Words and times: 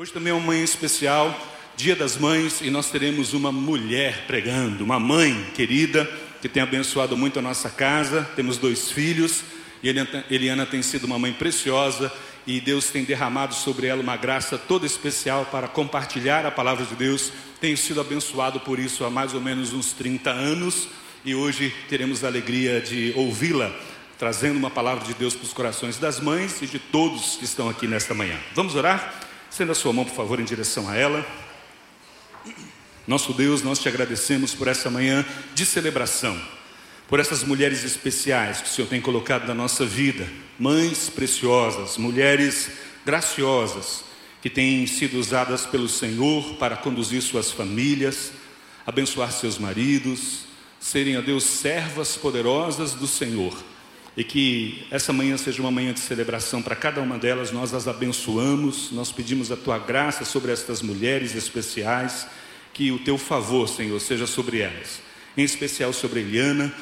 Hoje 0.00 0.12
também 0.12 0.30
é 0.30 0.34
uma 0.34 0.46
manhã 0.46 0.62
especial, 0.62 1.36
Dia 1.76 1.96
das 1.96 2.16
Mães, 2.16 2.60
e 2.60 2.70
nós 2.70 2.88
teremos 2.88 3.32
uma 3.34 3.50
mulher 3.50 4.26
pregando, 4.28 4.84
uma 4.84 5.00
mãe 5.00 5.50
querida 5.56 6.08
que 6.40 6.48
tem 6.48 6.62
abençoado 6.62 7.16
muito 7.16 7.40
a 7.40 7.42
nossa 7.42 7.68
casa. 7.68 8.22
Temos 8.36 8.58
dois 8.58 8.92
filhos, 8.92 9.42
e 9.82 9.88
Eliana 10.30 10.64
tem 10.64 10.82
sido 10.82 11.02
uma 11.02 11.18
mãe 11.18 11.32
preciosa 11.32 12.12
e 12.46 12.60
Deus 12.60 12.90
tem 12.90 13.02
derramado 13.02 13.56
sobre 13.56 13.88
ela 13.88 14.00
uma 14.00 14.16
graça 14.16 14.56
toda 14.56 14.86
especial 14.86 15.46
para 15.46 15.66
compartilhar 15.66 16.46
a 16.46 16.50
palavra 16.52 16.86
de 16.86 16.94
Deus. 16.94 17.32
Tenho 17.60 17.76
sido 17.76 18.00
abençoado 18.00 18.60
por 18.60 18.78
isso 18.78 19.04
há 19.04 19.10
mais 19.10 19.34
ou 19.34 19.40
menos 19.40 19.72
uns 19.72 19.92
30 19.94 20.30
anos 20.30 20.86
e 21.24 21.34
hoje 21.34 21.74
teremos 21.88 22.22
a 22.22 22.28
alegria 22.28 22.80
de 22.80 23.12
ouvi-la 23.16 23.74
trazendo 24.16 24.58
uma 24.58 24.70
palavra 24.70 25.04
de 25.04 25.14
Deus 25.14 25.34
para 25.34 25.44
os 25.44 25.52
corações 25.52 25.96
das 25.96 26.20
mães 26.20 26.62
e 26.62 26.68
de 26.68 26.78
todos 26.78 27.34
que 27.34 27.44
estão 27.44 27.68
aqui 27.68 27.88
nesta 27.88 28.14
manhã. 28.14 28.38
Vamos 28.54 28.76
orar? 28.76 29.17
Estenda 29.50 29.72
a 29.72 29.74
sua 29.74 29.92
mão, 29.92 30.04
por 30.04 30.14
favor, 30.14 30.38
em 30.38 30.44
direção 30.44 30.88
a 30.88 30.94
ela. 30.94 31.26
Nosso 33.06 33.32
Deus, 33.32 33.62
nós 33.62 33.78
te 33.78 33.88
agradecemos 33.88 34.54
por 34.54 34.68
essa 34.68 34.90
manhã 34.90 35.24
de 35.54 35.64
celebração, 35.64 36.38
por 37.08 37.18
essas 37.18 37.42
mulheres 37.42 37.82
especiais 37.82 38.60
que 38.60 38.68
o 38.68 38.70
Senhor 38.70 38.88
tem 38.88 39.00
colocado 39.00 39.46
na 39.46 39.54
nossa 39.54 39.86
vida, 39.86 40.28
mães 40.58 41.08
preciosas, 41.08 41.96
mulheres 41.96 42.70
graciosas, 43.06 44.04
que 44.42 44.50
têm 44.50 44.86
sido 44.86 45.18
usadas 45.18 45.64
pelo 45.64 45.88
Senhor 45.88 46.56
para 46.56 46.76
conduzir 46.76 47.22
suas 47.22 47.50
famílias, 47.50 48.32
abençoar 48.86 49.32
seus 49.32 49.58
maridos, 49.58 50.44
serem, 50.78 51.16
a 51.16 51.20
Deus, 51.22 51.44
servas 51.44 52.16
poderosas 52.16 52.92
do 52.92 53.06
Senhor 53.06 53.56
e 54.18 54.24
que 54.24 54.84
essa 54.90 55.12
manhã 55.12 55.36
seja 55.36 55.62
uma 55.62 55.70
manhã 55.70 55.92
de 55.92 56.00
celebração 56.00 56.60
para 56.60 56.74
cada 56.74 57.00
uma 57.00 57.16
delas. 57.16 57.52
Nós 57.52 57.72
as 57.72 57.86
abençoamos, 57.86 58.90
nós 58.90 59.12
pedimos 59.12 59.52
a 59.52 59.56
tua 59.56 59.78
graça 59.78 60.24
sobre 60.24 60.50
estas 60.50 60.82
mulheres 60.82 61.36
especiais, 61.36 62.26
que 62.74 62.90
o 62.90 62.98
teu 62.98 63.16
favor, 63.16 63.68
Senhor, 63.68 64.00
seja 64.00 64.26
sobre 64.26 64.58
elas, 64.58 65.00
em 65.36 65.44
especial 65.44 65.92
sobre 65.92 66.18
Eliana, 66.18 66.74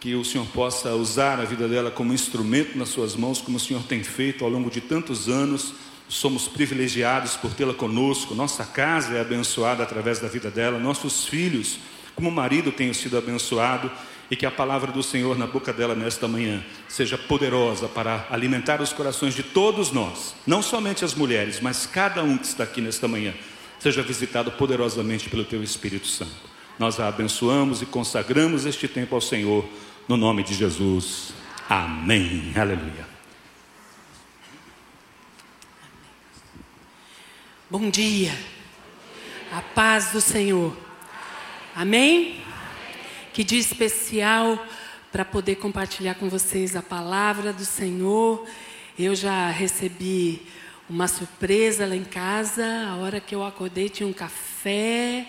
que 0.00 0.16
o 0.16 0.24
Senhor 0.24 0.48
possa 0.48 0.92
usar 0.96 1.38
a 1.38 1.44
vida 1.44 1.68
dela 1.68 1.92
como 1.92 2.12
instrumento 2.12 2.76
nas 2.76 2.88
suas 2.88 3.14
mãos, 3.14 3.40
como 3.40 3.56
o 3.56 3.60
Senhor 3.60 3.84
tem 3.84 4.02
feito 4.02 4.44
ao 4.44 4.50
longo 4.50 4.68
de 4.68 4.80
tantos 4.80 5.28
anos. 5.28 5.72
Somos 6.08 6.48
privilegiados 6.48 7.36
por 7.36 7.54
tê-la 7.54 7.72
conosco, 7.72 8.34
nossa 8.34 8.64
casa 8.64 9.14
é 9.14 9.20
abençoada 9.20 9.80
através 9.84 10.18
da 10.18 10.26
vida 10.26 10.50
dela, 10.50 10.76
nossos 10.76 11.24
filhos, 11.24 11.78
como 12.16 12.32
marido, 12.32 12.72
têm 12.72 12.92
sido 12.92 13.16
abençoado 13.16 13.88
e 14.30 14.36
que 14.36 14.46
a 14.46 14.50
palavra 14.50 14.92
do 14.92 15.02
Senhor 15.02 15.36
na 15.36 15.46
boca 15.46 15.72
dela 15.72 15.94
nesta 15.94 16.28
manhã 16.28 16.64
seja 16.88 17.18
poderosa 17.18 17.88
para 17.88 18.26
alimentar 18.30 18.80
os 18.80 18.92
corações 18.92 19.34
de 19.34 19.42
todos 19.42 19.90
nós, 19.90 20.34
não 20.46 20.62
somente 20.62 21.04
as 21.04 21.14
mulheres, 21.14 21.60
mas 21.60 21.84
cada 21.84 22.22
um 22.22 22.38
que 22.38 22.46
está 22.46 22.62
aqui 22.62 22.80
nesta 22.80 23.08
manhã, 23.08 23.34
seja 23.80 24.02
visitado 24.02 24.52
poderosamente 24.52 25.28
pelo 25.28 25.44
teu 25.44 25.62
Espírito 25.62 26.06
Santo. 26.06 26.50
Nós 26.78 27.00
a 27.00 27.08
abençoamos 27.08 27.82
e 27.82 27.86
consagramos 27.86 28.66
este 28.66 28.86
tempo 28.86 29.14
ao 29.14 29.20
Senhor, 29.20 29.68
no 30.06 30.16
nome 30.16 30.44
de 30.44 30.54
Jesus. 30.54 31.32
Amém. 31.68 32.52
Aleluia. 32.56 33.08
Bom 37.68 37.90
dia. 37.90 38.32
A 39.52 39.60
paz 39.60 40.12
do 40.12 40.20
Senhor. 40.20 40.76
Amém? 41.74 42.42
Que 43.40 43.44
dia 43.44 43.58
especial 43.58 44.62
para 45.10 45.24
poder 45.24 45.54
compartilhar 45.54 46.14
com 46.16 46.28
vocês 46.28 46.76
a 46.76 46.82
palavra 46.82 47.54
do 47.54 47.64
Senhor. 47.64 48.46
Eu 48.98 49.14
já 49.14 49.48
recebi 49.48 50.42
uma 50.90 51.08
surpresa 51.08 51.86
lá 51.86 51.96
em 51.96 52.04
casa. 52.04 52.62
A 52.90 52.96
hora 52.96 53.18
que 53.18 53.34
eu 53.34 53.42
acordei 53.42 53.88
tinha 53.88 54.06
um 54.06 54.12
café. 54.12 55.26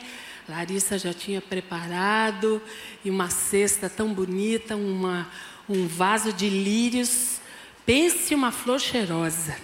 Larissa 0.50 0.98
já 0.98 1.14
tinha 1.14 1.40
preparado 1.40 2.62
e 3.06 3.10
uma 3.10 3.30
cesta 3.30 3.90
tão 3.90 4.14
bonita, 4.14 4.76
uma, 4.76 5.32
um 5.70 5.88
vaso 5.88 6.34
de 6.34 6.50
lírios. 6.50 7.40
Pense 7.86 8.36
uma 8.36 8.52
flor 8.52 8.82
cheirosa. 8.82 9.56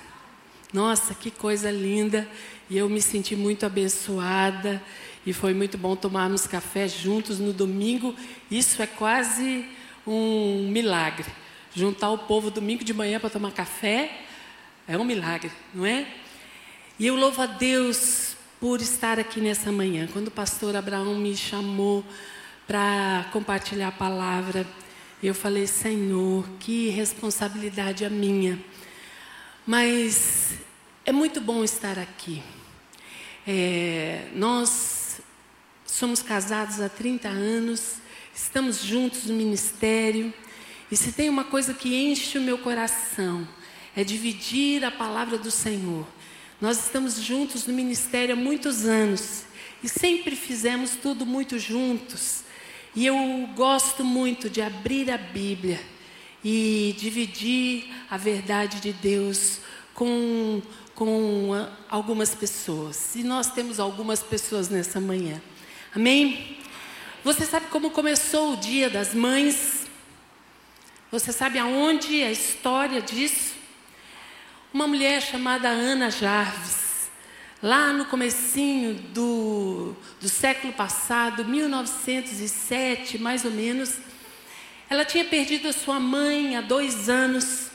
Nossa, 0.72 1.14
que 1.14 1.32
coisa 1.32 1.70
linda! 1.70 2.26
E 2.70 2.78
eu 2.78 2.88
me 2.88 3.02
senti 3.02 3.36
muito 3.36 3.66
abençoada. 3.66 4.82
E 5.28 5.34
foi 5.34 5.54
muito 5.54 5.78
bom 5.78 5.94
tomarmos 5.94 6.48
café 6.48 6.88
juntos 6.88 7.38
no 7.38 7.52
domingo. 7.52 8.16
Isso 8.50 8.82
é 8.82 8.88
quase 8.88 9.66
um 10.08 10.70
milagre. 10.70 11.26
Juntar 11.76 12.12
o 12.12 12.20
povo 12.20 12.50
domingo 12.50 12.82
de 12.82 12.94
manhã 12.94 13.20
para 13.20 13.30
tomar 13.30 13.52
café 13.52 14.22
é 14.88 14.98
um 14.98 15.04
milagre, 15.04 15.52
não 15.74 15.86
é? 15.86 16.08
E 16.98 17.06
eu 17.06 17.18
louvo 17.18 17.42
a 17.42 17.46
Deus 17.46 18.38
por 18.58 18.80
estar 18.80 19.20
aqui 19.20 19.42
nessa 19.42 19.70
manhã. 19.70 20.08
Quando 20.14 20.30
o 20.30 20.32
pastor 20.32 20.78
Abraão 20.78 21.14
me 21.16 21.36
chamou 21.36 22.06
para 22.66 23.28
compartilhar 23.34 23.90
a 23.90 23.92
palavra, 23.92 24.66
eu 25.22 25.36
falei: 25.36 25.68
Senhor, 25.68 26.48
que 26.58 26.88
responsabilidade 26.88 28.06
a 28.06 28.10
minha. 28.10 28.58
Mas 29.66 30.54
é 31.06 31.12
muito 31.12 31.42
bom 31.42 31.66
estar 31.66 32.00
aqui. 32.00 32.42
É, 33.46 34.30
nós 34.34 34.97
Somos 35.98 36.22
casados 36.22 36.80
há 36.80 36.88
30 36.88 37.28
anos, 37.28 37.94
estamos 38.32 38.84
juntos 38.84 39.26
no 39.26 39.34
ministério. 39.34 40.32
E 40.92 40.96
se 40.96 41.12
tem 41.12 41.28
uma 41.28 41.44
coisa 41.44 41.74
que 41.74 41.96
enche 41.96 42.38
o 42.38 42.42
meu 42.42 42.60
coração, 42.60 43.48
é 43.96 44.04
dividir 44.04 44.86
a 44.86 44.92
palavra 44.92 45.40
do 45.40 45.50
Senhor. 45.50 46.06
Nós 46.62 46.86
estamos 46.86 47.20
juntos 47.20 47.66
no 47.66 47.74
ministério 47.74 48.36
há 48.36 48.38
muitos 48.38 48.86
anos 48.86 49.46
e 49.84 49.90
sempre 49.90 50.36
fizemos 50.36 50.92
tudo 50.92 51.26
muito 51.26 51.58
juntos. 51.58 52.44
E 52.96 53.04
eu 53.04 53.16
gosto 53.56 54.04
muito 54.04 54.52
de 54.52 54.62
abrir 54.62 55.10
a 55.10 55.18
Bíblia 55.18 55.82
e 56.46 56.96
dividir 57.00 57.92
a 58.08 58.18
verdade 58.18 58.80
de 58.82 58.94
Deus 58.94 59.62
com, 59.96 60.62
com 60.94 61.54
algumas 61.90 62.36
pessoas. 62.36 63.16
E 63.16 63.24
nós 63.24 63.50
temos 63.52 63.80
algumas 63.80 64.22
pessoas 64.22 64.70
nessa 64.70 65.02
manhã. 65.02 65.42
Amém? 65.96 66.58
Você 67.24 67.46
sabe 67.46 67.68
como 67.68 67.92
começou 67.92 68.54
o 68.54 68.58
Dia 68.58 68.90
das 68.90 69.14
Mães? 69.14 69.88
Você 71.10 71.32
sabe 71.32 71.58
aonde 71.58 72.22
a 72.24 72.32
história 72.32 73.02
disso? 73.02 73.56
Uma 74.74 74.86
mulher 74.86 75.22
chamada 75.22 75.70
Ana 75.70 76.12
Jarvis, 76.12 77.10
lá 77.64 77.94
no 77.94 78.06
comecinho 78.06 78.96
do, 78.96 79.96
do 80.20 80.28
século 80.28 80.74
passado, 80.74 81.46
1907, 81.46 83.18
mais 83.18 83.46
ou 83.46 83.52
menos, 83.52 83.98
ela 84.90 85.06
tinha 85.06 85.24
perdido 85.24 85.70
a 85.70 85.74
sua 85.74 86.02
mãe 86.02 86.58
há 86.58 86.62
dois 86.62 87.10
anos 87.10 87.72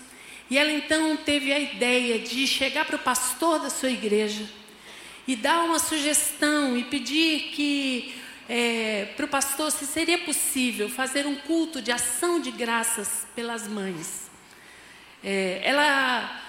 e 0.50 0.58
ela 0.58 0.70
então 0.70 1.16
teve 1.16 1.50
a 1.50 1.58
ideia 1.58 2.18
de 2.18 2.46
chegar 2.46 2.84
para 2.84 2.96
o 2.96 2.98
pastor 2.98 3.58
da 3.58 3.70
sua 3.70 3.90
igreja 3.90 4.61
e 5.26 5.36
dar 5.36 5.64
uma 5.64 5.78
sugestão 5.78 6.76
e 6.76 6.84
pedir 6.84 7.50
que 7.52 8.14
é, 8.48 9.12
para 9.16 9.24
o 9.24 9.28
pastor 9.28 9.70
se 9.70 9.86
seria 9.86 10.18
possível 10.18 10.88
fazer 10.88 11.26
um 11.26 11.36
culto 11.36 11.80
de 11.80 11.92
ação 11.92 12.40
de 12.40 12.50
graças 12.50 13.26
pelas 13.34 13.66
mães. 13.68 14.30
É, 15.22 15.60
ela, 15.64 16.42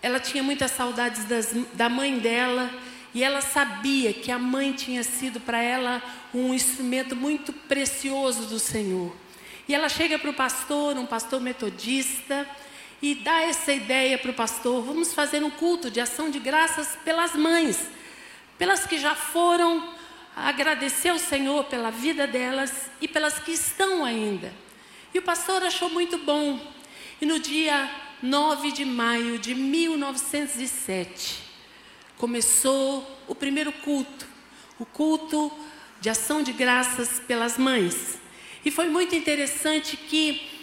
ela 0.00 0.20
tinha 0.20 0.42
muitas 0.42 0.70
saudades 0.70 1.24
das, 1.24 1.52
da 1.74 1.88
mãe 1.88 2.18
dela 2.18 2.70
e 3.12 3.22
ela 3.22 3.40
sabia 3.40 4.12
que 4.12 4.30
a 4.30 4.38
mãe 4.38 4.72
tinha 4.72 5.02
sido 5.02 5.40
para 5.40 5.60
ela 5.60 6.02
um 6.32 6.54
instrumento 6.54 7.14
muito 7.14 7.52
precioso 7.52 8.46
do 8.46 8.58
Senhor. 8.58 9.14
E 9.68 9.74
ela 9.74 9.88
chega 9.88 10.18
para 10.18 10.30
o 10.30 10.34
pastor, 10.34 10.96
um 10.96 11.06
pastor 11.06 11.40
metodista, 11.40 12.46
e 13.04 13.14
dá 13.14 13.42
essa 13.42 13.70
ideia 13.70 14.16
para 14.16 14.30
o 14.30 14.34
pastor: 14.34 14.82
vamos 14.82 15.12
fazer 15.12 15.44
um 15.44 15.50
culto 15.50 15.90
de 15.90 16.00
ação 16.00 16.30
de 16.30 16.38
graças 16.38 16.96
pelas 17.04 17.34
mães, 17.34 17.78
pelas 18.56 18.86
que 18.86 18.96
já 18.96 19.14
foram, 19.14 19.92
agradecer 20.34 21.10
ao 21.10 21.18
Senhor 21.18 21.64
pela 21.64 21.90
vida 21.90 22.26
delas 22.26 22.72
e 23.02 23.06
pelas 23.06 23.38
que 23.38 23.52
estão 23.52 24.06
ainda. 24.06 24.50
E 25.12 25.18
o 25.18 25.22
pastor 25.22 25.62
achou 25.62 25.90
muito 25.90 26.16
bom. 26.16 26.58
E 27.20 27.26
no 27.26 27.38
dia 27.38 27.90
9 28.22 28.72
de 28.72 28.86
maio 28.86 29.38
de 29.38 29.54
1907, 29.54 31.42
começou 32.16 33.06
o 33.28 33.34
primeiro 33.34 33.70
culto, 33.70 34.26
o 34.78 34.86
culto 34.86 35.52
de 36.00 36.08
ação 36.08 36.42
de 36.42 36.54
graças 36.54 37.20
pelas 37.20 37.58
mães. 37.58 38.18
E 38.64 38.70
foi 38.70 38.88
muito 38.88 39.14
interessante 39.14 39.94
que 39.94 40.53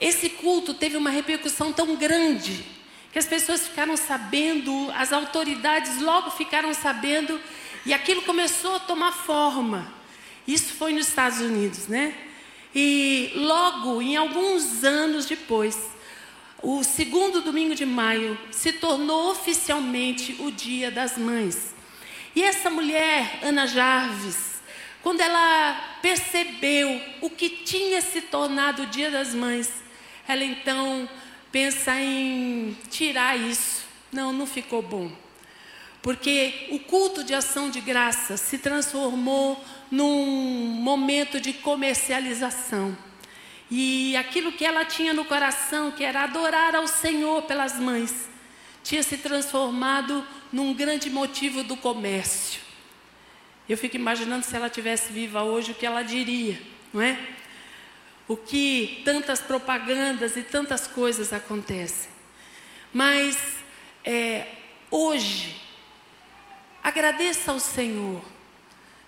esse 0.00 0.28
culto 0.30 0.74
teve 0.74 0.96
uma 0.96 1.10
repercussão 1.10 1.72
tão 1.72 1.96
grande 1.96 2.64
que 3.12 3.18
as 3.18 3.26
pessoas 3.26 3.66
ficaram 3.66 3.96
sabendo, 3.96 4.92
as 4.94 5.12
autoridades 5.12 6.00
logo 6.02 6.30
ficaram 6.30 6.74
sabendo 6.74 7.40
e 7.86 7.94
aquilo 7.94 8.22
começou 8.22 8.76
a 8.76 8.80
tomar 8.80 9.12
forma. 9.12 9.90
Isso 10.46 10.74
foi 10.74 10.92
nos 10.92 11.08
Estados 11.08 11.40
Unidos, 11.40 11.88
né? 11.88 12.14
E 12.74 13.32
logo, 13.34 14.02
em 14.02 14.16
alguns 14.16 14.84
anos 14.84 15.24
depois, 15.24 15.78
o 16.62 16.84
segundo 16.84 17.40
domingo 17.40 17.74
de 17.74 17.86
maio 17.86 18.38
se 18.50 18.72
tornou 18.74 19.30
oficialmente 19.30 20.36
o 20.40 20.50
Dia 20.50 20.90
das 20.90 21.16
Mães. 21.16 21.74
E 22.34 22.42
essa 22.42 22.68
mulher, 22.68 23.38
Ana 23.42 23.66
Jarvis, 23.66 24.60
quando 25.02 25.22
ela 25.22 25.98
percebeu 26.02 27.00
o 27.22 27.30
que 27.30 27.48
tinha 27.48 28.02
se 28.02 28.20
tornado 28.20 28.82
o 28.82 28.86
Dia 28.86 29.10
das 29.10 29.32
Mães, 29.32 29.70
ela 30.28 30.44
então 30.44 31.08
pensa 31.52 31.94
em 32.00 32.76
tirar 32.90 33.38
isso. 33.38 33.84
Não, 34.12 34.32
não 34.32 34.46
ficou 34.46 34.82
bom. 34.82 35.10
Porque 36.02 36.68
o 36.70 36.78
culto 36.78 37.24
de 37.24 37.34
ação 37.34 37.68
de 37.68 37.80
graça 37.80 38.36
se 38.36 38.58
transformou 38.58 39.62
num 39.90 40.24
momento 40.80 41.40
de 41.40 41.52
comercialização. 41.52 42.96
E 43.70 44.16
aquilo 44.16 44.52
que 44.52 44.64
ela 44.64 44.84
tinha 44.84 45.12
no 45.12 45.24
coração, 45.24 45.90
que 45.90 46.04
era 46.04 46.22
adorar 46.22 46.76
ao 46.76 46.86
Senhor 46.86 47.42
pelas 47.42 47.80
mães, 47.80 48.28
tinha 48.84 49.02
se 49.02 49.16
transformado 49.16 50.24
num 50.52 50.72
grande 50.72 51.10
motivo 51.10 51.64
do 51.64 51.76
comércio. 51.76 52.60
Eu 53.68 53.76
fico 53.76 53.96
imaginando 53.96 54.46
se 54.46 54.54
ela 54.54 54.70
tivesse 54.70 55.12
viva 55.12 55.42
hoje 55.42 55.72
o 55.72 55.74
que 55.74 55.84
ela 55.84 56.02
diria, 56.02 56.60
não 56.92 57.02
é? 57.02 57.18
O 58.28 58.36
que 58.36 59.02
tantas 59.04 59.40
propagandas 59.40 60.36
e 60.36 60.42
tantas 60.42 60.86
coisas 60.86 61.32
acontecem. 61.32 62.10
Mas 62.92 63.36
é, 64.04 64.46
hoje, 64.90 65.60
agradeça 66.82 67.52
ao 67.52 67.60
Senhor, 67.60 68.24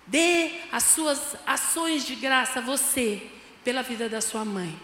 dê 0.05 0.51
as 0.71 0.83
suas 0.83 1.35
ações 1.45 2.05
de 2.05 2.15
graça 2.15 2.59
a 2.59 2.61
você 2.61 3.21
pela 3.63 3.81
vida 3.81 4.07
da 4.07 4.21
sua 4.21 4.45
mãe, 4.45 4.77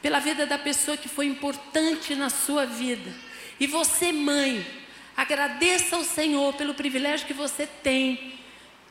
pela 0.00 0.18
vida 0.18 0.46
da 0.46 0.58
pessoa 0.58 0.96
que 0.96 1.08
foi 1.08 1.26
importante 1.26 2.14
na 2.14 2.30
sua 2.30 2.64
vida. 2.64 3.12
E 3.58 3.66
você, 3.66 4.12
mãe, 4.12 4.66
agradeça 5.16 5.96
ao 5.96 6.04
Senhor 6.04 6.54
pelo 6.54 6.74
privilégio 6.74 7.26
que 7.26 7.34
você 7.34 7.66
tem 7.66 8.38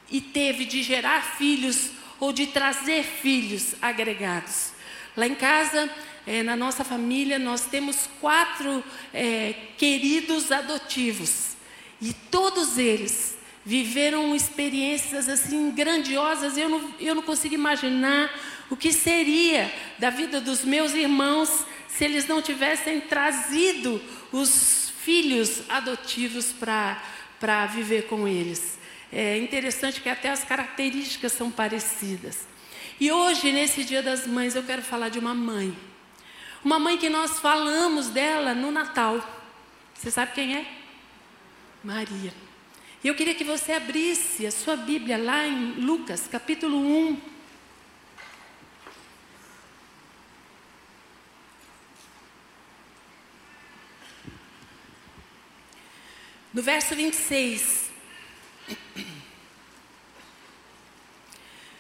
e 0.10 0.20
teve 0.20 0.66
de 0.66 0.82
gerar 0.84 1.22
filhos 1.38 1.92
ou 2.20 2.34
de 2.34 2.48
trazer 2.48 3.04
filhos 3.04 3.76
agregados. 3.82 4.72
Lá 5.16 5.28
em 5.28 5.36
casa, 5.36 5.90
é, 6.26 6.44
na 6.44 6.56
nossa 6.56 6.84
família, 6.84 7.40
nós 7.40 7.62
temos 7.66 8.10
quatro 8.20 8.84
é, 9.14 9.54
queridos 9.78 10.52
adotivos 10.52 11.56
e 12.02 12.14
todos 12.14 12.78
eles 12.78 13.38
viveram 13.66 14.36
experiências 14.36 15.28
assim 15.28 15.72
grandiosas. 15.72 16.58
Eu 16.58 16.70
não, 16.70 16.94
eu 17.00 17.16
não 17.16 17.22
consigo 17.22 17.56
imaginar 17.56 18.32
o 18.70 18.78
que 18.78 18.92
seria 18.92 19.74
da 19.98 20.10
vida 20.10 20.40
dos 20.40 20.64
meus 20.64 20.94
irmãos 20.94 21.66
se 21.88 22.06
eles 22.06 22.28
não 22.28 22.42
tivessem 22.42 23.02
trazido 23.02 24.02
os 24.32 24.94
filhos 25.04 25.62
adotivos 25.70 26.52
para 26.52 27.66
viver 27.68 28.08
com 28.08 28.28
eles. 28.28 28.77
É 29.12 29.38
interessante 29.38 30.02
que 30.02 30.10
até 30.10 30.30
as 30.30 30.44
características 30.44 31.32
são 31.32 31.50
parecidas. 31.50 32.48
E 33.00 33.12
hoje, 33.12 33.52
nesse 33.52 33.84
Dia 33.84 34.02
das 34.02 34.28
Mães, 34.28 34.56
eu 34.56 34.64
quero 34.64 34.82
falar 34.82 35.10
de 35.10 35.20
uma 35.20 35.34
mãe. 35.34 35.78
Uma 36.64 36.80
mãe 36.80 36.98
que 36.98 37.10
nós 37.10 37.40
falamos 37.40 38.10
dela 38.10 38.54
no 38.54 38.72
Natal. 38.72 39.24
Você 39.94 40.12
sabe 40.12 40.34
quem 40.34 40.56
é? 40.56 40.66
Maria. 41.84 42.34
E 43.04 43.08
eu 43.08 43.16
queria 43.16 43.36
que 43.36 43.44
você 43.44 43.74
abrisse 43.74 44.46
a 44.46 44.52
sua 44.52 44.76
Bíblia 44.76 45.18
lá 45.18 45.48
em 45.48 45.74
Lucas, 45.74 46.28
capítulo 46.28 46.78
1. 46.78 47.38
No 56.54 56.64
verso 56.64 56.96
26, 56.96 57.87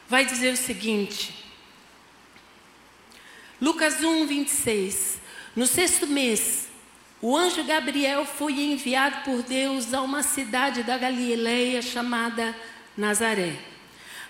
vai 0.09 0.25
dizer 0.25 0.53
o 0.53 0.57
seguinte: 0.57 1.33
Lucas 3.61 4.03
1, 4.03 4.27
26. 4.27 5.19
No 5.55 5.65
sexto 5.65 6.05
mês, 6.05 6.67
o 7.19 7.35
anjo 7.35 7.63
Gabriel 7.63 8.25
foi 8.25 8.53
enviado 8.53 9.23
por 9.23 9.41
Deus 9.41 9.93
a 9.93 10.01
uma 10.01 10.21
cidade 10.21 10.83
da 10.83 10.97
Galileia 10.97 11.81
chamada 11.81 12.55
Nazaré. 12.95 13.55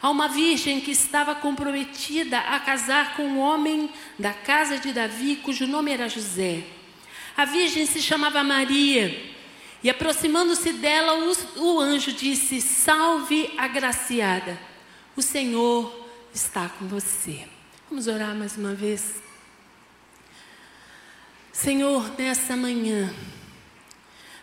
A 0.02 0.10
uma 0.10 0.28
virgem 0.28 0.80
que 0.80 0.92
estava 0.92 1.36
comprometida 1.36 2.40
a 2.40 2.60
casar 2.60 3.16
com 3.16 3.24
um 3.24 3.40
homem 3.40 3.90
da 4.18 4.32
casa 4.32 4.78
de 4.78 4.94
Davi, 4.94 5.38
cujo 5.38 5.68
nome 5.68 5.92
era 5.92 6.08
José. 6.08 6.64
A 7.36 7.46
virgem 7.46 7.86
se 7.86 8.02
chamava 8.02 8.44
Maria. 8.44 9.36
E 9.84 9.90
aproximando-se 9.90 10.74
dela, 10.74 11.14
o, 11.58 11.80
anjo 11.80 12.12
disse: 12.14 12.62
Salve, 12.62 13.54
agraciada, 13.58 14.58
o 15.18 15.22
Senhor 15.24 16.08
está 16.32 16.70
com 16.70 16.88
você. 16.88 17.48
Vamos 17.90 18.06
orar 18.06 18.36
mais 18.36 18.56
uma 18.56 18.76
vez. 18.76 19.16
Senhor, 21.52 22.16
nessa 22.20 22.56
manhã, 22.56 23.12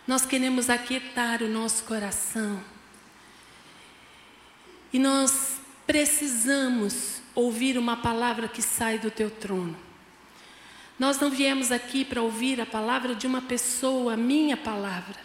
nós 0.05 0.25
queremos 0.25 0.69
aquietar 0.69 1.41
o 1.41 1.47
nosso 1.47 1.85
coração. 1.85 2.61
E 4.91 4.99
nós 4.99 5.61
precisamos 5.87 7.21
ouvir 7.33 7.77
uma 7.77 7.95
palavra 7.95 8.49
que 8.49 8.61
sai 8.61 8.99
do 8.99 9.09
teu 9.09 9.31
trono. 9.31 9.77
Nós 10.99 11.17
não 11.19 11.29
viemos 11.29 11.71
aqui 11.71 12.03
para 12.03 12.21
ouvir 12.21 12.59
a 12.59 12.65
palavra 12.65 13.15
de 13.15 13.25
uma 13.25 13.41
pessoa, 13.41 14.15
a 14.15 14.17
minha 14.17 14.57
palavra. 14.57 15.15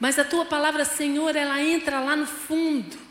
Mas 0.00 0.18
a 0.18 0.24
tua 0.24 0.46
palavra, 0.46 0.86
Senhor, 0.86 1.36
ela 1.36 1.62
entra 1.62 2.00
lá 2.00 2.16
no 2.16 2.26
fundo. 2.26 3.03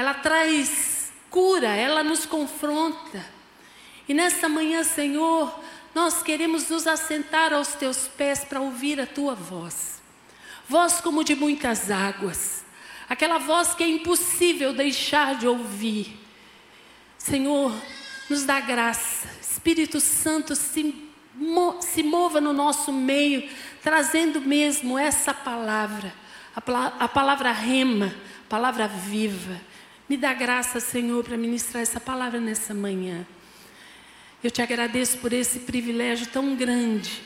Ela 0.00 0.14
traz 0.14 1.12
cura, 1.28 1.76
ela 1.76 2.02
nos 2.02 2.24
confronta. 2.24 3.22
E 4.08 4.14
nessa 4.14 4.48
manhã, 4.48 4.82
Senhor, 4.82 5.54
nós 5.94 6.22
queremos 6.22 6.70
nos 6.70 6.86
assentar 6.86 7.52
aos 7.52 7.74
teus 7.74 8.08
pés 8.08 8.42
para 8.42 8.62
ouvir 8.62 8.98
a 8.98 9.04
tua 9.04 9.34
voz. 9.34 10.00
Voz 10.66 11.02
como 11.02 11.22
de 11.22 11.34
muitas 11.34 11.90
águas. 11.90 12.64
Aquela 13.10 13.36
voz 13.36 13.74
que 13.74 13.84
é 13.84 13.88
impossível 13.88 14.72
deixar 14.72 15.34
de 15.34 15.46
ouvir. 15.46 16.18
Senhor, 17.18 17.70
nos 18.30 18.44
dá 18.44 18.58
graça. 18.58 19.28
Espírito 19.42 20.00
Santo, 20.00 20.56
se, 20.56 21.10
se 21.82 22.02
mova 22.02 22.40
no 22.40 22.54
nosso 22.54 22.90
meio 22.90 23.46
trazendo 23.82 24.40
mesmo 24.40 24.98
essa 24.98 25.34
palavra, 25.34 26.14
a, 26.56 27.04
a 27.04 27.06
palavra 27.06 27.52
rema, 27.52 28.14
palavra 28.48 28.88
viva. 28.88 29.68
Me 30.10 30.16
dá 30.16 30.34
graça, 30.34 30.80
Senhor, 30.80 31.22
para 31.22 31.36
ministrar 31.36 31.84
essa 31.84 32.00
palavra 32.00 32.40
nessa 32.40 32.74
manhã. 32.74 33.24
Eu 34.42 34.50
te 34.50 34.60
agradeço 34.60 35.18
por 35.18 35.32
esse 35.32 35.60
privilégio 35.60 36.26
tão 36.26 36.56
grande. 36.56 37.22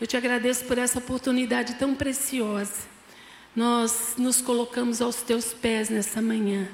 Eu 0.00 0.06
te 0.06 0.16
agradeço 0.16 0.64
por 0.66 0.78
essa 0.78 1.00
oportunidade 1.00 1.74
tão 1.74 1.96
preciosa. 1.96 2.86
Nós 3.56 4.14
nos 4.16 4.40
colocamos 4.40 5.02
aos 5.02 5.16
teus 5.16 5.52
pés 5.52 5.88
nessa 5.88 6.22
manhã, 6.22 6.68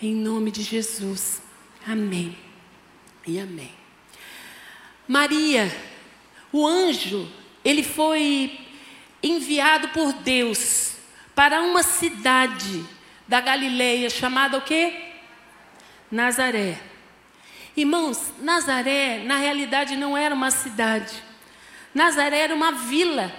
em 0.00 0.14
nome 0.14 0.52
de 0.52 0.62
Jesus. 0.62 1.42
Amém. 1.84 2.38
E 3.26 3.40
amém. 3.40 3.72
Maria, 5.08 5.68
o 6.52 6.64
anjo, 6.64 7.28
ele 7.64 7.82
foi 7.82 8.56
enviado 9.20 9.88
por 9.88 10.12
Deus 10.12 10.92
para 11.34 11.60
uma 11.60 11.82
cidade 11.82 12.84
da 13.26 13.40
Galileia 13.40 14.08
chamada 14.08 14.56
o 14.56 14.62
quê? 14.62 15.06
Nazaré. 16.10 16.80
Irmãos, 17.76 18.32
Nazaré 18.40 19.22
na 19.24 19.36
realidade 19.36 19.94
não 19.94 20.16
era 20.16 20.34
uma 20.34 20.50
cidade. 20.50 21.22
Nazaré 21.94 22.38
era 22.38 22.54
uma 22.54 22.72
vila, 22.72 23.32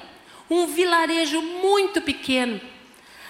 um 0.50 0.68
vilarejo 0.68 1.42
muito 1.42 2.02
pequeno. 2.02 2.62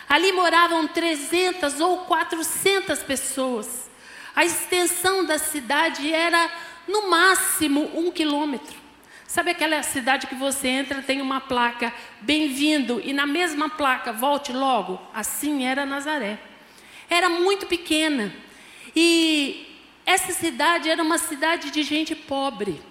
Ali 0.10 0.32
moravam 0.32 0.88
300 0.88 1.80
ou 1.80 2.00
400 2.00 3.02
pessoas. 3.04 3.90
A 4.36 4.44
extensão 4.44 5.26
da 5.26 5.38
cidade 5.38 6.12
era 6.14 6.50
no 6.88 7.10
máximo 7.10 7.90
um 7.96 8.12
quilômetro. 8.12 8.78
Sabe 9.26 9.52
aquela 9.52 9.84
cidade 9.84 10.28
que 10.28 10.36
você 10.36 10.68
entra, 10.68 11.04
tem 11.04 11.22
uma 11.22 11.40
placa, 11.40 11.94
bem-vindo, 12.20 13.00
e 13.04 13.14
na 13.14 13.28
mesma 13.28 13.70
placa, 13.70 14.12
volte 14.12 14.52
logo? 14.52 15.00
Assim 15.14 15.66
era 15.66 15.86
Nazaré. 15.86 16.40
Era 17.08 17.30
muito 17.30 17.68
pequena. 17.68 18.34
E 19.02 19.66
essa 20.06 20.34
cidade 20.34 20.90
era 20.90 21.02
uma 21.02 21.18
cidade 21.18 21.72
de 21.72 21.84
gente 21.84 22.14
pobre, 22.14 22.82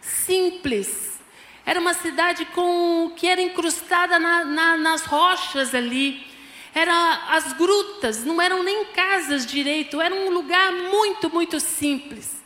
simples. 0.00 1.20
Era 1.64 1.78
uma 1.78 1.94
cidade 1.94 2.44
com 2.46 3.12
que 3.14 3.28
era 3.28 3.40
incrustada 3.40 4.18
na, 4.18 4.44
na, 4.44 4.76
nas 4.76 5.04
rochas 5.04 5.72
ali. 5.72 6.26
Era 6.74 7.28
as 7.28 7.52
grutas, 7.52 8.24
não 8.24 8.42
eram 8.42 8.64
nem 8.64 8.86
casas 8.86 9.46
direito, 9.46 10.00
era 10.00 10.12
um 10.12 10.28
lugar 10.30 10.72
muito, 10.72 11.30
muito 11.30 11.60
simples. 11.60 12.42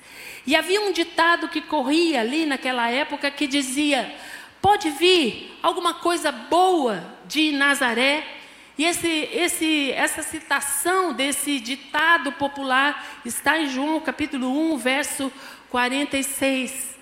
E 0.46 0.54
havia 0.54 0.82
um 0.82 0.92
ditado 0.92 1.48
que 1.48 1.62
corria 1.62 2.20
ali 2.20 2.44
naquela 2.44 2.90
época 2.90 3.30
que 3.30 3.46
dizia: 3.46 4.14
Pode 4.60 4.90
vir 4.90 5.58
alguma 5.62 5.94
coisa 5.94 6.30
boa 6.30 7.02
de 7.26 7.52
Nazaré? 7.52 8.37
E 8.78 8.84
esse, 8.84 9.08
esse, 9.32 9.90
essa 9.90 10.22
citação 10.22 11.12
desse 11.12 11.58
ditado 11.58 12.30
popular 12.30 13.20
está 13.24 13.58
em 13.58 13.68
João 13.68 13.98
capítulo 14.00 14.72
1, 14.72 14.76
verso 14.76 15.32
46. 15.68 16.96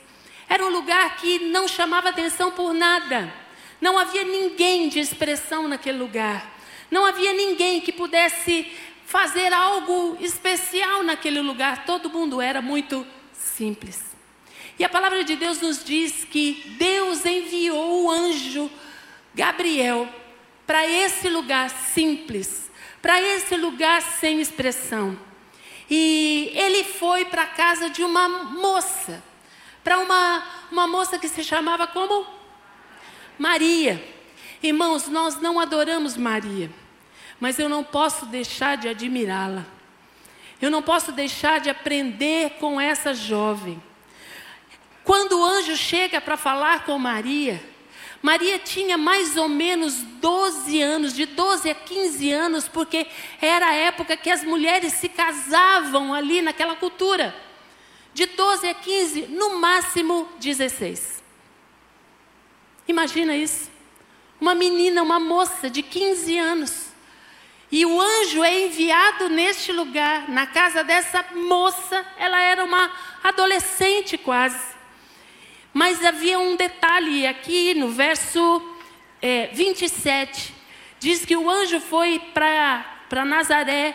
Era 0.48 0.64
um 0.64 0.70
lugar 0.70 1.16
que 1.18 1.38
não 1.50 1.68
chamava 1.68 2.08
atenção 2.08 2.50
por 2.50 2.72
nada. 2.72 3.30
Não 3.78 3.98
havia 3.98 4.24
ninguém 4.24 4.88
de 4.88 4.98
expressão 5.00 5.68
naquele 5.68 5.98
lugar. 5.98 6.50
Não 6.90 7.04
havia 7.04 7.34
ninguém 7.34 7.82
que 7.82 7.92
pudesse 7.92 8.72
fazer 9.04 9.52
algo 9.52 10.16
especial 10.18 11.02
naquele 11.02 11.42
lugar. 11.42 11.84
Todo 11.84 12.08
mundo 12.08 12.40
era 12.40 12.62
muito 12.62 13.06
simples. 13.34 14.02
E 14.78 14.84
a 14.84 14.88
palavra 14.88 15.22
de 15.22 15.36
Deus 15.36 15.60
nos 15.60 15.84
diz 15.84 16.24
que 16.24 16.74
Deus 16.78 17.26
enviou 17.26 18.04
o 18.04 18.10
anjo 18.10 18.70
Gabriel 19.34 20.08
para 20.66 20.86
esse 20.86 21.28
lugar 21.28 21.70
simples, 21.70 22.70
para 23.00 23.20
esse 23.22 23.56
lugar 23.56 24.02
sem 24.02 24.40
expressão. 24.40 25.18
E 25.88 26.50
ele 26.54 26.82
foi 26.82 27.24
para 27.24 27.42
a 27.42 27.46
casa 27.46 27.88
de 27.88 28.02
uma 28.02 28.28
moça, 28.28 29.22
para 29.84 29.98
uma, 29.98 30.44
uma 30.72 30.86
moça 30.86 31.18
que 31.18 31.28
se 31.28 31.44
chamava 31.44 31.86
como? 31.86 32.26
Maria. 33.38 34.02
Irmãos, 34.62 35.06
nós 35.06 35.40
não 35.40 35.60
adoramos 35.60 36.16
Maria, 36.16 36.70
mas 37.38 37.58
eu 37.58 37.68
não 37.68 37.84
posso 37.84 38.26
deixar 38.26 38.76
de 38.76 38.88
admirá-la. 38.88 39.64
Eu 40.60 40.70
não 40.70 40.82
posso 40.82 41.12
deixar 41.12 41.60
de 41.60 41.68
aprender 41.68 42.52
com 42.58 42.80
essa 42.80 43.12
jovem. 43.12 43.80
Quando 45.04 45.38
o 45.38 45.44
anjo 45.44 45.76
chega 45.76 46.20
para 46.20 46.36
falar 46.36 46.84
com 46.84 46.98
Maria, 46.98 47.62
Maria 48.22 48.58
tinha 48.58 48.96
mais 48.96 49.36
ou 49.36 49.48
menos 49.48 49.94
12 49.94 50.80
anos, 50.80 51.12
de 51.14 51.26
12 51.26 51.70
a 51.70 51.74
15 51.74 52.32
anos, 52.32 52.68
porque 52.68 53.06
era 53.40 53.66
a 53.66 53.74
época 53.74 54.16
que 54.16 54.30
as 54.30 54.42
mulheres 54.42 54.94
se 54.94 55.08
casavam 55.08 56.12
ali 56.14 56.42
naquela 56.42 56.74
cultura. 56.74 57.34
De 58.14 58.26
12 58.26 58.68
a 58.68 58.74
15, 58.74 59.22
no 59.28 59.58
máximo 59.58 60.28
16. 60.38 61.22
Imagina 62.88 63.36
isso. 63.36 63.70
Uma 64.40 64.54
menina, 64.54 65.02
uma 65.02 65.20
moça 65.20 65.68
de 65.68 65.82
15 65.82 66.38
anos. 66.38 66.86
E 67.70 67.84
o 67.84 68.00
anjo 68.00 68.44
é 68.44 68.66
enviado 68.66 69.28
neste 69.28 69.72
lugar, 69.72 70.28
na 70.28 70.46
casa 70.46 70.84
dessa 70.84 71.24
moça. 71.34 72.06
Ela 72.16 72.40
era 72.40 72.64
uma 72.64 72.90
adolescente 73.22 74.16
quase. 74.16 74.75
Mas 75.76 76.02
havia 76.02 76.38
um 76.38 76.56
detalhe 76.56 77.26
aqui 77.26 77.74
no 77.74 77.90
verso 77.90 78.66
é, 79.20 79.48
27. 79.48 80.54
Diz 80.98 81.26
que 81.26 81.36
o 81.36 81.50
anjo 81.50 81.80
foi 81.80 82.18
para 82.32 83.26
Nazaré, 83.26 83.94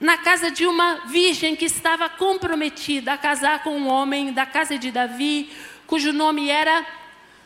na 0.00 0.16
casa 0.16 0.50
de 0.50 0.66
uma 0.66 1.02
virgem 1.04 1.54
que 1.54 1.66
estava 1.66 2.08
comprometida 2.08 3.12
a 3.12 3.18
casar 3.18 3.62
com 3.62 3.76
um 3.76 3.88
homem 3.88 4.32
da 4.32 4.46
casa 4.46 4.78
de 4.78 4.90
Davi, 4.90 5.52
cujo 5.86 6.14
nome 6.14 6.48
era 6.48 6.82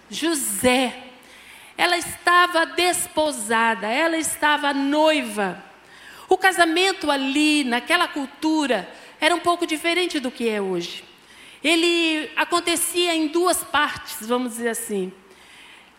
José. 0.08 0.96
Ela 1.76 1.96
estava 1.96 2.64
desposada, 2.64 3.88
ela 3.88 4.16
estava 4.16 4.72
noiva. 4.72 5.60
O 6.28 6.38
casamento 6.38 7.10
ali, 7.10 7.64
naquela 7.64 8.06
cultura, 8.06 8.88
era 9.20 9.34
um 9.34 9.40
pouco 9.40 9.66
diferente 9.66 10.20
do 10.20 10.30
que 10.30 10.48
é 10.48 10.62
hoje 10.62 11.10
ele 11.62 12.30
acontecia 12.36 13.14
em 13.14 13.28
duas 13.28 13.62
partes, 13.62 14.26
vamos 14.26 14.52
dizer 14.52 14.70
assim. 14.70 15.12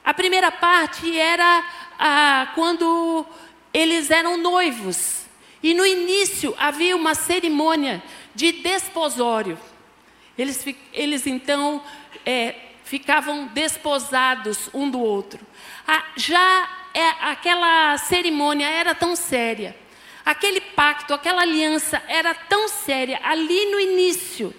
A 0.03 0.13
primeira 0.13 0.51
parte 0.51 1.17
era 1.17 1.65
ah, 1.98 2.51
quando 2.53 3.25
eles 3.74 4.12
eram 4.12 4.38
noivos. 4.38 5.24
E 5.62 5.74
no 5.74 5.86
início 5.86 6.53
havia 6.58 6.96
uma 6.96 7.15
cerimônia 7.15 8.03
de 8.36 8.51
desposório. 8.51 9.58
Eles, 10.38 10.65
eles 10.91 11.25
então 11.25 11.82
é, 12.25 12.55
ficavam 12.84 13.48
desposados 13.48 14.70
um 14.74 14.89
do 14.89 15.00
outro. 15.00 15.39
Ah, 15.88 16.03
já 16.17 16.70
é, 16.93 17.10
aquela 17.22 17.98
cerimônia 17.98 18.67
era 18.67 18.93
tão 18.93 19.15
séria, 19.15 19.75
aquele 20.25 20.60
pacto, 20.60 21.13
aquela 21.13 21.41
aliança 21.43 22.03
era 22.08 22.34
tão 22.34 22.67
séria 22.67 23.22
ali 23.24 23.72
no 23.72 23.79
início 23.79 24.53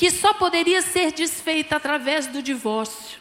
que 0.00 0.10
só 0.10 0.32
poderia 0.32 0.80
ser 0.80 1.12
desfeita 1.12 1.76
através 1.76 2.26
do 2.26 2.42
divórcio. 2.42 3.20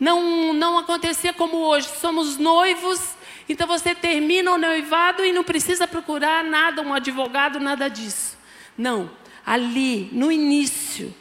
Não, 0.00 0.54
não 0.54 0.78
acontecia 0.78 1.30
como 1.34 1.58
hoje, 1.58 1.90
somos 2.00 2.38
noivos, 2.38 2.98
então 3.46 3.66
você 3.66 3.94
termina 3.94 4.50
o 4.50 4.56
noivado 4.56 5.22
e 5.26 5.30
não 5.30 5.44
precisa 5.44 5.86
procurar 5.86 6.42
nada, 6.42 6.80
um 6.80 6.94
advogado, 6.94 7.60
nada 7.60 7.88
disso. 7.88 8.34
Não, 8.78 9.10
ali, 9.44 10.08
no 10.10 10.32
início, 10.32 11.14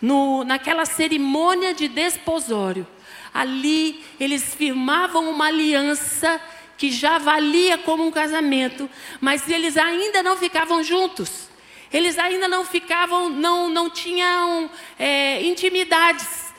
no, 0.00 0.42
naquela 0.44 0.86
cerimônia 0.86 1.74
de 1.74 1.86
desposório, 1.86 2.86
ali 3.34 4.02
eles 4.18 4.54
firmavam 4.54 5.28
uma 5.30 5.48
aliança 5.48 6.40
que 6.78 6.90
já 6.90 7.18
valia 7.18 7.76
como 7.76 8.06
um 8.06 8.10
casamento, 8.10 8.88
mas 9.20 9.46
eles 9.46 9.76
ainda 9.76 10.22
não 10.22 10.38
ficavam 10.38 10.82
juntos. 10.82 11.48
Eles 11.92 12.18
ainda 12.18 12.46
não 12.46 12.64
ficavam, 12.64 13.30
não, 13.30 13.70
não 13.70 13.88
tinham 13.88 14.70
é, 14.98 15.42
intimidades. 15.42 16.52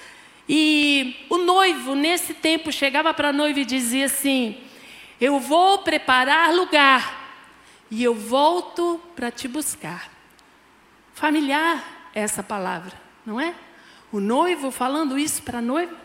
E 0.48 1.16
o 1.30 1.38
noivo, 1.38 1.94
nesse 1.94 2.34
tempo, 2.34 2.72
chegava 2.72 3.14
para 3.14 3.30
a 3.30 3.34
noiva 3.34 3.60
e 3.60 3.66
dizia 3.66 4.06
assim: 4.06 4.58
Eu 5.22 5.40
vou 5.40 5.80
preparar 5.80 6.54
lugar 6.54 7.38
e 7.92 8.04
eu 8.04 8.16
volto 8.16 9.00
para 9.16 9.30
te 9.30 9.48
buscar. 9.48 10.10
Familiar 11.14 12.10
é 12.16 12.22
essa 12.22 12.42
palavra, 12.42 12.94
não 13.26 13.40
é? 13.40 13.54
O 14.12 14.20
noivo 14.20 14.72
falando 14.72 15.20
isso 15.20 15.44
para 15.44 15.60
a 15.60 15.62
noiva: 15.62 15.96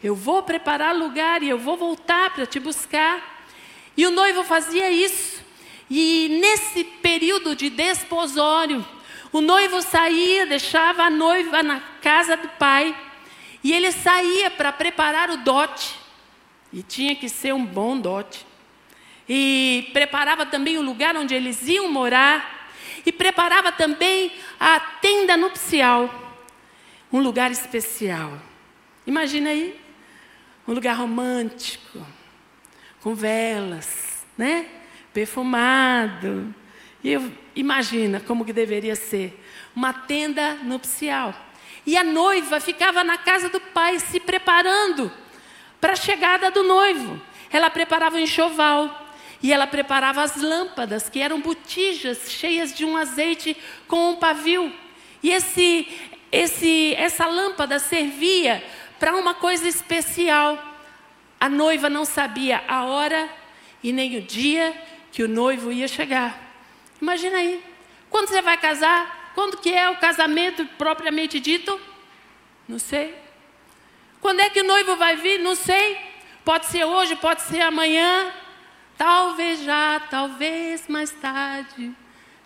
Eu 0.00 0.14
vou 0.14 0.44
preparar 0.44 0.94
lugar 0.94 1.42
e 1.42 1.48
eu 1.48 1.58
vou 1.58 1.76
voltar 1.76 2.30
para 2.30 2.46
te 2.46 2.60
buscar. 2.60 3.36
E 3.96 4.06
o 4.06 4.12
noivo 4.12 4.44
fazia 4.44 4.88
isso. 4.90 5.47
E 5.90 6.28
nesse 6.40 6.84
período 6.84 7.56
de 7.56 7.70
desposório, 7.70 8.86
o 9.32 9.40
noivo 9.40 9.80
saía, 9.82 10.46
deixava 10.46 11.04
a 11.04 11.10
noiva 11.10 11.62
na 11.62 11.80
casa 12.02 12.36
do 12.36 12.48
pai, 12.48 12.96
e 13.62 13.72
ele 13.72 13.90
saía 13.90 14.50
para 14.50 14.72
preparar 14.72 15.30
o 15.30 15.38
dote, 15.38 15.94
e 16.72 16.82
tinha 16.82 17.14
que 17.14 17.28
ser 17.28 17.54
um 17.54 17.64
bom 17.64 17.98
dote. 17.98 18.46
E 19.28 19.90
preparava 19.92 20.46
também 20.46 20.78
o 20.78 20.82
lugar 20.82 21.16
onde 21.16 21.34
eles 21.34 21.66
iam 21.66 21.90
morar, 21.90 22.70
e 23.04 23.12
preparava 23.12 23.72
também 23.72 24.32
a 24.60 24.78
tenda 24.80 25.36
nupcial, 25.36 26.36
um 27.12 27.20
lugar 27.20 27.50
especial. 27.50 28.38
Imagina 29.06 29.50
aí, 29.50 29.78
um 30.66 30.72
lugar 30.74 30.94
romântico, 30.96 32.06
com 33.00 33.14
velas, 33.14 34.26
né? 34.36 34.66
Perfumado. 35.18 36.54
E 37.02 37.18
imagina 37.56 38.20
como 38.20 38.44
que 38.44 38.52
deveria 38.52 38.94
ser 38.94 39.42
uma 39.74 39.92
tenda 39.92 40.54
nupcial. 40.62 41.34
E 41.84 41.96
a 41.96 42.04
noiva 42.04 42.60
ficava 42.60 43.02
na 43.02 43.18
casa 43.18 43.48
do 43.48 43.60
pai 43.60 43.98
se 43.98 44.20
preparando 44.20 45.10
para 45.80 45.94
a 45.94 45.96
chegada 45.96 46.52
do 46.52 46.62
noivo. 46.62 47.20
Ela 47.50 47.68
preparava 47.68 48.16
o 48.16 48.20
enxoval 48.20 49.08
e 49.42 49.52
ela 49.52 49.66
preparava 49.66 50.22
as 50.22 50.36
lâmpadas, 50.36 51.08
que 51.08 51.20
eram 51.20 51.40
botijas 51.40 52.30
cheias 52.30 52.72
de 52.72 52.84
um 52.84 52.96
azeite 52.96 53.56
com 53.88 54.10
um 54.10 54.16
pavio. 54.16 54.72
E 55.20 55.30
esse, 55.30 55.88
esse, 56.30 56.94
essa 56.94 57.26
lâmpada 57.26 57.80
servia 57.80 58.62
para 59.00 59.16
uma 59.16 59.34
coisa 59.34 59.66
especial. 59.66 60.56
A 61.40 61.48
noiva 61.48 61.90
não 61.90 62.04
sabia 62.04 62.62
a 62.68 62.84
hora 62.84 63.28
e 63.82 63.92
nem 63.92 64.16
o 64.16 64.22
dia 64.22 64.74
que 65.18 65.24
o 65.24 65.26
noivo 65.26 65.72
ia 65.72 65.88
chegar. 65.88 66.40
Imagina 67.02 67.38
aí, 67.38 67.60
quando 68.08 68.28
você 68.28 68.40
vai 68.40 68.56
casar? 68.56 69.32
Quando 69.34 69.56
que 69.56 69.74
é 69.74 69.90
o 69.90 69.96
casamento 69.96 70.64
propriamente 70.78 71.40
dito? 71.40 71.76
Não 72.68 72.78
sei. 72.78 73.16
Quando 74.20 74.38
é 74.38 74.48
que 74.48 74.60
o 74.60 74.64
noivo 74.64 74.94
vai 74.94 75.16
vir? 75.16 75.40
Não 75.40 75.56
sei. 75.56 75.98
Pode 76.44 76.66
ser 76.66 76.84
hoje, 76.84 77.16
pode 77.16 77.42
ser 77.42 77.62
amanhã. 77.62 78.32
Talvez 78.96 79.64
já, 79.64 79.98
talvez 80.08 80.86
mais 80.86 81.10
tarde. 81.10 81.92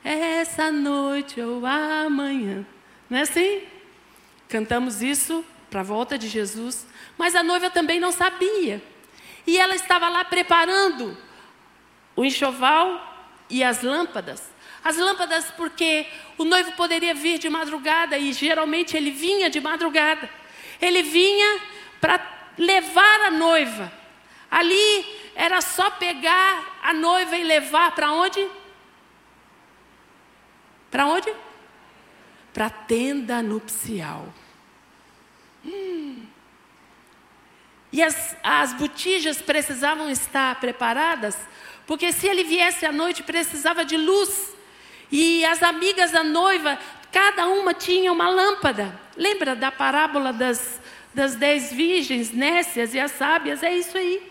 Essa 0.03 0.73
noite 0.73 1.43
ou 1.43 1.67
amanhã. 1.67 2.65
Não 3.11 3.19
é 3.19 3.21
assim? 3.21 3.65
Cantamos 4.49 5.03
isso 5.03 5.45
para 5.69 5.81
a 5.81 5.85
volta 5.85 6.17
de 6.17 6.27
Jesus. 6.27 6.87
Mas 7.19 7.35
a 7.35 7.43
noiva 7.43 7.69
também 7.69 8.01
não 8.01 8.13
sabia. 8.13 8.83
E 9.47 9.59
ela 9.59 9.75
estava 9.75 10.09
lá 10.09 10.25
preparando 10.25 11.15
o 12.17 12.25
enxoval 12.25 13.13
e 13.49 13.63
as 13.63 13.83
lâmpadas. 13.83 14.51
As 14.85 14.97
lâmpadas, 14.97 15.51
porque 15.53 16.07
o 16.37 16.45
noivo 16.45 16.73
poderia 16.73 17.15
vir 17.15 17.39
de 17.39 17.49
madrugada 17.49 18.19
e 18.19 18.33
geralmente 18.33 18.97
ele 18.97 19.11
vinha 19.11 19.49
de 19.49 19.61
madrugada. 19.61 20.29
Ele 20.81 21.03
vinha 21.03 21.61
para 22.01 22.21
levar 22.59 23.21
a 23.27 23.31
noiva. 23.31 23.93
Ali 24.51 25.07
era 25.35 25.61
só 25.61 25.91
pegar 25.91 26.79
a 26.83 26.93
noiva 26.93 27.37
e 27.37 27.45
levar 27.45 27.95
para 27.95 28.13
onde? 28.13 28.47
Para 30.91 31.07
onde? 31.07 31.33
Para 32.53 32.67
a 32.67 32.71
tenda 32.71 33.41
nupcial. 33.41 34.27
Hum. 35.65 36.27
E 37.93 38.03
as, 38.03 38.37
as 38.43 38.73
botijas 38.73 39.41
precisavam 39.41 40.11
estar 40.11 40.59
preparadas, 40.59 41.37
porque 41.87 42.13
se 42.13 42.27
ele 42.27 42.45
viesse 42.45 42.87
à 42.87 42.93
noite, 42.93 43.23
precisava 43.23 43.85
de 43.85 43.97
luz. 43.97 44.55
E 45.11 45.45
as 45.45 45.63
amigas 45.63 46.11
da 46.11 46.25
noiva, 46.25 46.79
cada 47.11 47.47
uma 47.47 47.75
tinha 47.75 48.13
uma 48.13 48.29
lâmpada. 48.29 48.99
Lembra 49.17 49.55
da 49.55 49.71
parábola 49.71 50.33
das, 50.33 50.81
das 51.13 51.35
dez 51.35 51.73
virgens, 51.73 52.33
nécias 52.33 52.95
e 52.95 53.01
as 53.01 53.13
sábias? 53.13 53.63
É 53.63 53.77
isso 53.77 53.97
aí. 53.99 54.23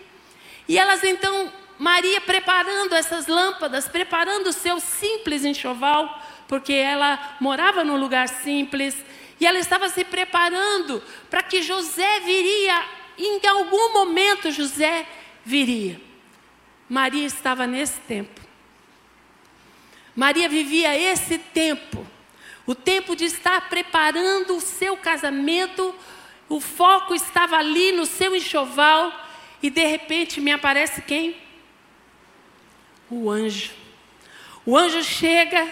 E 0.68 0.78
elas 0.78 1.04
então, 1.04 1.52
Maria 1.78 2.20
preparando 2.20 2.94
essas 2.94 3.26
lâmpadas, 3.26 3.88
preparando 3.88 4.48
o 4.48 4.52
seu 4.52 4.80
simples 4.80 5.44
enxoval, 5.44 6.20
porque 6.48 6.72
ela 6.72 7.36
morava 7.40 7.84
num 7.84 7.96
lugar 7.96 8.28
simples, 8.28 8.96
e 9.38 9.46
ela 9.46 9.58
estava 9.58 9.88
se 9.88 10.04
preparando 10.04 11.02
para 11.28 11.42
que 11.42 11.62
José 11.62 12.20
viria, 12.20 12.84
em 13.18 13.40
algum 13.46 13.92
momento 13.92 14.50
José 14.50 15.06
viria. 15.44 16.11
Maria 16.92 17.24
estava 17.24 17.66
nesse 17.66 17.98
tempo. 18.00 18.38
Maria 20.14 20.46
vivia 20.46 20.94
esse 20.94 21.38
tempo, 21.38 22.06
o 22.66 22.74
tempo 22.74 23.16
de 23.16 23.24
estar 23.24 23.70
preparando 23.70 24.54
o 24.54 24.60
seu 24.60 24.94
casamento, 24.98 25.94
o 26.50 26.60
foco 26.60 27.14
estava 27.14 27.56
ali 27.56 27.92
no 27.92 28.04
seu 28.04 28.36
enxoval, 28.36 29.10
e 29.62 29.70
de 29.70 29.86
repente 29.86 30.38
me 30.38 30.52
aparece 30.52 31.00
quem? 31.00 31.34
O 33.08 33.30
anjo. 33.30 33.72
O 34.66 34.76
anjo 34.76 35.02
chega 35.02 35.66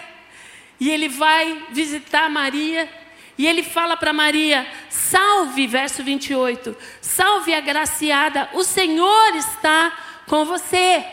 e 0.81 0.89
ele 0.89 1.11
vai 1.11 1.67
visitar 1.69 2.31
Maria. 2.31 2.89
E 3.37 3.47
ele 3.47 3.62
fala 3.62 3.95
para 3.95 4.15
Maria: 4.15 4.67
Salve, 4.89 5.67
verso 5.67 6.03
28. 6.03 6.75
Salve, 7.03 7.53
agraciada, 7.53 8.49
o 8.55 8.65
Senhor 8.65 9.35
está 9.37 10.10
com 10.27 10.45
você. 10.45 11.05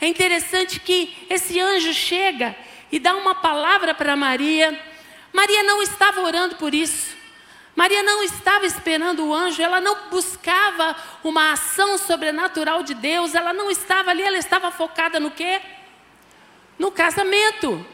É 0.00 0.06
interessante 0.06 0.80
que 0.80 1.26
esse 1.30 1.58
anjo 1.58 1.92
chega 1.92 2.54
e 2.90 2.98
dá 2.98 3.14
uma 3.16 3.34
palavra 3.34 3.94
para 3.94 4.16
Maria. 4.16 4.78
Maria 5.32 5.62
não 5.62 5.82
estava 5.82 6.20
orando 6.20 6.56
por 6.56 6.74
isso. 6.74 7.16
Maria 7.74 8.02
não 8.02 8.22
estava 8.22 8.64
esperando 8.64 9.26
o 9.26 9.34
anjo, 9.34 9.60
ela 9.62 9.82
não 9.82 10.08
buscava 10.08 10.96
uma 11.22 11.52
ação 11.52 11.98
sobrenatural 11.98 12.82
de 12.82 12.94
Deus, 12.94 13.34
ela 13.34 13.52
não 13.52 13.70
estava 13.70 14.10
ali, 14.10 14.22
ela 14.22 14.38
estava 14.38 14.70
focada 14.70 15.20
no 15.20 15.30
quê? 15.30 15.60
No 16.78 16.90
casamento. 16.90 17.84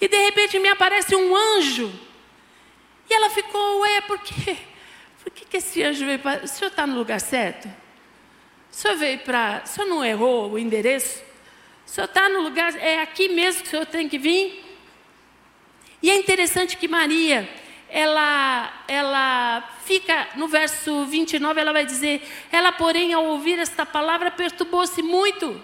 E 0.00 0.06
de 0.06 0.16
repente 0.24 0.60
me 0.60 0.68
aparece 0.68 1.16
um 1.16 1.34
anjo. 1.34 1.92
E 3.10 3.12
ela 3.12 3.28
ficou, 3.30 3.80
ué, 3.80 4.00
por 4.02 4.20
quê? 4.20 4.56
Por 5.24 5.32
que, 5.32 5.44
que 5.44 5.56
esse 5.56 5.82
anjo 5.82 6.06
veio 6.06 6.20
para. 6.20 6.44
O 6.44 6.48
senhor 6.48 6.70
está 6.70 6.86
no 6.86 6.96
lugar 6.96 7.20
certo? 7.20 7.68
O 8.70 8.74
senhor 8.74 8.96
veio 8.96 9.18
para. 9.20 9.62
O 9.64 9.68
senhor 9.68 9.86
não 9.86 10.04
errou 10.04 10.52
o 10.52 10.58
endereço? 10.58 11.22
O 11.86 11.90
senhor 11.90 12.06
está 12.06 12.28
no 12.28 12.40
lugar. 12.40 12.76
É 12.76 13.00
aqui 13.00 13.28
mesmo 13.28 13.62
que 13.62 13.68
o 13.68 13.70
senhor 13.70 13.86
tem 13.86 14.08
que 14.08 14.18
vir? 14.18 14.64
E 16.02 16.10
é 16.10 16.16
interessante 16.16 16.76
que 16.76 16.86
Maria, 16.86 17.48
ela, 17.88 18.84
ela 18.86 19.62
fica, 19.84 20.28
no 20.36 20.46
verso 20.46 21.06
29, 21.06 21.60
ela 21.60 21.72
vai 21.72 21.84
dizer: 21.84 22.22
Ela, 22.52 22.70
porém, 22.72 23.12
ao 23.12 23.24
ouvir 23.24 23.58
esta 23.58 23.84
palavra, 23.84 24.30
perturbou-se 24.30 25.02
muito 25.02 25.60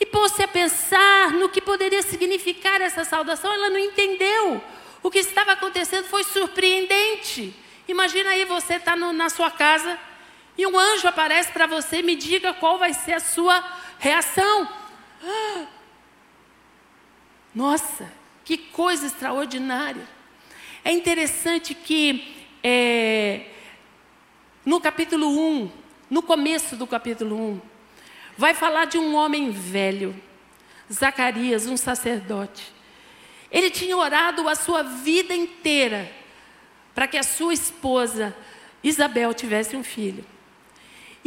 e 0.00 0.06
pôs-se 0.06 0.42
a 0.42 0.48
pensar 0.48 1.32
no 1.32 1.48
que 1.48 1.60
poderia 1.60 2.02
significar 2.02 2.80
essa 2.80 3.04
saudação. 3.04 3.52
Ela 3.52 3.68
não 3.68 3.78
entendeu. 3.78 4.62
O 5.02 5.10
que 5.10 5.18
estava 5.18 5.52
acontecendo 5.52 6.04
foi 6.04 6.24
surpreendente. 6.24 7.54
Imagina 7.86 8.30
aí 8.30 8.44
você 8.44 8.74
está 8.74 8.94
na 8.94 9.28
sua 9.28 9.50
casa 9.50 9.98
e 10.58 10.66
um 10.66 10.76
anjo 10.76 11.06
aparece 11.06 11.52
para 11.52 11.66
você, 11.66 12.02
me 12.02 12.16
diga 12.16 12.52
qual 12.52 12.80
vai 12.80 12.92
ser 12.92 13.12
a 13.12 13.20
sua 13.20 13.64
reação. 14.00 14.68
Nossa, 17.54 18.12
que 18.44 18.58
coisa 18.58 19.06
extraordinária. 19.06 20.04
É 20.84 20.90
interessante 20.90 21.76
que 21.76 22.34
é, 22.60 23.46
no 24.66 24.80
capítulo 24.80 25.28
1, 25.28 25.70
no 26.10 26.22
começo 26.22 26.74
do 26.74 26.88
capítulo 26.88 27.36
1, 27.52 27.60
vai 28.36 28.52
falar 28.52 28.86
de 28.86 28.98
um 28.98 29.14
homem 29.14 29.52
velho, 29.52 30.20
Zacarias, 30.92 31.66
um 31.66 31.76
sacerdote. 31.76 32.72
Ele 33.48 33.70
tinha 33.70 33.96
orado 33.96 34.48
a 34.48 34.56
sua 34.56 34.82
vida 34.82 35.32
inteira 35.32 36.10
para 36.96 37.06
que 37.06 37.16
a 37.16 37.22
sua 37.22 37.54
esposa 37.54 38.36
Isabel 38.82 39.32
tivesse 39.32 39.76
um 39.76 39.84
filho. 39.84 40.24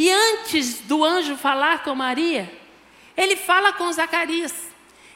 E 0.01 0.09
antes 0.09 0.79
do 0.79 1.05
anjo 1.05 1.37
falar 1.37 1.83
com 1.83 1.93
Maria, 1.93 2.51
ele 3.15 3.35
fala 3.35 3.71
com 3.71 3.91
Zacarias. 3.91 4.51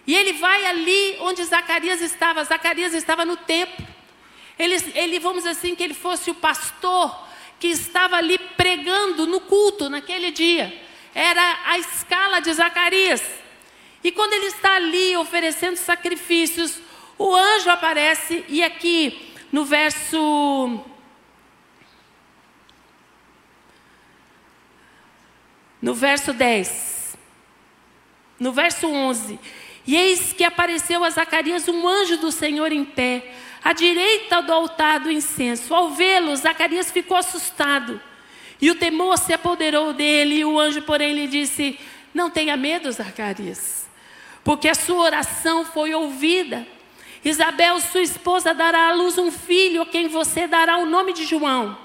E 0.06 0.14
ele 0.14 0.34
vai 0.34 0.64
ali 0.68 1.18
onde 1.22 1.44
Zacarias 1.44 2.02
estava. 2.02 2.44
Zacarias 2.44 2.94
estava 2.94 3.26
no 3.26 3.36
templo. 3.36 3.84
Ele, 4.60 4.76
ele, 4.94 5.20
vamos 5.20 5.40
dizer 5.40 5.58
assim, 5.58 5.74
que 5.74 5.82
ele 5.82 5.96
fosse 5.96 6.30
o 6.30 6.36
pastor 6.36 7.20
que 7.60 7.70
estava 7.70 8.18
ali 8.18 8.38
pregando 8.38 9.26
no 9.26 9.42
culto 9.42 9.90
naquele 9.90 10.30
dia 10.30 10.72
era 11.16 11.62
a 11.66 11.80
escala 11.80 12.40
de 12.40 12.54
Zacarias. 12.54 13.24
E 14.04 14.12
quando 14.12 14.34
ele 14.34 14.46
está 14.46 14.76
ali 14.76 15.18
oferecendo 15.18 15.78
sacrifícios, 15.78 16.78
o 17.18 17.34
anjo 17.34 17.72
aparece, 17.72 18.46
e 18.48 18.62
aqui 18.62 19.34
no 19.52 19.66
verso. 19.66 20.80
No 25.86 25.94
verso 25.94 26.34
10. 26.34 27.16
No 28.40 28.52
verso 28.52 28.88
11. 28.88 29.40
E 29.86 29.96
eis 29.96 30.34
que 30.34 30.44
apareceu 30.44 31.04
a 31.04 31.12
Zacarias 31.12 31.68
um 31.68 31.88
anjo 31.88 32.18
do 32.18 32.32
Senhor 32.32 32.72
em 32.72 32.84
pé, 32.84 33.36
à 33.64 33.72
direita 33.72 34.42
do 34.42 34.52
altar 34.52 35.02
do 35.02 35.12
incenso. 35.12 35.76
Ao 35.76 35.92
vê-lo, 35.92 36.36
Zacarias 36.36 36.90
ficou 36.90 37.16
assustado. 37.16 38.02
E 38.60 38.72
o 38.72 38.74
temor 38.74 39.16
se 39.20 39.32
apoderou 39.32 39.94
dele, 39.94 40.38
e 40.38 40.46
o 40.46 40.60
anjo, 40.60 40.82
porém, 40.82 41.14
lhe 41.14 41.28
disse: 41.28 41.80
Não 42.16 42.32
tenha 42.32 42.58
medo, 42.58 42.92
Zacarias, 42.92 43.88
porque 44.44 44.68
a 44.68 44.74
sua 44.74 45.04
oração 45.04 45.66
foi 45.66 45.94
ouvida. 45.94 46.66
Isabel, 47.24 47.80
sua 47.80 48.02
esposa, 48.02 48.56
dará 48.56 48.90
à 48.90 48.94
luz 48.94 49.20
um 49.20 49.32
filho, 49.32 49.84
a 49.84 49.86
quem 49.86 50.08
você 50.08 50.48
dará 50.48 50.80
o 50.80 50.88
nome 50.88 51.14
de 51.14 51.26
João. 51.26 51.85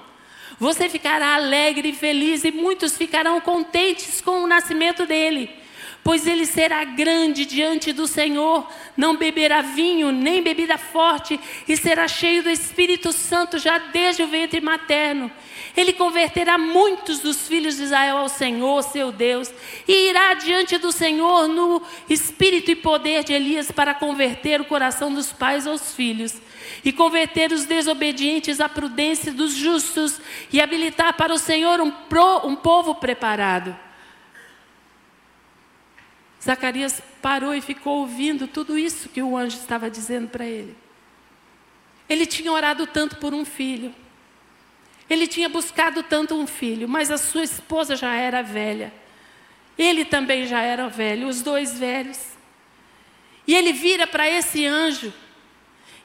Você 0.61 0.87
ficará 0.87 1.33
alegre 1.33 1.89
e 1.89 1.93
feliz, 1.93 2.43
e 2.43 2.51
muitos 2.51 2.95
ficarão 2.95 3.41
contentes 3.41 4.21
com 4.21 4.43
o 4.43 4.47
nascimento 4.47 5.07
dele 5.07 5.49
pois 6.03 6.25
ele 6.25 6.45
será 6.45 6.83
grande 6.83 7.45
diante 7.45 7.93
do 7.93 8.07
Senhor, 8.07 8.67
não 8.97 9.15
beberá 9.15 9.61
vinho, 9.61 10.11
nem 10.11 10.41
bebida 10.41 10.77
forte, 10.77 11.39
e 11.67 11.77
será 11.77 12.07
cheio 12.07 12.41
do 12.43 12.49
Espírito 12.49 13.11
Santo 13.11 13.59
já 13.59 13.77
desde 13.77 14.23
o 14.23 14.27
ventre 14.27 14.59
materno. 14.59 15.31
Ele 15.77 15.93
converterá 15.93 16.57
muitos 16.57 17.19
dos 17.19 17.47
filhos 17.47 17.77
de 17.77 17.83
Israel 17.83 18.17
ao 18.17 18.29
Senhor, 18.29 18.81
seu 18.83 19.11
Deus, 19.11 19.51
e 19.87 20.09
irá 20.09 20.33
diante 20.33 20.77
do 20.77 20.91
Senhor 20.91 21.47
no 21.47 21.81
espírito 22.09 22.71
e 22.71 22.75
poder 22.75 23.23
de 23.23 23.33
Elias 23.33 23.71
para 23.71 23.93
converter 23.93 24.59
o 24.59 24.65
coração 24.65 25.13
dos 25.13 25.31
pais 25.31 25.67
aos 25.67 25.93
filhos, 25.93 26.33
e 26.83 26.91
converter 26.91 27.51
os 27.51 27.65
desobedientes 27.65 28.59
à 28.59 28.67
prudência 28.67 29.31
dos 29.31 29.53
justos, 29.53 30.19
e 30.51 30.61
habilitar 30.61 31.13
para 31.15 31.33
o 31.33 31.37
Senhor 31.37 31.79
um, 31.81 31.91
pro, 31.91 32.47
um 32.47 32.55
povo 32.55 32.95
preparado. 32.95 33.77
Zacarias 36.43 37.01
parou 37.21 37.53
e 37.53 37.61
ficou 37.61 37.99
ouvindo 37.99 38.47
tudo 38.47 38.77
isso 38.77 39.09
que 39.09 39.21
o 39.21 39.37
anjo 39.37 39.57
estava 39.57 39.89
dizendo 39.89 40.27
para 40.27 40.45
ele. 40.45 40.75
Ele 42.09 42.25
tinha 42.25 42.51
orado 42.51 42.87
tanto 42.87 43.17
por 43.17 43.33
um 43.33 43.45
filho. 43.45 43.93
Ele 45.09 45.27
tinha 45.27 45.47
buscado 45.47 46.01
tanto 46.03 46.35
um 46.35 46.47
filho, 46.47 46.89
mas 46.89 47.11
a 47.11 47.17
sua 47.17 47.43
esposa 47.43 47.95
já 47.95 48.15
era 48.15 48.41
velha. 48.41 48.91
Ele 49.77 50.03
também 50.03 50.45
já 50.47 50.61
era 50.61 50.87
velho, 50.87 51.27
os 51.27 51.41
dois 51.41 51.77
velhos. 51.77 52.19
E 53.47 53.55
ele 53.55 53.71
vira 53.71 54.07
para 54.07 54.29
esse 54.29 54.65
anjo 54.65 55.13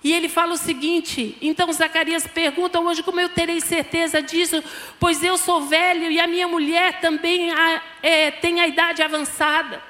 e 0.03 0.13
ele 0.13 0.29
fala 0.29 0.55
o 0.55 0.59
seguinte: 0.59 1.37
então 1.41 1.73
Zacarias 1.73 2.27
pergunta 2.27 2.79
anjo: 2.79 3.03
como 3.03 3.21
eu 3.21 3.29
terei 3.29 3.61
certeza 3.61 4.23
disso? 4.23 4.63
Pois 5.01 5.23
eu 5.23 5.37
sou 5.37 5.63
velho 5.63 6.11
e 6.11 6.21
a 6.21 6.27
minha 6.27 6.47
mulher 6.47 7.01
também 7.01 7.51
é, 8.03 8.31
tem 8.31 8.61
a 8.61 8.67
idade 8.67 9.03
avançada. 9.03 9.83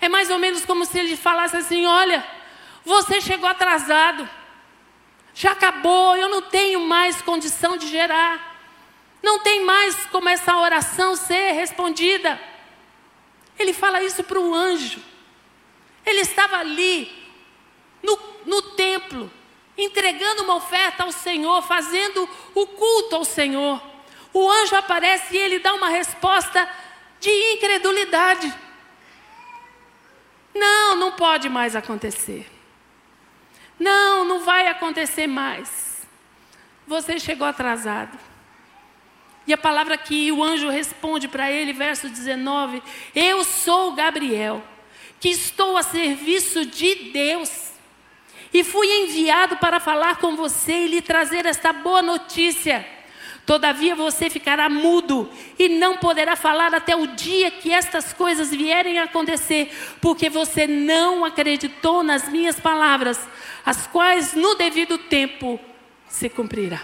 É 0.00 0.08
mais 0.08 0.30
ou 0.30 0.38
menos 0.38 0.64
como 0.64 0.84
se 0.84 0.98
ele 0.98 1.16
falasse 1.16 1.56
assim: 1.56 1.86
olha, 1.86 2.24
você 2.84 3.20
chegou 3.20 3.48
atrasado, 3.48 4.28
já 5.34 5.52
acabou, 5.52 6.16
eu 6.16 6.28
não 6.28 6.42
tenho 6.42 6.80
mais 6.80 7.20
condição 7.20 7.76
de 7.76 7.86
gerar. 7.86 8.56
Não 9.22 9.40
tem 9.40 9.64
mais 9.64 9.94
como 10.06 10.28
essa 10.28 10.56
oração 10.56 11.16
ser 11.16 11.52
respondida. 11.52 12.40
Ele 13.58 13.72
fala 13.72 14.02
isso 14.02 14.22
para 14.22 14.38
o 14.38 14.54
anjo. 14.54 15.02
Ele 16.06 16.20
estava 16.20 16.56
ali, 16.58 17.12
no, 18.02 18.16
no 18.48 18.62
templo, 18.62 19.30
entregando 19.76 20.42
uma 20.42 20.56
oferta 20.56 21.04
ao 21.04 21.12
Senhor, 21.12 21.62
fazendo 21.62 22.28
o 22.54 22.66
culto 22.66 23.16
ao 23.16 23.24
Senhor. 23.24 23.80
O 24.32 24.50
anjo 24.50 24.74
aparece 24.74 25.36
e 25.36 25.38
ele 25.38 25.58
dá 25.58 25.74
uma 25.74 25.90
resposta 25.90 26.68
de 27.20 27.30
incredulidade. 27.54 28.52
Não, 30.54 30.96
não 30.96 31.12
pode 31.12 31.48
mais 31.48 31.76
acontecer. 31.76 32.50
Não, 33.78 34.24
não 34.24 34.40
vai 34.40 34.66
acontecer 34.66 35.26
mais. 35.26 36.06
Você 36.86 37.20
chegou 37.20 37.46
atrasado. 37.46 38.18
E 39.46 39.52
a 39.52 39.58
palavra 39.58 39.96
que 39.96 40.32
o 40.32 40.42
anjo 40.42 40.68
responde 40.68 41.28
para 41.28 41.50
ele, 41.50 41.72
verso 41.72 42.08
19: 42.08 42.82
Eu 43.14 43.44
sou 43.44 43.92
Gabriel, 43.92 44.62
que 45.20 45.28
estou 45.28 45.76
a 45.76 45.82
serviço 45.82 46.66
de 46.66 46.94
Deus, 47.12 47.67
e 48.52 48.64
fui 48.64 48.86
enviado 48.86 49.56
para 49.56 49.80
falar 49.80 50.16
com 50.16 50.36
você 50.36 50.84
e 50.84 50.88
lhe 50.88 51.02
trazer 51.02 51.46
esta 51.46 51.72
boa 51.72 52.02
notícia. 52.02 52.86
Todavia 53.44 53.94
você 53.94 54.28
ficará 54.28 54.68
mudo 54.68 55.30
e 55.58 55.70
não 55.70 55.96
poderá 55.96 56.36
falar 56.36 56.74
até 56.74 56.94
o 56.94 57.06
dia 57.06 57.50
que 57.50 57.72
estas 57.72 58.12
coisas 58.12 58.50
vierem 58.50 58.98
a 58.98 59.04
acontecer, 59.04 59.74
porque 60.02 60.28
você 60.28 60.66
não 60.66 61.24
acreditou 61.24 62.02
nas 62.02 62.28
minhas 62.28 62.60
palavras, 62.60 63.18
as 63.64 63.86
quais 63.86 64.34
no 64.34 64.54
devido 64.54 64.98
tempo 64.98 65.58
se 66.06 66.28
cumprirá. 66.28 66.82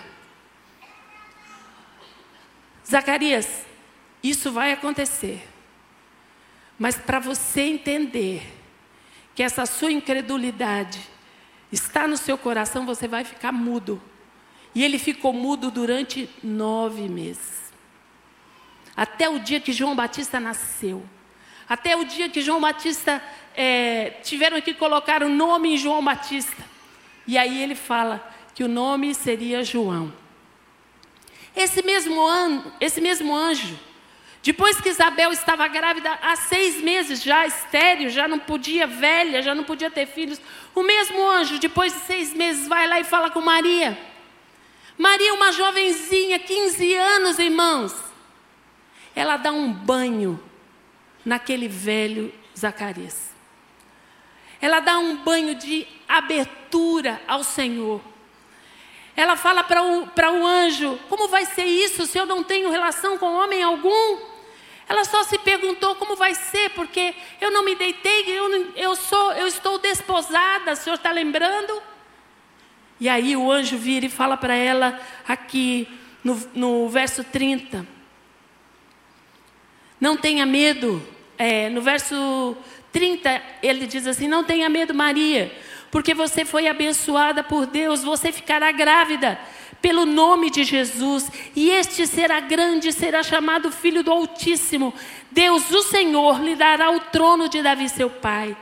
Zacarias, 2.88 3.66
isso 4.22 4.50
vai 4.50 4.72
acontecer. 4.72 5.46
Mas 6.78 6.96
para 6.96 7.18
você 7.18 7.60
entender 7.60 8.42
que 9.34 9.42
essa 9.42 9.66
sua 9.66 9.92
incredulidade 9.92 11.13
está 11.74 12.06
no 12.06 12.16
seu 12.16 12.38
coração, 12.38 12.86
você 12.86 13.06
vai 13.06 13.24
ficar 13.24 13.52
mudo. 13.52 14.00
E 14.74 14.82
ele 14.82 14.98
ficou 14.98 15.32
mudo 15.32 15.70
durante 15.70 16.28
nove 16.42 17.08
meses. 17.08 17.72
Até 18.96 19.28
o 19.28 19.38
dia 19.38 19.60
que 19.60 19.72
João 19.72 19.94
Batista 19.94 20.40
nasceu. 20.40 21.04
Até 21.68 21.96
o 21.96 22.04
dia 22.04 22.28
que 22.28 22.40
João 22.40 22.60
Batista 22.60 23.22
é, 23.56 24.10
tiveram 24.22 24.60
que 24.60 24.74
colocar 24.74 25.22
o 25.22 25.28
nome 25.28 25.74
em 25.74 25.76
João 25.76 26.04
Batista. 26.04 26.62
E 27.26 27.38
aí 27.38 27.62
ele 27.62 27.74
fala 27.74 28.32
que 28.54 28.62
o 28.62 28.68
nome 28.68 29.14
seria 29.14 29.64
João. 29.64 30.12
Esse 31.56 31.82
mesmo, 31.82 32.20
ano, 32.20 32.72
esse 32.80 33.00
mesmo 33.00 33.34
anjo, 33.34 33.78
depois 34.44 34.78
que 34.78 34.90
Isabel 34.90 35.32
estava 35.32 35.66
grávida 35.68 36.18
há 36.20 36.36
seis 36.36 36.76
meses, 36.76 37.22
já 37.22 37.46
estéreo, 37.46 38.10
já 38.10 38.28
não 38.28 38.38
podia, 38.38 38.86
velha, 38.86 39.40
já 39.40 39.54
não 39.54 39.64
podia 39.64 39.90
ter 39.90 40.04
filhos, 40.04 40.38
o 40.74 40.82
mesmo 40.82 41.26
anjo, 41.26 41.58
depois 41.58 41.94
de 41.94 42.00
seis 42.00 42.34
meses, 42.34 42.68
vai 42.68 42.86
lá 42.86 43.00
e 43.00 43.04
fala 43.04 43.30
com 43.30 43.40
Maria. 43.40 43.98
Maria, 44.98 45.32
uma 45.32 45.50
jovenzinha, 45.50 46.38
15 46.38 46.94
anos, 46.94 47.38
irmãos. 47.38 47.94
Ela 49.16 49.38
dá 49.38 49.50
um 49.50 49.72
banho 49.72 50.38
naquele 51.24 51.66
velho 51.66 52.30
Zacarias. 52.54 53.30
Ela 54.60 54.80
dá 54.80 54.98
um 54.98 55.16
banho 55.16 55.54
de 55.54 55.86
abertura 56.06 57.18
ao 57.26 57.42
Senhor. 57.42 57.98
Ela 59.16 59.36
fala 59.36 59.64
para 59.64 59.82
o, 59.82 60.06
para 60.08 60.30
o 60.30 60.46
anjo: 60.46 61.00
Como 61.08 61.28
vai 61.28 61.46
ser 61.46 61.64
isso 61.64 62.06
se 62.06 62.18
eu 62.18 62.26
não 62.26 62.44
tenho 62.44 62.70
relação 62.70 63.16
com 63.16 63.36
homem 63.36 63.62
algum? 63.62 64.33
Ela 64.88 65.04
só 65.04 65.22
se 65.22 65.38
perguntou 65.38 65.94
como 65.96 66.14
vai 66.14 66.34
ser, 66.34 66.70
porque 66.70 67.14
eu 67.40 67.50
não 67.50 67.64
me 67.64 67.74
deitei, 67.74 68.24
eu, 68.28 68.72
eu, 68.76 68.94
sou, 68.94 69.32
eu 69.32 69.46
estou 69.46 69.78
desposada, 69.78 70.72
o 70.72 70.76
senhor 70.76 70.96
está 70.96 71.10
lembrando? 71.10 71.82
E 73.00 73.08
aí 73.08 73.36
o 73.36 73.50
anjo 73.50 73.76
vira 73.76 74.06
e 74.06 74.10
fala 74.10 74.36
para 74.36 74.54
ela 74.54 75.00
aqui 75.26 75.88
no, 76.22 76.40
no 76.54 76.88
verso 76.88 77.24
30. 77.24 77.86
Não 80.00 80.16
tenha 80.16 80.44
medo. 80.44 81.02
É, 81.36 81.68
no 81.70 81.80
verso 81.80 82.56
30 82.92 83.42
ele 83.62 83.86
diz 83.86 84.06
assim: 84.06 84.28
Não 84.28 84.44
tenha 84.44 84.68
medo, 84.68 84.94
Maria, 84.94 85.52
porque 85.94 86.12
você 86.12 86.44
foi 86.44 86.66
abençoada 86.66 87.44
por 87.44 87.66
Deus, 87.66 88.02
você 88.02 88.32
ficará 88.32 88.72
grávida 88.72 89.38
pelo 89.80 90.04
nome 90.04 90.50
de 90.50 90.64
Jesus, 90.64 91.30
e 91.54 91.70
este 91.70 92.04
será 92.04 92.40
grande, 92.40 92.92
será 92.92 93.22
chamado 93.22 93.70
Filho 93.70 94.02
do 94.02 94.10
Altíssimo. 94.10 94.92
Deus, 95.30 95.70
o 95.70 95.82
Senhor, 95.82 96.42
lhe 96.42 96.56
dará 96.56 96.90
o 96.90 96.98
trono 96.98 97.48
de 97.48 97.62
Davi, 97.62 97.88
seu 97.88 98.10
pai. 98.10 98.56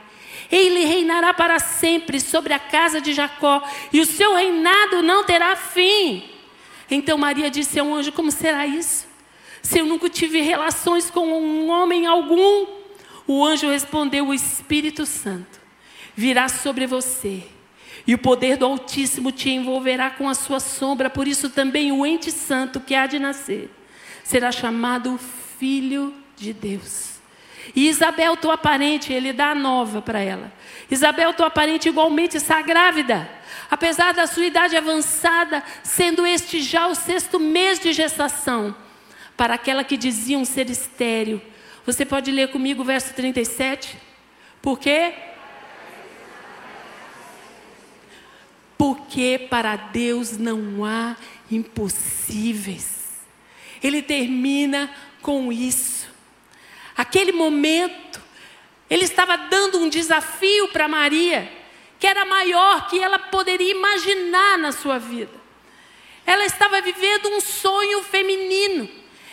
Ele 0.51 0.85
reinará 0.85 1.33
para 1.33 1.57
sempre 1.57 2.19
sobre 2.19 2.53
a 2.53 2.59
casa 2.59 3.01
de 3.01 3.13
Jacó, 3.13 3.67
e 3.91 3.99
o 3.99 4.05
seu 4.05 4.35
reinado 4.35 5.01
não 5.01 5.23
terá 5.23 5.55
fim. 5.55 6.29
Então 6.87 7.17
Maria 7.17 7.49
disse 7.49 7.79
ao 7.79 7.91
anjo: 7.91 8.11
Como 8.11 8.29
será 8.29 8.67
isso? 8.67 9.07
Se 9.63 9.79
eu 9.79 9.87
nunca 9.87 10.07
tive 10.07 10.39
relações 10.39 11.09
com 11.09 11.25
um 11.27 11.71
homem 11.71 12.05
algum. 12.05 12.67
O 13.25 13.43
anjo 13.43 13.71
respondeu: 13.71 14.27
O 14.27 14.33
Espírito 14.35 15.03
Santo 15.03 15.62
virá 16.15 16.47
sobre 16.49 16.85
você, 16.85 17.43
e 18.05 18.13
o 18.13 18.17
poder 18.17 18.57
do 18.57 18.65
Altíssimo 18.65 19.31
te 19.31 19.49
envolverá 19.49 20.09
com 20.09 20.27
a 20.27 20.33
sua 20.33 20.59
sombra. 20.59 21.09
Por 21.09 21.27
isso 21.27 21.49
também 21.49 21.91
o 21.91 22.05
ente 22.05 22.31
santo 22.31 22.79
que 22.79 22.95
há 22.95 23.07
de 23.07 23.17
nascer 23.17 23.69
será 24.23 24.51
chamado 24.51 25.19
Filho 25.57 26.13
de 26.35 26.53
Deus. 26.53 27.13
E 27.75 27.87
Isabel, 27.87 28.35
tua 28.35 28.57
parente, 28.57 29.13
ele 29.13 29.31
dá 29.31 29.51
a 29.51 29.55
nova 29.55 30.01
para 30.01 30.19
ela. 30.19 30.51
Isabel, 30.91 31.33
tua 31.33 31.49
parente, 31.49 31.87
igualmente 31.87 32.35
está 32.35 32.61
grávida. 32.61 33.29
Apesar 33.71 34.13
da 34.13 34.27
sua 34.27 34.45
idade 34.45 34.75
avançada, 34.75 35.63
sendo 35.81 36.27
este 36.27 36.61
já 36.61 36.87
o 36.87 36.95
sexto 36.95 37.39
mês 37.39 37.79
de 37.79 37.93
gestação, 37.93 38.75
para 39.37 39.53
aquela 39.55 39.83
que 39.83 39.97
diziam 39.97 40.43
ser 40.45 40.69
estéril. 40.69 41.41
Você 41.85 42.05
pode 42.05 42.31
ler 42.31 42.49
comigo 42.49 42.81
o 42.81 42.85
verso 42.85 43.13
37? 43.13 43.97
Por 44.61 44.77
quê? 44.77 45.13
Porque 48.77 49.47
para 49.49 49.75
Deus 49.75 50.37
não 50.37 50.83
há 50.83 51.15
impossíveis. 51.49 53.21
Ele 53.81 54.01
termina 54.01 54.93
com 55.21 55.51
isso. 55.51 56.07
Aquele 56.95 57.31
momento, 57.31 58.21
ele 58.89 59.03
estava 59.03 59.35
dando 59.35 59.79
um 59.79 59.89
desafio 59.89 60.67
para 60.69 60.87
Maria, 60.87 61.51
que 61.99 62.07
era 62.07 62.25
maior 62.25 62.87
que 62.87 62.99
ela 62.99 63.17
poderia 63.17 63.71
imaginar 63.71 64.57
na 64.57 64.71
sua 64.71 64.99
vida. 64.99 65.43
Ela 66.25 66.45
estava 66.45 66.81
vivendo 66.81 67.29
um 67.29 67.41
sonho 67.41 68.03
feminino. 68.03 68.89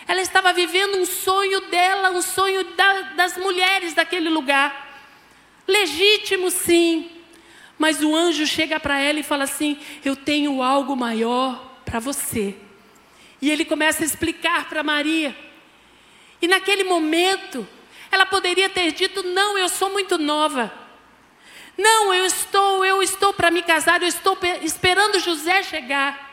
Ela 0.06 0.20
estava 0.20 0.52
vivendo 0.52 0.96
um 0.96 1.06
sonho 1.06 1.60
dela, 1.62 2.10
um 2.10 2.22
sonho 2.22 2.64
da, 2.74 3.02
das 3.12 3.36
mulheres 3.36 3.94
daquele 3.94 4.28
lugar. 4.28 4.88
Legítimo, 5.68 6.50
sim. 6.50 7.10
Mas 7.80 8.00
o 8.00 8.14
anjo 8.14 8.46
chega 8.46 8.78
para 8.78 9.00
ela 9.00 9.18
e 9.18 9.24
fala 9.24 9.42
assim: 9.42 9.76
Eu 10.04 10.14
tenho 10.14 10.62
algo 10.62 10.94
maior 10.94 11.80
para 11.84 11.98
você. 11.98 12.54
E 13.42 13.50
ele 13.50 13.64
começa 13.64 14.04
a 14.04 14.06
explicar 14.06 14.68
para 14.68 14.84
Maria 14.84 15.34
e 16.42 16.48
naquele 16.48 16.84
momento, 16.84 17.66
ela 18.10 18.24
poderia 18.24 18.68
ter 18.68 18.92
dito: 18.92 19.22
"Não, 19.22 19.58
eu 19.58 19.68
sou 19.68 19.90
muito 19.90 20.16
nova. 20.16 20.72
Não, 21.76 22.12
eu 22.12 22.24
estou, 22.24 22.84
eu 22.84 23.02
estou 23.02 23.32
para 23.32 23.50
me 23.50 23.62
casar, 23.62 24.02
eu 24.02 24.08
estou 24.08 24.38
esperando 24.62 25.20
José 25.20 25.62
chegar." 25.62 26.28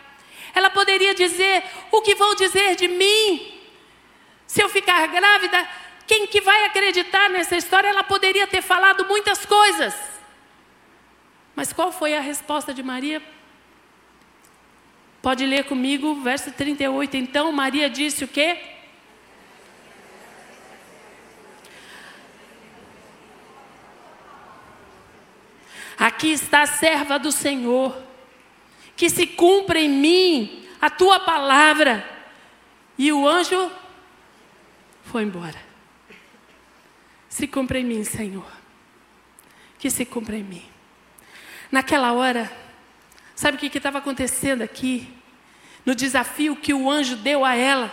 Ela 0.54 0.70
poderia 0.70 1.14
dizer: 1.14 1.64
"O 1.92 2.02
que 2.02 2.16
vão 2.16 2.36
dizer 2.36 2.76
de 2.76 2.88
mim? 2.88 3.54
Se 4.46 4.64
eu 4.64 4.70
ficar 4.70 5.06
grávida, 5.08 5.68
quem 6.06 6.26
que 6.26 6.40
vai 6.40 6.66
acreditar 6.66 7.30
nessa 7.30 7.58
história?" 7.58 7.90
Ela 7.90 8.04
poderia 8.04 8.48
ter 8.48 8.62
falado 8.62 9.06
muitas 9.06 9.46
coisas. 9.46 9.94
Mas 11.58 11.74
qual 11.74 11.92
foi 11.92 12.16
a 12.16 12.22
resposta 12.22 12.72
de 12.72 12.84
Maria? 12.84 13.20
Pode 15.24 15.44
ler 15.44 15.64
comigo, 15.64 16.22
verso 16.22 16.52
38. 16.52 17.18
Então 17.18 17.52
Maria 17.52 17.90
disse 17.90 18.24
o 18.24 18.28
quê? 18.28 18.62
Aqui 25.98 26.28
está 26.28 26.62
a 26.62 26.68
serva 26.68 27.18
do 27.18 27.32
Senhor, 27.32 28.04
que 28.96 29.10
se 29.10 29.26
cumpra 29.26 29.80
em 29.80 29.90
mim 29.90 30.70
a 30.80 30.92
tua 30.92 31.20
palavra. 31.20 32.08
E 33.00 33.12
o 33.12 33.28
anjo 33.28 33.72
foi 35.06 35.24
embora. 35.24 35.60
Se 37.28 37.48
cumpra 37.48 37.80
em 37.80 37.84
mim, 37.84 38.04
Senhor. 38.04 38.46
Que 39.80 39.90
se 39.90 40.06
cumpra 40.06 40.38
em 40.38 40.44
mim. 40.44 40.67
Naquela 41.72 42.14
hora, 42.14 42.52
sabe 43.36 43.58
o 43.58 43.60
que 43.60 43.78
estava 43.78 43.98
acontecendo 43.98 44.62
aqui? 44.62 45.18
no 45.88 45.96
desafio 45.96 46.54
que 46.58 46.74
o 46.74 46.92
anjo 46.92 47.16
deu 47.16 47.46
a 47.46 47.56
ela. 47.56 47.90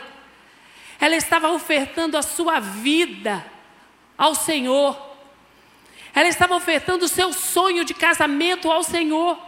Ela 0.98 1.14
estava 1.14 1.52
ofertando 1.52 2.18
a 2.18 2.22
sua 2.22 2.58
vida 2.58 3.46
ao 4.18 4.34
Senhor. 4.34 5.00
Ela 6.12 6.26
estava 6.26 6.56
ofertando 6.56 7.04
o 7.04 7.08
seu 7.08 7.32
sonho 7.32 7.84
de 7.84 7.94
casamento 7.94 8.68
ao 8.68 8.82
Senhor. 8.82 9.38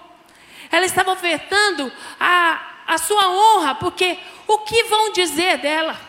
Ela 0.71 0.87
estava 0.87 1.11
ofertando 1.11 1.91
a, 2.21 2.85
a 2.87 2.99
sua 2.99 3.29
honra, 3.31 3.75
porque 3.75 4.17
o 4.47 4.59
que 4.59 4.85
vão 4.85 5.11
dizer 5.11 5.59
dela? 5.59 6.01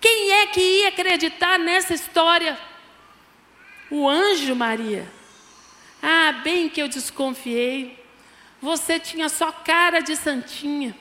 Quem 0.00 0.32
é 0.32 0.46
que 0.46 0.60
ia 0.60 0.88
acreditar 0.88 1.58
nessa 1.58 1.92
história? 1.92 2.58
O 3.90 4.08
anjo 4.08 4.56
Maria. 4.56 5.06
Ah, 6.02 6.32
bem 6.44 6.68
que 6.68 6.80
eu 6.80 6.88
desconfiei. 6.88 7.98
Você 8.60 8.98
tinha 8.98 9.28
só 9.28 9.52
cara 9.52 10.00
de 10.00 10.16
santinha. 10.16 10.96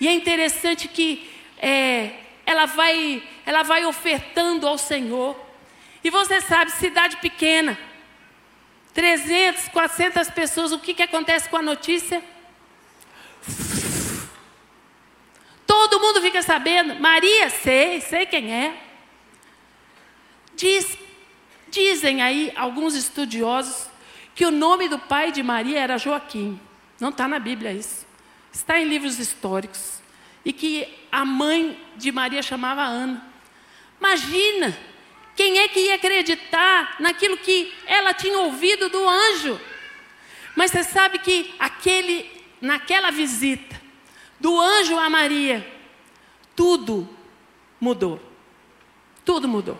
E 0.00 0.06
é 0.06 0.12
interessante 0.12 0.86
que 0.88 1.28
é, 1.58 2.12
ela, 2.46 2.66
vai, 2.66 3.22
ela 3.44 3.62
vai 3.62 3.84
ofertando 3.84 4.66
ao 4.66 4.78
Senhor. 4.78 5.36
E 6.02 6.10
você 6.10 6.40
sabe, 6.40 6.70
cidade 6.70 7.16
pequena, 7.16 7.76
300, 8.94 9.68
400 9.68 10.30
pessoas, 10.30 10.72
o 10.72 10.78
que, 10.78 10.94
que 10.94 11.02
acontece 11.02 11.48
com 11.48 11.56
a 11.56 11.62
notícia? 11.62 12.22
Todo 15.66 16.00
mundo 16.00 16.20
fica 16.22 16.42
sabendo. 16.42 16.94
Maria, 17.00 17.50
sei, 17.50 18.00
sei 18.00 18.26
quem 18.26 18.52
é. 18.52 18.74
Diz, 20.54 20.96
dizem 21.70 22.22
aí 22.22 22.52
alguns 22.56 22.94
estudiosos 22.94 23.87
que 24.38 24.46
o 24.46 24.52
nome 24.52 24.88
do 24.88 25.00
pai 25.00 25.32
de 25.32 25.42
Maria 25.42 25.80
era 25.80 25.98
Joaquim. 25.98 26.60
Não 27.00 27.08
está 27.08 27.26
na 27.26 27.40
Bíblia 27.40 27.72
isso. 27.72 28.06
Está 28.52 28.78
em 28.78 28.84
livros 28.84 29.18
históricos. 29.18 30.00
E 30.44 30.52
que 30.52 30.86
a 31.10 31.24
mãe 31.24 31.76
de 31.96 32.12
Maria 32.12 32.40
chamava 32.40 32.84
Ana. 32.84 33.20
Imagina, 33.98 34.78
quem 35.34 35.58
é 35.58 35.66
que 35.66 35.80
ia 35.80 35.96
acreditar 35.96 36.94
naquilo 37.00 37.36
que 37.36 37.74
ela 37.84 38.14
tinha 38.14 38.38
ouvido 38.38 38.88
do 38.88 39.08
anjo? 39.08 39.60
Mas 40.54 40.70
você 40.70 40.84
sabe 40.84 41.18
que 41.18 41.52
aquele, 41.58 42.30
naquela 42.60 43.10
visita 43.10 43.74
do 44.38 44.56
anjo 44.60 44.96
a 45.00 45.10
Maria, 45.10 45.66
tudo 46.54 47.08
mudou. 47.80 48.22
Tudo 49.24 49.48
mudou. 49.48 49.78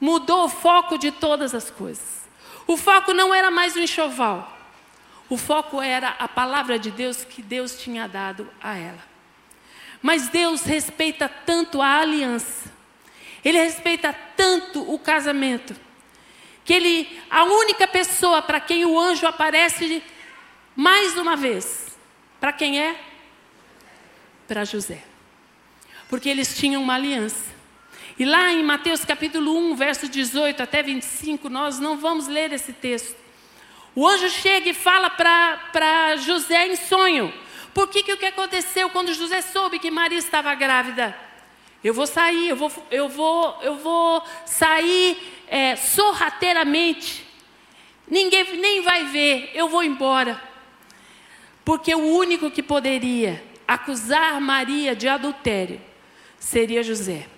Mudou 0.00 0.46
o 0.46 0.48
foco 0.48 0.98
de 0.98 1.12
todas 1.12 1.54
as 1.54 1.70
coisas. 1.70 2.17
O 2.68 2.76
foco 2.76 3.14
não 3.14 3.34
era 3.34 3.50
mais 3.50 3.74
o 3.74 3.80
enxoval. 3.80 4.56
O 5.26 5.38
foco 5.38 5.80
era 5.80 6.10
a 6.18 6.28
palavra 6.28 6.78
de 6.78 6.90
Deus 6.90 7.24
que 7.24 7.40
Deus 7.40 7.80
tinha 7.80 8.06
dado 8.06 8.48
a 8.62 8.76
ela. 8.76 9.02
Mas 10.02 10.28
Deus 10.28 10.62
respeita 10.62 11.28
tanto 11.28 11.82
a 11.82 11.98
aliança, 11.98 12.70
Ele 13.44 13.58
respeita 13.58 14.14
tanto 14.36 14.80
o 14.92 14.98
casamento, 14.98 15.74
que 16.64 16.72
Ele, 16.72 17.20
a 17.28 17.44
única 17.44 17.88
pessoa 17.88 18.40
para 18.40 18.60
quem 18.60 18.84
o 18.84 18.98
anjo 18.98 19.26
aparece 19.26 20.02
mais 20.76 21.16
uma 21.16 21.34
vez, 21.34 21.98
para 22.38 22.52
quem 22.52 22.80
é? 22.80 23.00
Para 24.46 24.64
José. 24.64 25.02
Porque 26.08 26.28
eles 26.28 26.56
tinham 26.56 26.82
uma 26.82 26.94
aliança. 26.94 27.57
E 28.18 28.24
lá 28.24 28.52
em 28.52 28.64
Mateus 28.64 29.04
capítulo 29.04 29.56
1, 29.56 29.76
verso 29.76 30.08
18 30.08 30.60
até 30.60 30.82
25, 30.82 31.48
nós 31.48 31.78
não 31.78 31.96
vamos 31.96 32.26
ler 32.26 32.52
esse 32.52 32.72
texto. 32.72 33.16
O 33.94 34.08
anjo 34.08 34.28
chega 34.28 34.70
e 34.70 34.74
fala 34.74 35.08
para 35.08 36.16
José 36.16 36.66
em 36.66 36.74
sonho. 36.74 37.32
Por 37.72 37.86
que, 37.86 38.02
que 38.02 38.12
o 38.12 38.16
que 38.16 38.26
aconteceu 38.26 38.90
quando 38.90 39.14
José 39.14 39.40
soube 39.40 39.78
que 39.78 39.88
Maria 39.88 40.18
estava 40.18 40.52
grávida? 40.56 41.16
Eu 41.82 41.94
vou 41.94 42.08
sair, 42.08 42.48
eu 42.48 42.56
vou, 42.56 42.72
eu 42.90 43.08
vou, 43.08 43.56
eu 43.62 43.76
vou 43.76 44.20
sair 44.44 45.16
é, 45.46 45.76
sorrateiramente. 45.76 47.24
Ninguém 48.10 48.56
nem 48.56 48.82
vai 48.82 49.04
ver, 49.04 49.52
eu 49.54 49.68
vou 49.68 49.84
embora. 49.84 50.42
Porque 51.64 51.94
o 51.94 52.16
único 52.16 52.50
que 52.50 52.64
poderia 52.64 53.44
acusar 53.66 54.40
Maria 54.40 54.96
de 54.96 55.06
adultério 55.06 55.80
seria 56.36 56.82
José. 56.82 57.37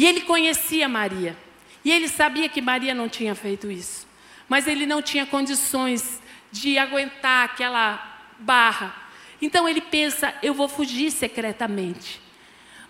E 0.00 0.06
ele 0.06 0.22
conhecia 0.22 0.88
Maria. 0.88 1.36
E 1.84 1.92
ele 1.92 2.08
sabia 2.08 2.48
que 2.48 2.60
Maria 2.60 2.94
não 2.94 3.08
tinha 3.08 3.34
feito 3.34 3.70
isso 3.70 4.08
mas 4.50 4.66
ele 4.66 4.84
não 4.84 5.00
tinha 5.00 5.24
condições 5.24 6.20
de 6.50 6.76
aguentar 6.76 7.44
aquela 7.44 8.18
barra. 8.40 8.92
Então 9.40 9.68
ele 9.68 9.80
pensa: 9.80 10.34
eu 10.42 10.52
vou 10.52 10.68
fugir 10.68 11.12
secretamente. 11.12 12.20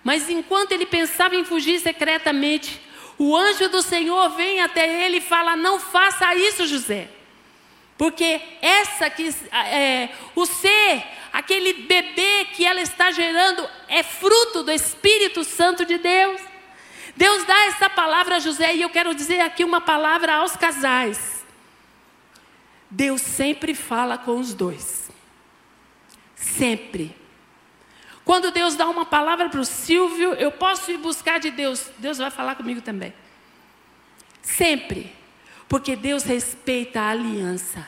Mas 0.02 0.30
enquanto 0.30 0.72
ele 0.72 0.86
pensava 0.86 1.36
em 1.36 1.44
fugir 1.44 1.78
secretamente, 1.78 2.80
o 3.18 3.36
anjo 3.36 3.68
do 3.68 3.82
Senhor 3.82 4.30
vem 4.30 4.62
até 4.62 5.04
ele 5.04 5.18
e 5.18 5.20
fala: 5.20 5.54
Não 5.54 5.78
faça 5.78 6.34
isso, 6.34 6.66
José. 6.66 7.10
Porque 7.98 8.40
essa 8.62 9.10
que 9.10 9.28
é, 9.52 10.08
o 10.34 10.46
ser, 10.46 11.04
aquele 11.30 11.74
bebê 11.74 12.46
que 12.54 12.64
ela 12.64 12.80
está 12.80 13.10
gerando, 13.10 13.68
é 13.86 14.02
fruto 14.02 14.62
do 14.62 14.72
Espírito 14.72 15.44
Santo 15.44 15.84
de 15.84 15.98
Deus. 15.98 16.40
Deus 17.16 17.44
dá 17.44 17.66
essa 17.66 17.90
palavra 17.90 18.36
a 18.36 18.38
José, 18.38 18.74
e 18.74 18.82
eu 18.82 18.90
quero 18.90 19.14
dizer 19.14 19.40
aqui 19.40 19.64
uma 19.64 19.80
palavra 19.80 20.36
aos 20.36 20.56
casais. 20.56 21.44
Deus 22.90 23.20
sempre 23.20 23.74
fala 23.74 24.18
com 24.18 24.38
os 24.38 24.52
dois. 24.52 25.10
Sempre. 26.34 27.14
Quando 28.24 28.50
Deus 28.50 28.76
dá 28.76 28.88
uma 28.88 29.04
palavra 29.04 29.48
para 29.48 29.60
o 29.60 29.64
Silvio, 29.64 30.34
eu 30.34 30.50
posso 30.50 30.90
ir 30.90 30.98
buscar 30.98 31.38
de 31.38 31.50
Deus. 31.50 31.90
Deus 31.98 32.18
vai 32.18 32.30
falar 32.30 32.54
comigo 32.54 32.80
também. 32.80 33.12
Sempre. 34.42 35.14
Porque 35.68 35.94
Deus 35.94 36.24
respeita 36.24 37.00
a 37.00 37.10
aliança. 37.10 37.86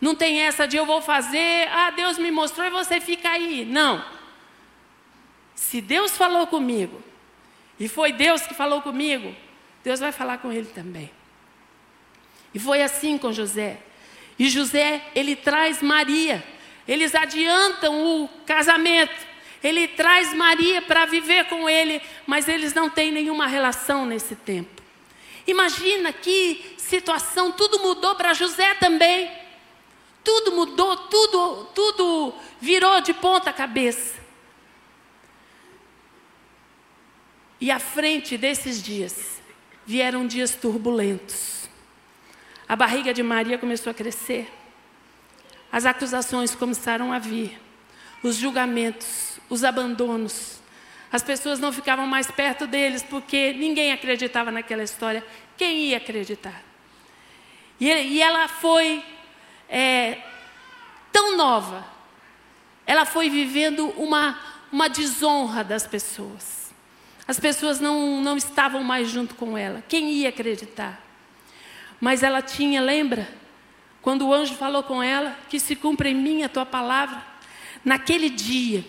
Não 0.00 0.14
tem 0.14 0.40
essa 0.40 0.66
de 0.66 0.76
eu 0.76 0.86
vou 0.86 1.02
fazer, 1.02 1.68
ah, 1.68 1.90
Deus 1.90 2.18
me 2.18 2.30
mostrou 2.30 2.66
e 2.66 2.70
você 2.70 3.00
fica 3.00 3.30
aí. 3.30 3.64
Não. 3.64 4.02
Se 5.54 5.80
Deus 5.80 6.16
falou 6.16 6.46
comigo, 6.46 7.02
e 7.80 7.88
foi 7.88 8.12
Deus 8.12 8.42
que 8.42 8.52
falou 8.52 8.82
comigo, 8.82 9.34
Deus 9.82 10.00
vai 10.00 10.12
falar 10.12 10.36
com 10.36 10.52
ele 10.52 10.66
também. 10.66 11.10
E 12.52 12.58
foi 12.58 12.82
assim 12.82 13.16
com 13.16 13.32
José. 13.32 13.78
E 14.38 14.50
José, 14.50 15.02
ele 15.14 15.34
traz 15.34 15.80
Maria. 15.80 16.44
Eles 16.86 17.14
adiantam 17.14 18.22
o 18.22 18.28
casamento. 18.44 19.14
Ele 19.62 19.88
traz 19.88 20.34
Maria 20.34 20.82
para 20.82 21.06
viver 21.06 21.46
com 21.46 21.68
ele, 21.68 22.02
mas 22.26 22.48
eles 22.48 22.74
não 22.74 22.90
têm 22.90 23.10
nenhuma 23.10 23.46
relação 23.46 24.04
nesse 24.04 24.36
tempo. 24.36 24.82
Imagina 25.46 26.12
que 26.12 26.74
situação, 26.76 27.50
tudo 27.50 27.78
mudou 27.78 28.14
para 28.14 28.34
José 28.34 28.74
também. 28.74 29.30
Tudo 30.22 30.52
mudou, 30.52 30.96
tudo, 30.96 31.64
tudo 31.74 32.34
virou 32.60 33.00
de 33.00 33.14
ponta 33.14 33.52
cabeça. 33.52 34.19
E 37.60 37.70
à 37.70 37.78
frente 37.78 38.38
desses 38.38 38.82
dias 38.82 39.40
vieram 39.86 40.26
dias 40.26 40.54
turbulentos. 40.54 41.68
A 42.66 42.74
barriga 42.74 43.12
de 43.12 43.22
Maria 43.22 43.58
começou 43.58 43.90
a 43.90 43.94
crescer. 43.94 44.50
As 45.70 45.84
acusações 45.84 46.54
começaram 46.54 47.12
a 47.12 47.18
vir. 47.18 47.60
Os 48.22 48.36
julgamentos, 48.36 49.38
os 49.48 49.64
abandonos. 49.64 50.60
As 51.12 51.22
pessoas 51.22 51.58
não 51.58 51.72
ficavam 51.72 52.06
mais 52.06 52.30
perto 52.30 52.66
deles 52.66 53.02
porque 53.02 53.52
ninguém 53.52 53.92
acreditava 53.92 54.50
naquela 54.50 54.82
história. 54.82 55.24
Quem 55.56 55.86
ia 55.86 55.96
acreditar? 55.96 56.62
E, 57.80 58.20
ela 58.22 58.46
foi 58.46 59.02
é, 59.68 60.18
tão 61.10 61.36
nova. 61.36 61.84
Ela 62.86 63.04
foi 63.04 63.28
vivendo 63.28 63.88
uma, 63.96 64.38
uma 64.70 64.88
desonra 64.88 65.64
das 65.64 65.86
pessoas. 65.86 66.59
As 67.30 67.38
pessoas 67.38 67.78
não, 67.78 68.20
não 68.20 68.36
estavam 68.36 68.82
mais 68.82 69.08
junto 69.08 69.36
com 69.36 69.56
ela. 69.56 69.84
Quem 69.88 70.10
ia 70.10 70.30
acreditar? 70.30 71.00
Mas 72.00 72.24
ela 72.24 72.42
tinha, 72.42 72.80
lembra? 72.80 73.28
Quando 74.02 74.26
o 74.26 74.34
anjo 74.34 74.56
falou 74.56 74.82
com 74.82 75.00
ela, 75.00 75.38
que 75.48 75.60
se 75.60 75.76
cumpra 75.76 76.08
em 76.08 76.14
mim 76.16 76.42
a 76.42 76.48
tua 76.48 76.66
palavra. 76.66 77.24
Naquele 77.84 78.28
dia, 78.28 78.84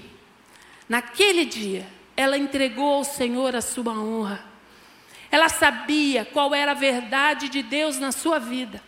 naquele 0.90 1.46
dia, 1.46 1.86
ela 2.18 2.36
entregou 2.36 2.96
ao 2.96 3.04
Senhor 3.04 3.56
a 3.56 3.62
sua 3.62 3.94
honra. 3.94 4.44
Ela 5.30 5.48
sabia 5.48 6.26
qual 6.26 6.56
era 6.56 6.72
a 6.72 6.74
verdade 6.74 7.48
de 7.48 7.62
Deus 7.62 8.00
na 8.00 8.12
sua 8.12 8.40
vida. 8.40 8.82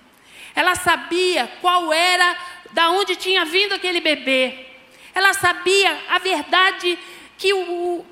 Ela 0.55 0.73
sabia 0.73 1.45
qual 1.61 1.93
era, 1.93 2.35
da 2.71 2.89
onde 2.89 3.15
tinha 3.15 3.45
vindo 3.45 3.73
aquele 3.73 4.01
bebê. 4.01 4.65
Ela 5.13 5.31
sabia 5.31 5.95
a 6.09 6.17
verdade 6.17 6.97
que 7.37 7.53
o, 7.53 8.03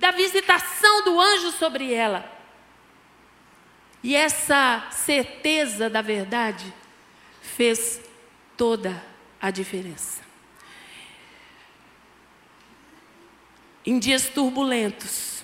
da 0.00 0.10
visitação 0.10 1.04
do 1.04 1.20
anjo 1.20 1.52
sobre 1.52 1.94
ela. 1.94 2.28
E 4.02 4.16
essa 4.16 4.88
certeza 4.90 5.88
da 5.88 6.02
verdade 6.02 6.74
fez 7.40 8.00
toda 8.56 9.00
a 9.40 9.52
diferença. 9.52 10.30
em 13.84 13.98
dias 13.98 14.28
turbulentos, 14.28 15.42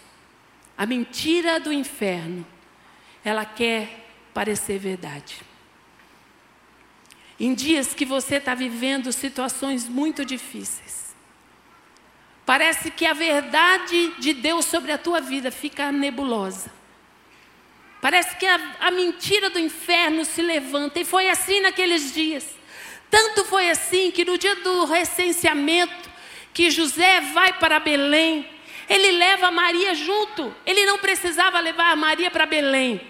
a 0.76 0.84
mentira 0.86 1.58
do 1.58 1.72
inferno, 1.72 2.46
ela 3.24 3.44
quer 3.44 4.08
parecer 4.32 4.78
verdade. 4.78 5.40
Em 7.40 7.54
dias 7.54 7.92
que 7.94 8.04
você 8.04 8.36
está 8.36 8.54
vivendo 8.54 9.12
situações 9.12 9.88
muito 9.88 10.24
difíceis, 10.24 10.85
parece 12.46 12.90
que 12.92 13.04
a 13.04 13.12
verdade 13.12 14.14
de 14.18 14.32
Deus 14.32 14.64
sobre 14.64 14.92
a 14.92 14.98
tua 14.98 15.20
vida 15.20 15.50
fica 15.50 15.92
nebulosa. 15.92 16.70
Parece 18.00 18.36
que 18.36 18.46
a, 18.46 18.60
a 18.80 18.90
mentira 18.90 19.50
do 19.50 19.58
inferno 19.58 20.24
se 20.24 20.40
levanta, 20.40 21.00
e 21.00 21.04
foi 21.04 21.28
assim 21.28 21.60
naqueles 21.60 22.14
dias. 22.14 22.54
Tanto 23.10 23.44
foi 23.44 23.68
assim 23.68 24.12
que 24.12 24.24
no 24.24 24.38
dia 24.38 24.54
do 24.56 24.84
recenseamento, 24.84 26.08
que 26.54 26.70
José 26.70 27.20
vai 27.20 27.52
para 27.54 27.80
Belém, 27.80 28.48
ele 28.88 29.10
leva 29.12 29.50
Maria 29.50 29.94
junto. 29.94 30.54
Ele 30.64 30.86
não 30.86 30.98
precisava 30.98 31.58
levar 31.58 31.96
Maria 31.96 32.30
para 32.30 32.46
Belém, 32.46 33.00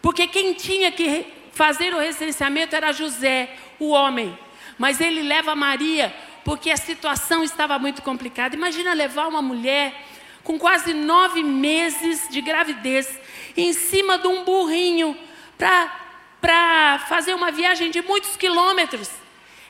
porque 0.00 0.26
quem 0.26 0.54
tinha 0.54 0.90
que 0.90 1.26
fazer 1.52 1.92
o 1.94 1.98
recenseamento 1.98 2.74
era 2.74 2.92
José, 2.92 3.54
o 3.78 3.90
homem. 3.90 4.36
Mas 4.78 5.00
ele 5.00 5.22
leva 5.22 5.54
Maria 5.54 6.14
porque 6.44 6.70
a 6.70 6.76
situação 6.76 7.42
estava 7.44 7.78
muito 7.78 8.02
complicada. 8.02 8.54
Imagina 8.54 8.92
levar 8.92 9.28
uma 9.28 9.42
mulher 9.42 9.94
com 10.42 10.58
quase 10.58 10.92
nove 10.92 11.42
meses 11.42 12.28
de 12.30 12.40
gravidez 12.40 13.18
em 13.56 13.72
cima 13.72 14.18
de 14.18 14.26
um 14.26 14.44
burrinho 14.44 15.16
para 15.56 16.98
fazer 17.08 17.34
uma 17.34 17.50
viagem 17.50 17.90
de 17.90 18.02
muitos 18.02 18.36
quilômetros. 18.36 19.10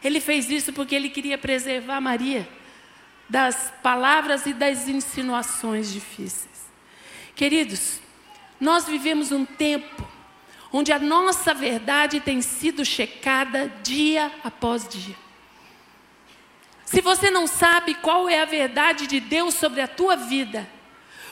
Ele 0.02 0.20
fez 0.20 0.50
isso 0.50 0.72
porque 0.72 0.94
ele 0.94 1.10
queria 1.10 1.38
preservar 1.38 2.00
Maria 2.00 2.48
das 3.28 3.72
palavras 3.82 4.46
e 4.46 4.52
das 4.52 4.88
insinuações 4.88 5.92
difíceis. 5.92 6.50
Queridos, 7.34 8.00
nós 8.60 8.86
vivemos 8.86 9.32
um 9.32 9.44
tempo 9.44 10.06
onde 10.72 10.92
a 10.92 10.98
nossa 10.98 11.54
verdade 11.54 12.20
tem 12.20 12.40
sido 12.40 12.84
checada 12.84 13.72
dia 13.82 14.30
após 14.42 14.88
dia. 14.88 15.21
Se 16.92 17.00
você 17.00 17.30
não 17.30 17.46
sabe 17.46 17.94
qual 17.94 18.28
é 18.28 18.42
a 18.42 18.44
verdade 18.44 19.06
de 19.06 19.18
Deus 19.18 19.54
sobre 19.54 19.80
a 19.80 19.88
tua 19.88 20.14
vida, 20.14 20.68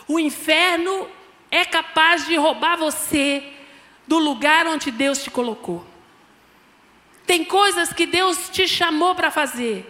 o 0.09 0.19
inferno 0.19 1.07
é 1.51 1.67
capaz 1.67 2.25
de 2.27 2.35
roubar 2.35 2.79
você 2.79 3.47
do 4.07 4.17
lugar 4.17 4.67
onde 4.67 4.91
Deus 4.91 5.23
te 5.23 5.31
colocou. 5.31 5.87
Tem 7.27 7.45
coisas 7.45 7.93
que 7.93 8.07
Deus 8.07 8.49
te 8.49 8.67
chamou 8.67 9.15
para 9.15 9.31
fazer. 9.31 9.85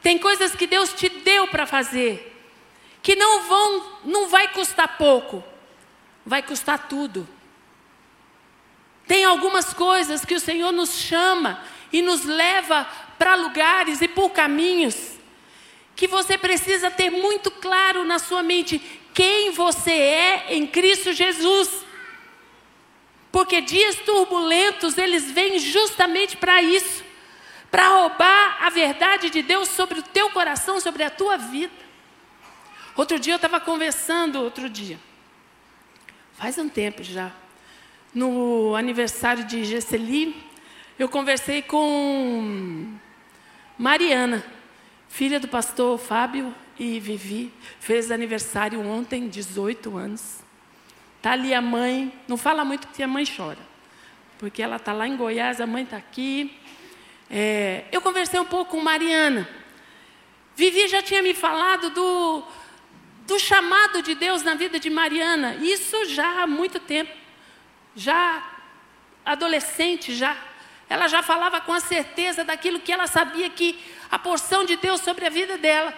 Tem 0.00 0.16
coisas 0.16 0.54
que 0.54 0.68
Deus 0.68 0.92
te 0.92 1.08
deu 1.08 1.48
para 1.48 1.66
fazer. 1.66 2.40
Que 3.02 3.16
não 3.16 3.42
vão, 3.48 3.92
não 4.04 4.28
vai 4.28 4.46
custar 4.52 4.96
pouco. 4.96 5.42
Vai 6.24 6.40
custar 6.40 6.86
tudo. 6.86 7.28
Tem 9.08 9.24
algumas 9.24 9.74
coisas 9.74 10.24
que 10.24 10.36
o 10.36 10.40
Senhor 10.40 10.70
nos 10.70 10.92
chama 10.92 11.60
e 11.92 12.00
nos 12.00 12.24
leva 12.24 12.86
para 13.20 13.34
lugares 13.34 14.00
e 14.00 14.08
por 14.08 14.30
caminhos 14.30 15.18
que 15.94 16.08
você 16.08 16.38
precisa 16.38 16.90
ter 16.90 17.10
muito 17.10 17.50
claro 17.50 18.02
na 18.02 18.18
sua 18.18 18.42
mente 18.42 18.78
quem 19.12 19.50
você 19.50 19.90
é 19.92 20.54
em 20.54 20.66
Cristo 20.66 21.12
Jesus. 21.12 21.84
Porque 23.30 23.60
dias 23.60 23.96
turbulentos, 23.96 24.96
eles 24.96 25.30
vêm 25.30 25.58
justamente 25.58 26.38
para 26.38 26.62
isso 26.62 27.04
para 27.70 27.88
roubar 27.88 28.56
a 28.60 28.70
verdade 28.70 29.30
de 29.30 29.42
Deus 29.42 29.68
sobre 29.68 30.00
o 30.00 30.02
teu 30.02 30.30
coração, 30.30 30.80
sobre 30.80 31.04
a 31.04 31.10
tua 31.10 31.36
vida. 31.36 31.72
Outro 32.96 33.18
dia 33.18 33.34
eu 33.34 33.36
estava 33.36 33.60
conversando, 33.60 34.42
outro 34.42 34.68
dia, 34.68 34.98
faz 36.32 36.58
um 36.58 36.68
tempo 36.68 37.04
já, 37.04 37.30
no 38.12 38.74
aniversário 38.74 39.44
de 39.44 39.64
Gesseli, 39.64 40.34
eu 40.98 41.08
conversei 41.08 41.62
com 41.62 42.98
Mariana, 43.80 44.44
filha 45.08 45.40
do 45.40 45.48
pastor 45.48 45.98
Fábio 45.98 46.54
e 46.78 47.00
Vivi, 47.00 47.50
fez 47.80 48.10
aniversário 48.10 48.78
ontem, 48.86 49.26
18 49.26 49.96
anos. 49.96 50.40
Está 51.16 51.32
ali 51.32 51.54
a 51.54 51.62
mãe, 51.62 52.12
não 52.28 52.36
fala 52.36 52.62
muito 52.62 52.88
que 52.88 53.02
a 53.02 53.08
mãe 53.08 53.24
chora, 53.24 53.56
porque 54.38 54.62
ela 54.62 54.76
está 54.76 54.92
lá 54.92 55.08
em 55.08 55.16
Goiás, 55.16 55.62
a 55.62 55.66
mãe 55.66 55.84
está 55.84 55.96
aqui. 55.96 56.54
É, 57.30 57.84
eu 57.90 58.02
conversei 58.02 58.38
um 58.38 58.44
pouco 58.44 58.72
com 58.72 58.82
Mariana. 58.82 59.48
Vivi 60.54 60.86
já 60.86 61.02
tinha 61.02 61.22
me 61.22 61.32
falado 61.32 61.88
do, 61.88 62.42
do 63.26 63.38
chamado 63.38 64.02
de 64.02 64.14
Deus 64.14 64.42
na 64.42 64.54
vida 64.56 64.78
de 64.78 64.90
Mariana, 64.90 65.54
isso 65.54 66.04
já 66.04 66.42
há 66.42 66.46
muito 66.46 66.78
tempo, 66.80 67.16
já 67.96 68.46
adolescente 69.24 70.14
já. 70.14 70.49
Ela 70.90 71.06
já 71.06 71.22
falava 71.22 71.60
com 71.60 71.72
a 71.72 71.78
certeza 71.78 72.42
daquilo 72.42 72.80
que 72.80 72.90
ela 72.90 73.06
sabia 73.06 73.48
que 73.48 73.78
a 74.10 74.18
porção 74.18 74.64
de 74.64 74.74
Deus 74.76 75.00
sobre 75.00 75.24
a 75.24 75.30
vida 75.30 75.56
dela. 75.56 75.94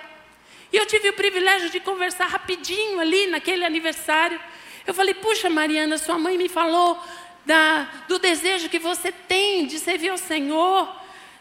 E 0.71 0.77
eu 0.77 0.85
tive 0.85 1.09
o 1.09 1.15
privilégio 1.15 1.71
de 1.71 1.81
conversar 1.81 2.27
rapidinho 2.27 3.01
ali 3.01 3.27
naquele 3.27 3.65
aniversário. 3.65 4.39
Eu 4.87 4.93
falei, 4.93 5.15
puxa, 5.15 5.49
Mariana, 5.49 5.97
sua 5.97 6.19
mãe 6.19 6.37
me 6.37 6.47
falou 6.47 7.03
da, 7.47 7.85
do 8.07 8.19
desejo 8.19 8.69
que 8.69 8.79
você 8.79 9.11
tem 9.11 9.67
de 9.67 9.79
servir 9.79 10.11
ao 10.11 10.19
Senhor, 10.19 10.95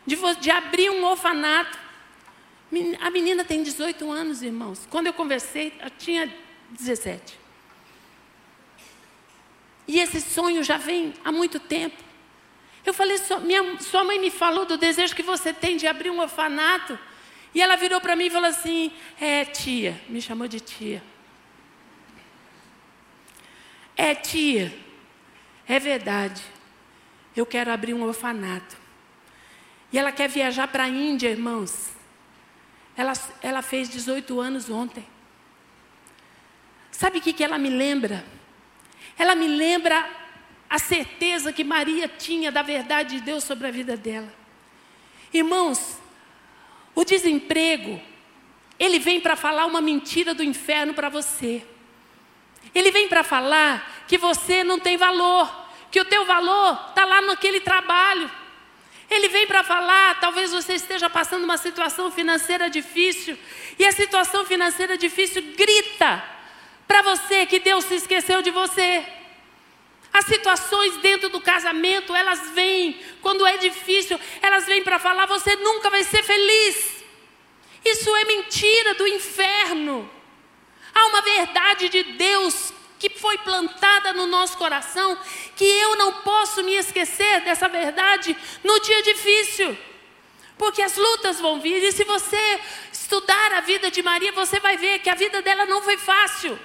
de, 0.08 0.18
de 0.40 0.50
abrir 0.50 0.90
um 0.90 1.04
orfanato. 1.04 1.78
A 3.02 3.10
menina 3.10 3.44
tem 3.44 3.62
18 3.64 4.10
anos, 4.10 4.42
irmãos. 4.42 4.88
Quando 4.90 5.08
eu 5.08 5.14
conversei, 5.14 5.74
eu 5.82 5.90
tinha 5.90 6.34
17. 6.70 7.38
E 9.90 10.00
esse 10.00 10.22
sonho 10.22 10.64
já 10.64 10.78
vem 10.78 11.14
há 11.26 11.34
muito 11.34 11.60
tempo. 11.60 12.11
Eu 12.86 12.94
falei, 12.94 13.18
minha, 13.44 13.80
sua 13.80 14.04
mãe 14.04 14.20
me 14.20 14.32
falou 14.32 14.66
do 14.66 14.78
desejo 14.78 15.16
que 15.16 15.24
você 15.24 15.54
tem 15.54 15.78
de 15.78 15.86
abrir 15.88 16.10
um 16.10 16.20
orfanato. 16.20 16.98
E 17.54 17.62
ela 17.62 17.76
virou 17.76 18.00
para 18.00 18.16
mim 18.16 18.26
e 18.26 18.30
falou 18.30 18.50
assim: 18.50 18.92
É, 19.20 19.46
tia, 19.46 20.00
me 20.08 20.22
chamou 20.22 20.48
de 20.48 20.60
tia. 20.60 21.04
É, 23.96 24.16
tia, 24.16 24.74
é 25.68 25.78
verdade. 25.80 26.42
Eu 27.36 27.46
quero 27.46 27.72
abrir 27.72 27.94
um 27.94 28.04
orfanato. 28.04 28.78
E 29.92 30.00
ela 30.00 30.12
quer 30.12 30.30
viajar 30.30 30.68
para 30.68 30.86
a 30.86 30.90
Índia, 30.90 31.30
irmãos. 31.30 31.90
Ela, 32.96 33.14
ela 33.42 33.62
fez 33.62 33.90
18 33.90 34.40
anos 34.40 34.70
ontem. 34.70 35.06
Sabe 36.92 37.20
o 37.20 37.22
que, 37.22 37.34
que 37.34 37.44
ela 37.44 37.58
me 37.58 37.70
lembra? 37.70 38.24
Ela 39.18 39.36
me 39.36 39.48
lembra 39.48 40.08
a 40.72 40.80
certeza 40.80 41.52
que 41.52 41.66
Maria 41.66 42.08
tinha 42.08 42.50
da 42.50 42.62
verdade 42.62 43.18
de 43.18 43.22
Deus 43.24 43.44
sobre 43.44 43.68
a 43.68 43.72
vida 43.72 43.98
dela. 43.98 44.34
Irmãos, 45.34 46.00
o 46.96 47.04
desemprego, 47.04 48.02
ele 48.80 48.98
vem 48.98 49.20
para 49.20 49.36
falar 49.36 49.66
uma 49.66 49.82
mentira 49.82 50.34
do 50.34 50.42
inferno 50.42 50.94
para 50.94 51.10
você. 51.10 51.62
Ele 52.74 52.90
vem 52.90 53.10
para 53.10 53.22
falar 53.22 54.06
que 54.08 54.18
você 54.18 54.64
não 54.64 54.80
tem 54.80 54.96
valor, 54.96 55.68
que 55.92 56.00
o 56.00 56.06
teu 56.06 56.24
valor 56.26 56.86
está 56.88 57.04
lá 57.04 57.22
naquele 57.22 57.60
trabalho. 57.60 58.32
Ele 59.10 59.28
vem 59.28 59.46
para 59.46 59.66
falar, 59.66 60.22
talvez 60.22 60.54
você 60.54 60.76
esteja 60.76 61.10
passando 61.10 61.44
uma 61.44 61.58
situação 61.58 62.10
financeira 62.10 62.70
difícil, 62.70 63.38
e 63.78 63.86
a 63.86 63.92
situação 63.92 64.46
financeira 64.46 64.98
difícil 64.98 65.44
grita 65.58 66.24
para 66.88 67.02
você 67.02 67.46
que 67.46 67.60
Deus 67.60 67.84
se 67.84 67.96
esqueceu 67.96 68.42
de 68.42 68.52
você. 68.52 69.06
As 70.14 70.26
situações 70.26 70.98
dentro 70.98 71.30
do 71.30 71.40
casamento, 71.40 72.14
elas 72.14 72.50
vêm, 72.52 73.00
quando 73.22 73.46
é 73.46 73.58
difícil, 73.58 74.20
elas 74.42 74.66
vêm 74.66 74.84
para 74.84 75.00
falar: 75.00 75.26
você 75.26 75.56
nunca 75.58 75.90
vai 75.90 76.04
ser 76.04 76.24
feliz. 76.24 77.04
Isso 77.84 78.16
é 78.16 78.26
mentira 78.26 78.94
do 78.96 79.08
inferno. 79.08 80.10
Há 80.94 81.06
uma 81.08 81.22
verdade 81.22 81.90
de 81.90 82.04
Deus 82.04 82.74
que 83.00 83.10
foi 83.10 83.38
plantada 83.40 84.14
no 84.14 84.28
nosso 84.28 84.58
coração, 84.58 85.18
que 85.56 85.66
eu 85.66 85.96
não 85.96 86.14
posso 86.22 86.62
me 86.62 86.76
esquecer 86.76 87.42
dessa 87.42 87.68
verdade 87.68 88.38
no 88.64 88.80
dia 88.80 89.02
difícil. 89.02 89.76
Porque 90.56 90.84
as 90.84 90.96
lutas 90.96 91.40
vão 91.40 91.60
vir, 91.60 91.82
e 91.82 91.92
se 91.92 92.04
você 92.04 92.60
estudar 92.94 93.54
a 93.54 93.62
vida 93.62 93.90
de 93.90 94.04
Maria, 94.04 94.32
você 94.34 94.60
vai 94.60 94.78
ver 94.78 95.00
que 95.00 95.10
a 95.10 95.16
vida 95.16 95.42
dela 95.42 95.66
não 95.66 95.82
foi 95.82 95.98
fácil. 95.98 96.60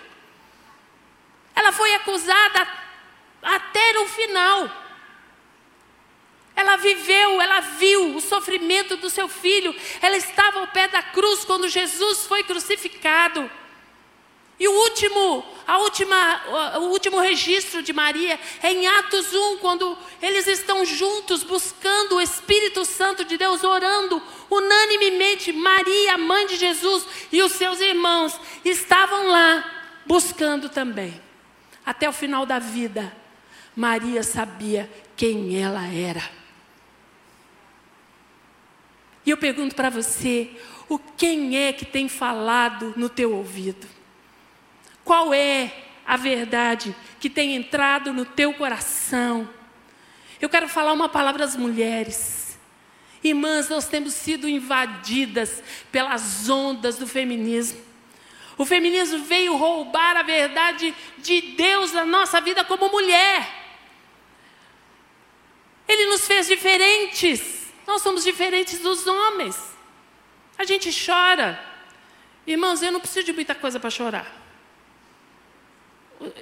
Ela 1.54 1.72
foi 1.72 1.94
acusada 1.94 2.68
até 3.42 3.92
no 3.92 4.06
final. 4.06 4.70
Ela 6.54 6.76
viveu, 6.76 7.40
ela 7.40 7.60
viu 7.60 8.16
o 8.16 8.20
sofrimento 8.20 8.96
do 8.96 9.10
seu 9.10 9.28
filho. 9.28 9.74
Ela 10.00 10.16
estava 10.16 10.60
ao 10.60 10.68
pé 10.68 10.88
da 10.88 11.02
cruz 11.02 11.44
quando 11.44 11.68
Jesus 11.68 12.26
foi 12.26 12.42
crucificado. 12.42 13.50
E 14.58 14.66
o 14.66 14.72
último, 14.72 15.44
a 15.66 15.78
última, 15.78 16.76
o 16.78 16.84
último 16.84 17.20
registro 17.20 17.82
de 17.82 17.92
Maria 17.92 18.40
é 18.62 18.72
em 18.72 18.86
Atos 18.86 19.34
1, 19.34 19.58
quando 19.58 19.96
eles 20.22 20.46
estão 20.46 20.82
juntos 20.82 21.42
buscando 21.42 22.16
o 22.16 22.20
Espírito 22.22 22.82
Santo 22.86 23.22
de 23.22 23.36
Deus, 23.36 23.62
orando 23.62 24.22
unanimemente. 24.50 25.52
Maria, 25.52 26.16
mãe 26.16 26.46
de 26.46 26.56
Jesus, 26.56 27.06
e 27.30 27.42
os 27.42 27.52
seus 27.52 27.80
irmãos 27.80 28.40
estavam 28.64 29.26
lá 29.28 29.62
buscando 30.06 30.70
também. 30.70 31.20
Até 31.84 32.08
o 32.08 32.12
final 32.12 32.46
da 32.46 32.58
vida, 32.58 33.14
Maria 33.76 34.22
sabia 34.22 34.90
quem 35.14 35.62
ela 35.62 35.86
era. 35.86 36.22
E 39.24 39.30
eu 39.30 39.36
pergunto 39.36 39.74
para 39.74 39.90
você, 39.90 40.50
o 40.88 40.98
quem 40.98 41.58
é 41.58 41.72
que 41.72 41.84
tem 41.84 42.08
falado 42.08 42.94
no 42.96 43.10
teu 43.10 43.34
ouvido? 43.34 43.86
Qual 45.04 45.34
é 45.34 45.72
a 46.06 46.16
verdade 46.16 46.96
que 47.20 47.28
tem 47.28 47.54
entrado 47.54 48.12
no 48.12 48.24
teu 48.24 48.54
coração? 48.54 49.48
Eu 50.40 50.48
quero 50.48 50.68
falar 50.68 50.92
uma 50.92 51.08
palavra 51.08 51.44
às 51.44 51.56
mulheres. 51.56 52.58
Irmãs, 53.22 53.68
nós 53.68 53.88
temos 53.88 54.14
sido 54.14 54.48
invadidas 54.48 55.62
pelas 55.90 56.48
ondas 56.48 56.96
do 56.96 57.06
feminismo. 57.06 57.80
O 58.56 58.64
feminismo 58.64 59.18
veio 59.18 59.56
roubar 59.56 60.16
a 60.16 60.22
verdade 60.22 60.94
de 61.18 61.40
Deus 61.40 61.92
na 61.92 62.06
nossa 62.06 62.40
vida 62.40 62.64
como 62.64 62.88
mulher. 62.88 63.65
Ele 65.88 66.06
nos 66.06 66.26
fez 66.26 66.46
diferentes. 66.46 67.72
Nós 67.86 68.02
somos 68.02 68.24
diferentes 68.24 68.80
dos 68.80 69.06
homens. 69.06 69.56
A 70.58 70.64
gente 70.64 70.90
chora. 71.04 71.62
Irmãos, 72.46 72.82
eu 72.82 72.92
não 72.92 73.00
preciso 73.00 73.26
de 73.26 73.32
muita 73.32 73.54
coisa 73.54 73.78
para 73.78 73.90
chorar. 73.90 74.26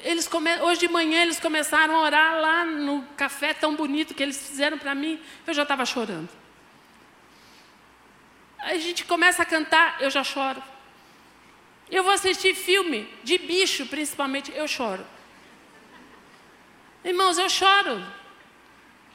Eles 0.02 0.28
come... 0.28 0.50
Hoje 0.60 0.80
de 0.80 0.88
manhã 0.88 1.22
eles 1.22 1.40
começaram 1.40 1.96
a 1.96 2.02
orar 2.02 2.40
lá 2.40 2.64
no 2.64 3.02
café 3.16 3.52
tão 3.52 3.74
bonito 3.74 4.14
que 4.14 4.22
eles 4.22 4.48
fizeram 4.48 4.78
para 4.78 4.94
mim, 4.94 5.20
eu 5.46 5.52
já 5.52 5.62
estava 5.62 5.84
chorando. 5.84 6.28
A 8.58 8.76
gente 8.76 9.04
começa 9.04 9.42
a 9.42 9.46
cantar, 9.46 10.00
eu 10.00 10.10
já 10.10 10.22
choro. 10.22 10.62
Eu 11.90 12.02
vou 12.02 12.12
assistir 12.12 12.54
filme 12.54 13.08
de 13.22 13.36
bicho, 13.36 13.86
principalmente, 13.86 14.52
eu 14.54 14.66
choro. 14.66 15.04
Irmãos, 17.04 17.36
eu 17.36 17.48
choro. 17.48 18.02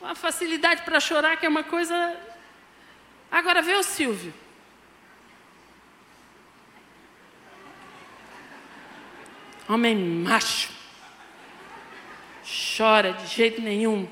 Uma 0.01 0.15
facilidade 0.15 0.83
para 0.83 0.99
chorar 0.99 1.37
que 1.37 1.45
é 1.45 1.49
uma 1.49 1.63
coisa. 1.63 2.17
Agora 3.29 3.61
vê 3.61 3.75
o 3.75 3.83
Silvio. 3.83 4.33
Homem 9.67 9.95
macho. 9.95 10.71
Chora 12.77 13.13
de 13.13 13.27
jeito 13.27 13.61
nenhum. 13.61 14.07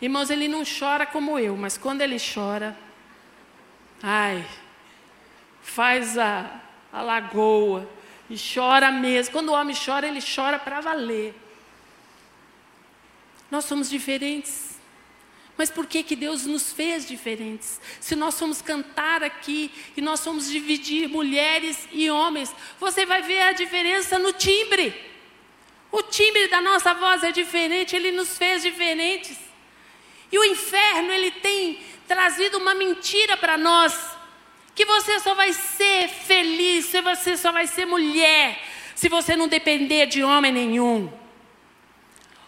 Irmãos, 0.00 0.30
ele 0.30 0.46
não 0.46 0.62
chora 0.62 1.04
como 1.04 1.38
eu, 1.38 1.56
mas 1.56 1.76
quando 1.76 2.02
ele 2.02 2.18
chora, 2.18 2.76
ai, 4.00 4.46
faz 5.60 6.16
a, 6.16 6.60
a 6.92 7.02
lagoa 7.02 7.88
e 8.30 8.36
chora 8.36 8.92
mesmo. 8.92 9.32
Quando 9.32 9.48
o 9.48 9.54
homem 9.54 9.74
chora, 9.74 10.06
ele 10.06 10.20
chora 10.20 10.58
para 10.58 10.80
valer. 10.80 11.34
Nós 13.50 13.64
somos 13.64 13.88
diferentes. 13.88 14.78
Mas 15.56 15.70
por 15.70 15.86
que, 15.86 16.04
que 16.04 16.14
Deus 16.14 16.46
nos 16.46 16.72
fez 16.72 17.06
diferentes? 17.06 17.80
Se 18.00 18.14
nós 18.14 18.38
formos 18.38 18.62
cantar 18.62 19.24
aqui 19.24 19.72
e 19.96 20.00
nós 20.00 20.22
formos 20.22 20.48
dividir 20.48 21.08
mulheres 21.08 21.88
e 21.90 22.08
homens, 22.08 22.54
você 22.78 23.04
vai 23.04 23.22
ver 23.22 23.40
a 23.40 23.52
diferença 23.52 24.20
no 24.20 24.32
timbre. 24.32 24.94
O 25.90 26.00
timbre 26.02 26.46
da 26.46 26.60
nossa 26.60 26.94
voz 26.94 27.24
é 27.24 27.32
diferente, 27.32 27.96
ele 27.96 28.12
nos 28.12 28.38
fez 28.38 28.62
diferentes. 28.62 29.36
E 30.30 30.38
o 30.38 30.44
inferno, 30.44 31.10
ele 31.10 31.32
tem 31.32 31.80
trazido 32.06 32.58
uma 32.58 32.74
mentira 32.74 33.36
para 33.36 33.56
nós. 33.56 34.16
Que 34.76 34.84
você 34.84 35.18
só 35.18 35.34
vai 35.34 35.52
ser 35.52 36.08
feliz, 36.08 36.92
você 36.92 37.36
só 37.36 37.50
vai 37.50 37.66
ser 37.66 37.84
mulher, 37.84 38.62
se 38.94 39.08
você 39.08 39.34
não 39.34 39.48
depender 39.48 40.06
de 40.06 40.22
homem 40.22 40.52
nenhum. 40.52 41.12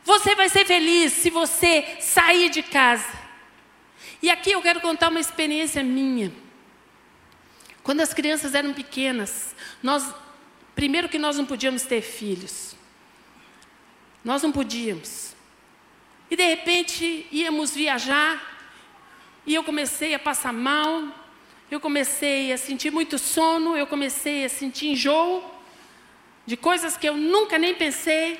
Você 0.05 0.35
vai 0.35 0.49
ser 0.49 0.65
feliz 0.65 1.13
se 1.13 1.31
você 1.31 1.99
sair 2.01 2.51
de 2.51 2.63
casa. 2.63 3.09
E 4.23 4.31
aqui 4.31 4.53
eu 4.53 4.63
quero 4.63 4.81
contar 4.81 5.09
uma 5.09 5.21
experiência 5.21 5.83
minha. 5.83 6.33
Quando 7.83 8.01
as 8.01 8.13
crianças 8.13 8.55
eram 8.55 8.73
pequenas, 8.73 9.55
nós 9.83 10.15
primeiro 10.75 11.09
que 11.09 11.19
nós 11.19 11.37
não 11.37 11.45
podíamos 11.45 11.83
ter 11.83 12.01
filhos. 12.01 12.75
Nós 14.25 14.43
não 14.43 14.53
podíamos. 14.53 15.35
E 16.31 16.37
de 16.37 16.47
repente 16.47 17.27
íamos 17.31 17.75
viajar 17.75 18.41
e 19.47 19.55
eu 19.55 19.65
comecei 19.65 20.15
a 20.15 20.19
passar 20.19 20.53
mal, 20.53 21.09
eu 21.71 21.81
comecei 21.81 22.53
a 22.53 22.59
sentir 22.59 22.91
muito 22.91 23.19
sono, 23.19 23.77
eu 23.77 23.87
comecei 23.87 24.45
a 24.45 24.49
sentir 24.49 24.89
enjoo 24.89 25.43
de 26.47 26.57
coisas 26.57 26.97
que 26.97 27.09
eu 27.09 27.17
nunca 27.17 27.59
nem 27.59 27.75
pensei. 27.75 28.39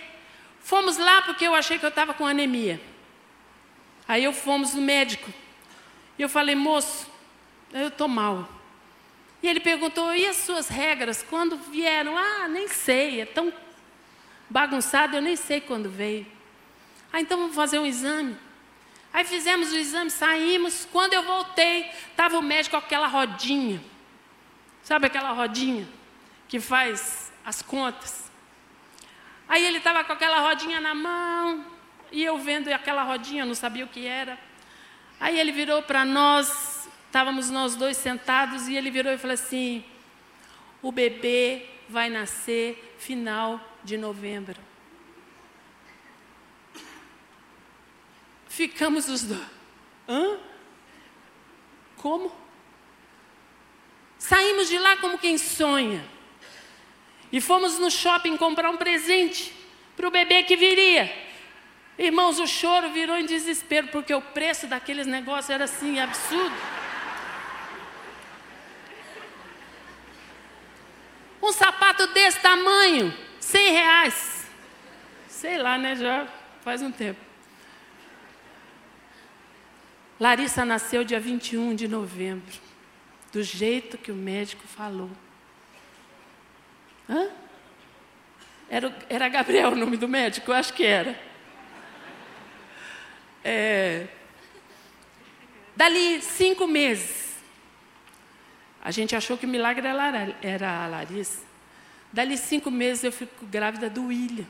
Fomos 0.61 0.99
lá 0.99 1.23
porque 1.23 1.47
eu 1.47 1.55
achei 1.55 1.79
que 1.79 1.85
eu 1.85 1.91
estava 1.91 2.15
com 2.15 2.27
anemia. 2.27 2.81
Aí 4.07 4.25
eu 4.25 4.33
fomos 4.33 4.75
no 4.75 4.83
médico. 4.83 5.33
E 6.19 6.23
eu 6.23 6.29
falei, 6.29 6.55
moço, 6.55 7.07
eu 7.73 7.89
estou 7.89 8.09
mal. 8.09 8.49
E 9.43 9.49
ele 9.49 9.61
perguntou, 9.61 10.15
e 10.15 10.27
as 10.27 10.37
suas 10.37 10.69
regras, 10.69 11.23
quando 11.23 11.57
vieram? 11.57 12.17
Ah, 12.17 12.47
nem 12.49 12.69
sei, 12.69 13.23
é 13.23 13.25
tão 13.25 13.53
bagunçado, 14.49 15.17
eu 15.17 15.23
nem 15.23 15.37
sei 15.37 15.61
quando 15.61 15.89
veio. 15.89 16.27
Ah, 17.13 17.21
então 17.21 17.39
vamos 17.39 17.57
fazer 17.57 17.79
um 17.79 17.87
exame. 17.87 18.37
Aí 19.13 19.25
fizemos 19.25 19.73
o 19.73 19.77
exame, 19.77 20.11
saímos. 20.11 20.87
Quando 20.93 21.15
eu 21.15 21.23
voltei, 21.23 21.91
estava 22.11 22.39
o 22.39 22.43
médico 22.43 22.79
com 22.79 22.85
aquela 22.85 23.07
rodinha. 23.07 23.83
Sabe 24.83 25.07
aquela 25.07 25.33
rodinha 25.33 25.89
que 26.49 26.61
faz 26.61 27.33
as 27.45 27.63
contas? 27.63 28.30
Aí 29.51 29.66
ele 29.66 29.78
estava 29.78 30.05
com 30.05 30.12
aquela 30.12 30.38
rodinha 30.38 30.80
na 30.80 30.94
mão, 30.94 31.66
e 32.12 32.22
eu 32.22 32.38
vendo 32.38 32.68
aquela 32.68 33.03
rodinha, 33.03 33.44
não 33.44 33.57
sabia 33.57 33.84
o 33.84 33.88
que 33.88 34.07
era. 34.07 34.38
Aí 35.18 35.40
ele 35.40 35.51
virou 35.51 35.82
para 35.82 36.05
nós, 36.05 36.88
estávamos 37.07 37.51
nós 37.51 37.74
dois 37.74 37.96
sentados, 37.96 38.68
e 38.68 38.76
ele 38.76 38.92
virou 38.92 39.12
e 39.12 39.18
falou 39.18 39.34
assim: 39.34 39.84
o 40.80 40.92
bebê 40.92 41.66
vai 41.88 42.09
nascer 42.09 42.94
final 42.96 43.61
de 43.82 43.96
novembro. 43.98 44.61
Ficamos 48.48 49.09
os 49.09 49.24
dois. 49.24 49.48
Hã? 50.09 50.38
Como? 51.96 52.32
Saímos 54.16 54.68
de 54.68 54.78
lá 54.78 54.96
como 54.98 55.18
quem 55.18 55.36
sonha. 55.36 56.09
E 57.33 57.41
fomos 57.41 57.78
no 57.78 57.91
shopping 57.91 58.37
comprar 58.37 58.70
um 58.70 58.76
presente 58.76 59.53
para 59.97 60.09
o 60.09 60.11
bebê 60.11 60.43
que 60.43 60.57
viria. 60.57 61.12
Irmãos, 61.99 62.39
o 62.39 62.47
choro 62.47 62.91
virou 62.91 63.16
em 63.16 63.26
desespero, 63.26 63.89
porque 63.89 64.14
o 64.14 64.22
preço 64.22 64.66
daqueles 64.66 65.07
negócios 65.07 65.51
era 65.51 65.64
assim, 65.64 66.01
absurdo. 66.01 66.57
Um 71.43 71.53
sapato 71.53 72.07
desse 72.09 72.41
tamanho, 72.41 73.14
100 73.39 73.72
reais. 73.72 74.47
Sei 75.28 75.59
lá, 75.59 75.78
né? 75.78 75.95
Já 75.95 76.26
faz 76.62 76.83
um 76.83 76.91
tempo. 76.91 77.20
Larissa 80.18 80.64
nasceu 80.64 81.03
dia 81.03 81.18
21 81.18 81.74
de 81.74 81.89
novembro, 81.89 82.55
do 83.33 83.43
jeito 83.43 83.97
que 83.97 84.12
o 84.12 84.14
médico 84.14 84.66
falou. 84.66 85.11
Hã? 87.11 87.29
Era, 88.69 88.97
era 89.09 89.29
Gabriel 89.29 89.73
o 89.73 89.75
nome 89.75 89.97
do 89.97 90.07
médico? 90.07 90.53
Eu 90.53 90.55
acho 90.55 90.73
que 90.73 90.85
era. 90.85 91.19
É, 93.43 94.07
dali 95.75 96.23
cinco 96.23 96.69
meses, 96.69 97.35
a 98.81 98.91
gente 98.93 99.17
achou 99.17 99.37
que 99.37 99.47
o 99.47 99.49
milagre 99.49 99.87
era, 100.43 100.85
a 100.85 100.87
Larissa. 100.87 101.43
Dali 102.13 102.37
cinco 102.37 102.71
meses 102.71 103.03
eu 103.03 103.13
fico 103.13 103.47
grávida 103.47 103.91
do 103.91 104.07
William. 104.07 104.47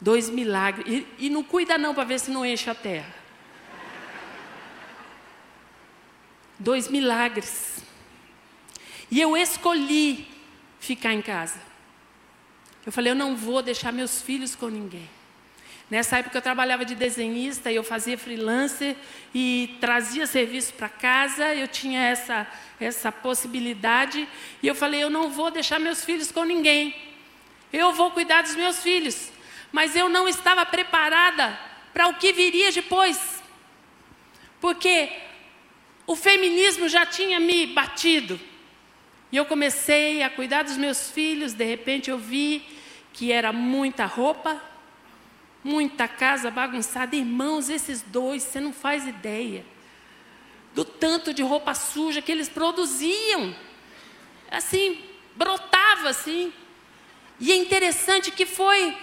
Dois 0.00 0.28
milagres. 0.30 0.86
E, 0.86 1.26
e 1.26 1.30
não 1.30 1.42
cuida 1.42 1.76
não 1.78 1.94
para 1.94 2.04
ver 2.04 2.20
se 2.20 2.30
não 2.30 2.44
enche 2.44 2.68
a 2.70 2.74
terra. 2.74 3.14
Dois 6.58 6.88
milagres. 6.88 7.85
E 9.10 9.20
eu 9.20 9.36
escolhi 9.36 10.26
ficar 10.80 11.12
em 11.12 11.22
casa. 11.22 11.60
Eu 12.84 12.92
falei, 12.92 13.10
eu 13.10 13.16
não 13.16 13.36
vou 13.36 13.62
deixar 13.62 13.92
meus 13.92 14.22
filhos 14.22 14.54
com 14.54 14.68
ninguém. 14.68 15.08
Nessa 15.88 16.18
época 16.18 16.38
eu 16.38 16.42
trabalhava 16.42 16.84
de 16.84 16.96
desenhista 16.96 17.70
e 17.70 17.76
eu 17.76 17.84
fazia 17.84 18.18
freelancer 18.18 18.96
e 19.32 19.76
trazia 19.80 20.26
serviço 20.26 20.74
para 20.74 20.88
casa, 20.88 21.54
eu 21.54 21.68
tinha 21.68 22.00
essa, 22.00 22.44
essa 22.80 23.12
possibilidade. 23.12 24.28
E 24.60 24.66
eu 24.66 24.74
falei: 24.74 25.02
eu 25.02 25.10
não 25.10 25.30
vou 25.30 25.48
deixar 25.48 25.78
meus 25.78 26.04
filhos 26.04 26.32
com 26.32 26.42
ninguém, 26.42 26.94
eu 27.72 27.92
vou 27.92 28.10
cuidar 28.10 28.42
dos 28.42 28.56
meus 28.56 28.82
filhos. 28.82 29.30
Mas 29.70 29.94
eu 29.94 30.08
não 30.08 30.28
estava 30.28 30.66
preparada 30.66 31.58
para 31.92 32.08
o 32.08 32.14
que 32.14 32.32
viria 32.32 32.72
depois, 32.72 33.42
porque 34.60 35.08
o 36.04 36.16
feminismo 36.16 36.88
já 36.88 37.06
tinha 37.06 37.38
me 37.38 37.66
batido. 37.66 38.40
E 39.30 39.36
eu 39.36 39.44
comecei 39.44 40.22
a 40.22 40.30
cuidar 40.30 40.62
dos 40.62 40.76
meus 40.76 41.10
filhos, 41.10 41.52
de 41.52 41.64
repente 41.64 42.10
eu 42.10 42.18
vi 42.18 42.64
que 43.12 43.32
era 43.32 43.52
muita 43.52 44.04
roupa, 44.06 44.60
muita 45.64 46.06
casa 46.06 46.50
bagunçada. 46.50 47.16
Irmãos, 47.16 47.68
esses 47.68 48.02
dois, 48.02 48.42
você 48.42 48.60
não 48.60 48.72
faz 48.72 49.06
ideia 49.06 49.64
do 50.76 50.84
tanto 50.84 51.32
de 51.32 51.42
roupa 51.42 51.72
suja 51.74 52.20
que 52.20 52.30
eles 52.30 52.50
produziam. 52.50 53.56
Assim, 54.50 55.02
brotava 55.34 56.10
assim. 56.10 56.52
E 57.40 57.50
é 57.50 57.56
interessante 57.56 58.30
que 58.30 58.44
foi, 58.44 58.94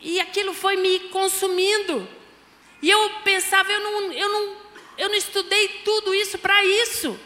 e 0.00 0.18
aquilo 0.18 0.54
foi 0.54 0.76
me 0.76 0.98
consumindo. 1.10 2.08
E 2.80 2.88
eu 2.88 3.10
pensava, 3.22 3.70
eu 3.70 3.80
não, 3.80 4.12
eu 4.12 4.28
não, 4.32 4.56
eu 4.96 5.08
não 5.10 5.14
estudei 5.14 5.68
tudo 5.84 6.14
isso 6.14 6.38
para 6.38 6.64
isso. 6.64 7.18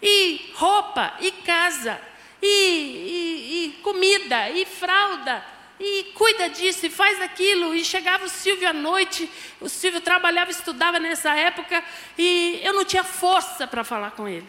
E 0.00 0.52
roupa, 0.54 1.14
e 1.20 1.32
casa, 1.32 2.00
e, 2.40 2.46
e, 2.46 3.64
e 3.64 3.82
comida, 3.82 4.50
e 4.50 4.64
fralda, 4.64 5.44
e 5.80 6.12
cuida 6.14 6.48
disso 6.48 6.86
e 6.86 6.90
faz 6.90 7.20
aquilo. 7.20 7.74
E 7.74 7.84
chegava 7.84 8.24
o 8.24 8.28
Silvio 8.28 8.68
à 8.68 8.72
noite, 8.72 9.30
o 9.60 9.68
Silvio 9.68 10.00
trabalhava, 10.00 10.50
estudava 10.50 10.98
nessa 10.98 11.34
época, 11.34 11.82
e 12.16 12.60
eu 12.62 12.72
não 12.72 12.84
tinha 12.84 13.04
força 13.04 13.66
para 13.66 13.82
falar 13.84 14.12
com 14.12 14.28
ele, 14.28 14.48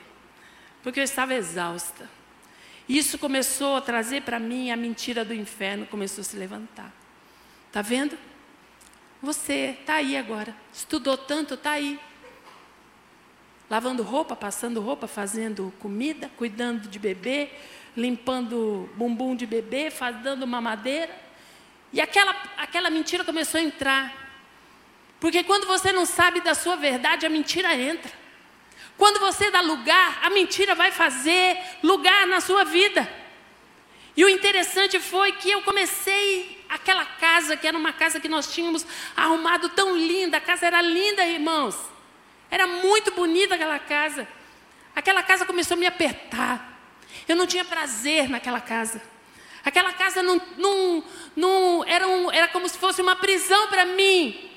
porque 0.83 0.99
eu 0.99 1.03
estava 1.03 1.33
exausta. 1.33 2.09
Isso 2.87 3.19
começou 3.19 3.75
a 3.75 3.81
trazer 3.81 4.23
para 4.23 4.39
mim 4.39 4.71
a 4.71 4.75
mentira 4.75 5.23
do 5.23 5.33
inferno, 5.33 5.85
começou 5.85 6.21
a 6.21 6.25
se 6.25 6.35
levantar. 6.35 6.91
Está 7.67 7.83
vendo? 7.83 8.17
Você 9.21 9.77
está 9.79 9.95
aí 9.95 10.17
agora, 10.17 10.55
estudou 10.73 11.15
tanto, 11.17 11.53
está 11.53 11.71
aí. 11.71 11.99
Lavando 13.69 14.01
roupa, 14.01 14.35
passando 14.35 14.81
roupa, 14.81 15.07
fazendo 15.07 15.71
comida, 15.79 16.29
cuidando 16.37 16.87
de 16.87 16.97
bebê, 16.97 17.49
limpando 17.95 18.89
bumbum 18.95 19.35
de 19.35 19.45
bebê, 19.45 19.91
dando 20.23 20.47
mamadeira. 20.47 21.15
E 21.93 22.01
aquela, 22.01 22.35
aquela 22.57 22.89
mentira 22.89 23.23
começou 23.23 23.59
a 23.59 23.63
entrar. 23.63 24.13
Porque 25.19 25.43
quando 25.43 25.67
você 25.67 25.91
não 25.91 26.05
sabe 26.05 26.41
da 26.41 26.55
sua 26.55 26.75
verdade, 26.75 27.25
a 27.25 27.29
mentira 27.29 27.75
entra. 27.75 28.11
Quando 28.97 29.19
você 29.19 29.51
dá 29.51 29.61
lugar, 29.61 30.19
a 30.23 30.29
mentira 30.29 30.73
vai 30.75 30.91
fazer 30.91 31.57
lugar 31.83 32.25
na 32.27 32.41
sua 32.41 32.63
vida. 32.63 33.07
E 34.15 34.25
o 34.25 34.29
interessante 34.29 34.99
foi 34.99 35.31
que 35.33 35.51
eu 35.51 35.61
comecei 35.61 36.65
aquela 36.67 37.05
casa, 37.05 37.55
que 37.55 37.67
era 37.67 37.77
uma 37.77 37.93
casa 37.93 38.19
que 38.19 38.27
nós 38.27 38.53
tínhamos 38.53 38.85
arrumado 39.15 39.69
tão 39.69 39.95
linda, 39.95 40.37
a 40.37 40.41
casa 40.41 40.65
era 40.65 40.81
linda, 40.81 41.25
irmãos. 41.25 41.75
Era 42.49 42.67
muito 42.67 43.11
bonita 43.11 43.55
aquela 43.55 43.79
casa. 43.79 44.27
Aquela 44.95 45.23
casa 45.23 45.45
começou 45.45 45.75
a 45.75 45.79
me 45.79 45.85
apertar. 45.85 46.79
Eu 47.27 47.35
não 47.35 47.47
tinha 47.47 47.63
prazer 47.63 48.29
naquela 48.29 48.59
casa. 48.59 49.01
Aquela 49.63 49.93
casa 49.93 50.23
não, 50.23 50.41
não, 50.57 51.03
não 51.35 51.83
era, 51.85 52.07
um, 52.07 52.31
era 52.31 52.47
como 52.47 52.67
se 52.67 52.77
fosse 52.77 53.01
uma 53.01 53.15
prisão 53.15 53.67
para 53.67 53.85
mim. 53.85 54.49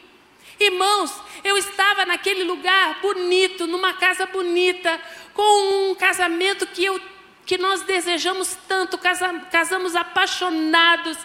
Irmãos, 0.58 1.12
eu 1.42 1.56
estava 1.56 2.06
naquele 2.06 2.44
lugar 2.44 3.00
bonito, 3.00 3.66
numa 3.66 3.94
casa 3.94 4.26
bonita, 4.26 5.00
com 5.34 5.90
um 5.90 5.94
casamento 5.94 6.66
que, 6.66 6.84
eu, 6.84 7.00
que 7.44 7.58
nós 7.58 7.82
desejamos 7.82 8.56
tanto, 8.68 8.96
casa, 8.96 9.28
casamos 9.50 9.96
apaixonados. 9.96 11.18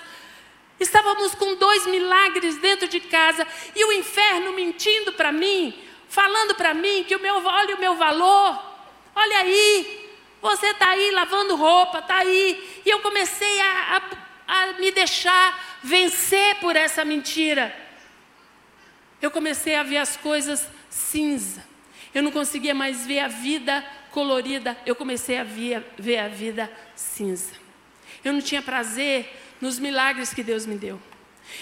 Estávamos 0.79 1.35
com 1.35 1.55
dois 1.55 1.85
milagres 1.85 2.57
dentro 2.57 2.87
de 2.87 2.99
casa 2.99 3.45
e 3.75 3.83
o 3.85 3.91
inferno 3.91 4.53
mentindo 4.53 5.13
para 5.13 5.31
mim, 5.31 5.73
falando 6.09 6.55
para 6.55 6.73
mim 6.73 7.03
que 7.03 7.15
o 7.15 7.19
meu, 7.19 7.43
olha 7.45 7.75
o 7.75 7.79
meu 7.79 7.95
valor, 7.95 8.61
olha 9.15 9.37
aí, 9.39 10.07
você 10.41 10.67
está 10.67 10.89
aí 10.89 11.11
lavando 11.11 11.55
roupa, 11.55 11.99
está 11.99 12.17
aí. 12.17 12.81
E 12.85 12.89
eu 12.89 12.99
comecei 12.99 13.59
a, 13.61 14.01
a, 14.47 14.61
a 14.61 14.73
me 14.73 14.91
deixar 14.91 15.79
vencer 15.83 16.55
por 16.55 16.75
essa 16.75 17.03
mentira. 17.03 17.75
Eu 19.21 19.31
comecei 19.31 19.75
a 19.75 19.83
ver 19.83 19.97
as 19.97 20.15
coisas 20.15 20.67
cinza. 20.89 21.65
Eu 22.13 22.23
não 22.23 22.31
conseguia 22.31 22.73
mais 22.73 23.05
ver 23.05 23.19
a 23.19 23.27
vida 23.27 23.85
colorida. 24.11 24.77
Eu 24.85 24.95
comecei 24.95 25.37
a 25.37 25.43
ver, 25.43 25.83
ver 25.97 26.19
a 26.19 26.27
vida 26.27 26.71
cinza. 26.95 27.53
Eu 28.23 28.33
não 28.33 28.41
tinha 28.41 28.61
prazer 28.61 29.33
nos 29.59 29.79
milagres 29.79 30.33
que 30.33 30.43
Deus 30.43 30.65
me 30.65 30.75
deu. 30.75 31.01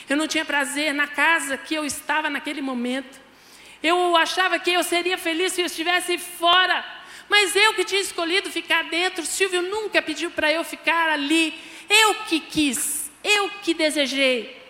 Eu 0.10 0.18
não 0.18 0.28
tinha 0.28 0.44
prazer 0.44 0.94
na 0.94 1.08
casa 1.08 1.58
que 1.58 1.74
eu 1.74 1.86
estava 1.86 2.30
naquele 2.30 2.62
momento. 2.62 3.25
Eu 3.88 4.16
achava 4.16 4.58
que 4.58 4.72
eu 4.72 4.84
seria 4.84 5.18
feliz 5.18 5.54
se 5.54 5.62
eu 5.62 5.68
estivesse 5.68 6.18
fora 6.18 6.78
mas 7.28 7.56
eu 7.56 7.74
que 7.74 7.84
tinha 7.84 8.02
escolhido 8.02 8.52
ficar 8.52 8.84
dentro, 8.84 9.26
Silvio 9.26 9.62
nunca 9.62 10.02
pediu 10.02 10.30
para 10.30 10.52
eu 10.52 10.64
ficar 10.64 11.10
ali. 11.10 11.60
Eu 11.90 12.16
que 12.26 12.40
quis, 12.40 13.12
eu 13.24 13.50
que 13.62 13.74
desejei. 13.74 14.62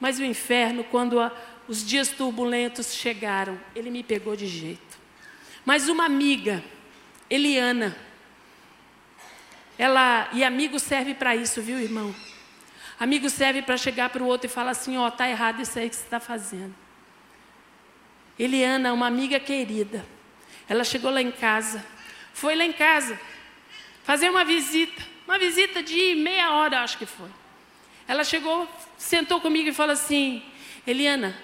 Mas 0.00 0.18
o 0.18 0.24
inferno, 0.24 0.82
quando 0.84 1.20
a, 1.20 1.32
os 1.68 1.86
dias 1.86 2.08
turbulentos 2.08 2.94
chegaram, 2.94 3.58
ele 3.74 3.90
me 3.90 4.02
pegou 4.02 4.34
de 4.34 4.46
jeito. 4.46 5.00
Mas 5.64 5.88
uma 5.88 6.04
amiga, 6.04 6.62
Eliana, 7.30 7.96
ela 9.78 10.28
e 10.32 10.42
amigo 10.42 10.78
serve 10.80 11.14
para 11.14 11.36
isso, 11.36 11.62
viu, 11.62 11.78
irmão? 11.78 12.14
Amigo 12.98 13.30
serve 13.30 13.62
para 13.62 13.76
chegar 13.76 14.10
para 14.10 14.22
o 14.22 14.26
outro 14.26 14.48
e 14.48 14.50
falar 14.50 14.72
assim: 14.72 14.96
ó, 14.96 15.06
oh, 15.06 15.10
tá 15.10 15.28
errado 15.28 15.62
isso 15.62 15.78
aí 15.78 15.88
que 15.88 15.94
você 15.94 16.02
está 16.02 16.18
fazendo. 16.18 16.81
Eliana, 18.38 18.92
uma 18.92 19.06
amiga 19.06 19.38
querida, 19.38 20.04
ela 20.68 20.84
chegou 20.84 21.10
lá 21.10 21.20
em 21.20 21.30
casa, 21.30 21.84
foi 22.32 22.56
lá 22.56 22.64
em 22.64 22.72
casa, 22.72 23.18
fazer 24.04 24.30
uma 24.30 24.44
visita, 24.44 25.02
uma 25.26 25.38
visita 25.38 25.82
de 25.82 26.14
meia 26.14 26.52
hora, 26.52 26.82
acho 26.82 26.98
que 26.98 27.06
foi. 27.06 27.28
Ela 28.08 28.24
chegou, 28.24 28.68
sentou 28.98 29.40
comigo 29.40 29.68
e 29.68 29.72
falou 29.72 29.92
assim: 29.92 30.42
Eliana, 30.86 31.36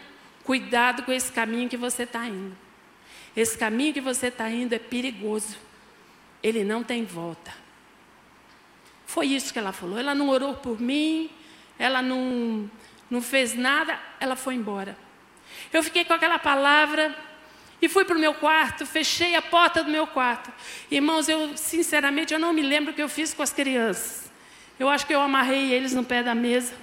cuidado 0.45 1.03
com 1.03 1.13
esse 1.13 1.31
caminho 1.33 1.69
que 1.69 1.77
você 1.77 2.03
está 2.03 2.27
indo. 2.27 2.57
Esse 3.37 3.57
caminho 3.57 3.95
que 3.95 4.01
você 4.01 4.29
está 4.29 4.51
indo 4.51 4.75
é 4.75 4.79
perigoso. 4.79 5.57
Ele 6.43 6.65
não 6.65 6.83
tem 6.83 7.05
volta. 7.05 7.53
Foi 9.07 9.27
isso 9.27 9.53
que 9.53 9.59
ela 9.59 9.73
falou. 9.73 9.99
Ela 9.99 10.15
não 10.15 10.29
orou 10.29 10.55
por 10.55 10.81
mim, 10.81 11.31
ela 11.79 12.03
não, 12.03 12.71
não 13.09 13.23
fez 13.23 13.55
nada, 13.55 13.99
ela 14.19 14.37
foi 14.37 14.55
embora. 14.55 14.97
Eu 15.73 15.83
fiquei 15.83 16.05
com 16.05 16.13
aquela 16.13 16.39
palavra 16.39 17.15
e 17.81 17.89
fui 17.89 18.05
para 18.05 18.17
o 18.17 18.21
meu 18.21 18.35
quarto, 18.35 18.85
fechei 18.85 19.35
a 19.35 19.43
porta 19.43 19.85
do 19.85 19.91
meu 19.91 20.07
quarto. 20.07 20.53
Irmãos, 20.91 21.29
eu 21.29 21.57
sinceramente 21.57 22.33
eu 22.33 22.39
não 22.39 22.53
me 22.53 22.63
lembro 22.63 22.93
o 22.93 22.95
que 22.95 23.03
eu 23.03 23.09
fiz 23.09 23.33
com 23.33 23.43
as 23.43 23.53
crianças. 23.53 24.31
Eu 24.79 24.89
acho 24.89 25.07
que 25.07 25.15
eu 25.15 25.21
amarrei 25.21 25.73
eles 25.73 25.93
no 25.93 26.05
pé 26.05 26.23
da 26.23 26.35
mesa 26.35 26.75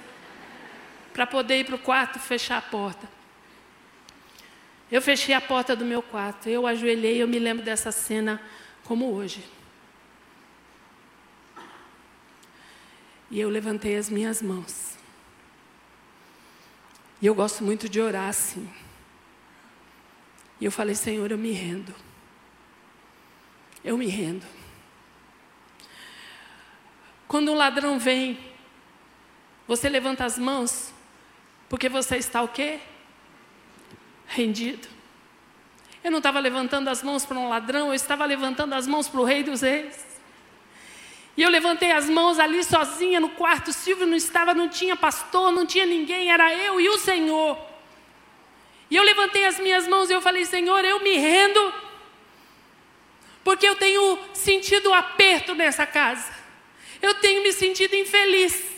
para 1.12 1.26
poder 1.26 1.60
ir 1.60 1.64
para 1.64 1.76
o 1.76 1.78
quarto 1.78 2.18
fechar 2.18 2.58
a 2.58 2.62
porta. 2.62 3.08
Eu 4.90 5.02
fechei 5.02 5.34
a 5.34 5.40
porta 5.40 5.74
do 5.74 5.84
meu 5.84 6.00
quarto, 6.00 6.48
eu 6.48 6.66
ajoelhei, 6.66 7.20
eu 7.20 7.26
me 7.26 7.38
lembro 7.38 7.64
dessa 7.64 7.90
cena 7.90 8.40
como 8.84 9.12
hoje. 9.12 9.42
E 13.30 13.40
eu 13.40 13.50
levantei 13.50 13.96
as 13.96 14.08
minhas 14.08 14.40
mãos. 14.40 14.95
E 17.20 17.26
eu 17.26 17.34
gosto 17.34 17.64
muito 17.64 17.88
de 17.88 18.00
orar 18.00 18.28
assim. 18.28 18.68
E 20.60 20.64
eu 20.64 20.72
falei, 20.72 20.94
Senhor, 20.94 21.30
eu 21.30 21.38
me 21.38 21.52
rendo. 21.52 21.94
Eu 23.84 23.96
me 23.96 24.06
rendo. 24.06 24.44
Quando 27.28 27.50
um 27.50 27.54
ladrão 27.54 27.98
vem, 27.98 28.38
você 29.66 29.88
levanta 29.88 30.24
as 30.24 30.38
mãos, 30.38 30.92
porque 31.68 31.88
você 31.88 32.16
está 32.16 32.42
o 32.42 32.48
quê? 32.48 32.80
Rendido. 34.26 34.88
Eu 36.04 36.10
não 36.10 36.18
estava 36.18 36.38
levantando 36.38 36.88
as 36.88 37.02
mãos 37.02 37.26
para 37.26 37.36
um 37.36 37.48
ladrão, 37.48 37.88
eu 37.88 37.94
estava 37.94 38.24
levantando 38.24 38.74
as 38.74 38.86
mãos 38.86 39.08
para 39.08 39.20
o 39.20 39.24
Rei 39.24 39.42
dos 39.42 39.62
Reis. 39.62 40.05
E 41.36 41.42
eu 41.42 41.50
levantei 41.50 41.92
as 41.92 42.08
mãos 42.08 42.38
ali 42.38 42.64
sozinha 42.64 43.20
no 43.20 43.28
quarto. 43.28 43.72
Silvio 43.72 44.06
não 44.06 44.16
estava, 44.16 44.54
não 44.54 44.68
tinha 44.68 44.96
pastor, 44.96 45.52
não 45.52 45.66
tinha 45.66 45.84
ninguém, 45.84 46.32
era 46.32 46.54
eu 46.54 46.80
e 46.80 46.88
o 46.88 46.98
Senhor. 46.98 47.58
E 48.90 48.96
eu 48.96 49.02
levantei 49.02 49.44
as 49.44 49.58
minhas 49.58 49.86
mãos 49.86 50.08
e 50.08 50.12
eu 50.12 50.22
falei: 50.22 50.44
Senhor, 50.44 50.84
eu 50.84 51.00
me 51.00 51.16
rendo, 51.16 51.74
porque 53.44 53.68
eu 53.68 53.76
tenho 53.76 54.18
sentido 54.32 54.92
aperto 54.94 55.54
nessa 55.54 55.84
casa, 55.84 56.32
eu 57.02 57.14
tenho 57.14 57.42
me 57.42 57.52
sentido 57.52 57.94
infeliz, 57.94 58.76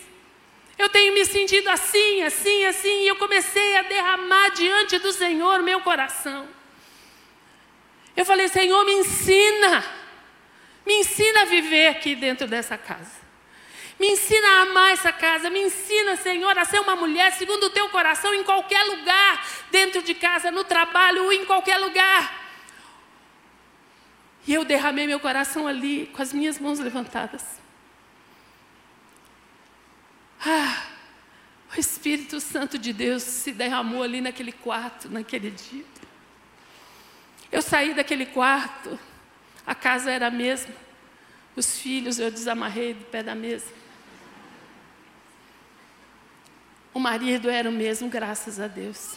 Eu 0.79 0.89
tenho 0.89 1.13
me 1.13 1.25
sentido 1.25 1.69
assim, 1.69 2.23
assim, 2.23 2.65
assim, 2.65 3.03
e 3.03 3.09
eu 3.09 3.17
comecei 3.17 3.77
a 3.77 3.83
derramar 3.83 4.51
diante 4.51 4.97
do 4.99 5.13
Senhor 5.13 5.61
meu 5.61 5.81
coração. 5.81 6.49
Eu 8.17 8.25
falei, 8.25 8.47
Senhor, 8.47 8.85
me 8.85 8.93
ensina, 8.93 9.85
me 10.89 11.01
ensina 11.01 11.43
a 11.43 11.45
viver 11.45 11.89
aqui 11.89 12.17
dentro 12.17 12.49
dessa 12.49 12.79
casa. 12.79 13.29
Me 14.01 14.13
ensina 14.13 14.49
a 14.49 14.63
amar 14.63 14.91
essa 14.93 15.13
casa. 15.13 15.51
Me 15.51 15.61
ensina, 15.61 16.17
Senhor, 16.17 16.57
a 16.57 16.65
ser 16.65 16.81
uma 16.81 16.97
mulher 16.97 17.31
segundo 17.33 17.65
o 17.65 17.71
teu 17.71 17.91
coração 17.91 18.33
em 18.33 18.43
qualquer 18.43 18.83
lugar, 18.85 19.47
dentro 19.71 20.01
de 20.03 20.15
casa, 20.15 20.51
no 20.51 20.65
trabalho 20.65 21.31
em 21.31 21.45
qualquer 21.45 21.77
lugar. 21.77 22.43
E 24.47 24.55
eu 24.55 24.65
derramei 24.65 25.07
meu 25.07 25.21
coração 25.21 25.69
ali, 25.69 26.07
com 26.15 26.23
as 26.23 26.33
minhas 26.33 26.59
mãos 26.59 26.79
levantadas. 26.79 27.45
Ah, 30.41 30.87
o 31.77 31.79
Espírito 31.79 32.41
Santo 32.41 32.79
de 32.79 32.95
Deus 32.95 33.23
se 33.23 33.53
derramou 33.53 34.03
ali 34.03 34.23
naquele 34.23 34.53
quarto, 34.53 35.11
naquele 35.11 35.51
dia. 35.51 35.85
Eu 37.53 37.61
saí 37.61 37.93
daquele 37.93 38.25
quarto, 38.25 38.99
a 39.69 39.75
casa 39.75 40.11
era 40.11 40.29
a 40.29 40.31
mesma, 40.31 40.75
os 41.55 41.79
filhos 41.79 42.19
eu 42.19 42.31
desamarrei 42.31 42.95
do 42.95 43.05
pé 43.05 43.23
da 43.23 43.35
mesa. 43.35 43.71
O 46.95 46.99
marido 46.99 47.51
era 47.51 47.69
o 47.69 47.73
mesmo, 47.73 48.09
graças 48.09 48.59
a 48.59 48.67
Deus. 48.67 49.17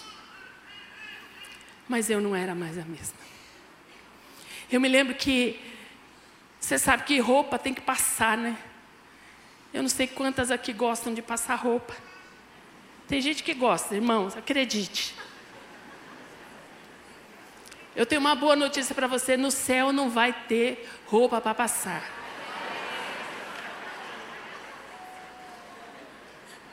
Mas 1.88 2.10
eu 2.10 2.20
não 2.20 2.36
era 2.36 2.54
mais 2.54 2.78
a 2.78 2.84
mesma. 2.84 3.18
Eu 4.70 4.82
me 4.82 4.90
lembro 4.90 5.16
que, 5.16 5.58
você 6.60 6.78
sabe 6.78 7.04
que 7.04 7.18
roupa 7.20 7.58
tem 7.58 7.74
que 7.74 7.82
passar, 7.82 8.38
né? 8.38 8.58
Eu 9.74 9.82
não 9.82 9.90
sei 9.90 10.06
quantas 10.06 10.52
aqui 10.52 10.74
gostam 10.74 11.14
de 11.14 11.22
passar 11.22 11.56
roupa. 11.56 11.96
Tem 13.08 13.22
gente 13.22 13.42
que 13.42 13.54
gosta, 13.54 13.96
irmãos, 13.96 14.36
acredite. 14.36 15.16
Eu 17.96 18.06
tenho 18.06 18.22
uma 18.22 18.36
boa 18.36 18.56
notícia 18.56 18.96
para 18.96 19.08
você: 19.08 19.36
no 19.36 19.52
céu 19.52 19.92
não 19.92 20.10
vai 20.10 20.32
ter 20.32 20.90
roupa 21.08 21.42
para 21.42 21.54
passar. 21.54 22.04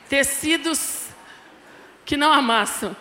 Tecidos 0.07 1.09
que 2.05 2.17
não 2.17 2.31
amassam. 2.31 2.95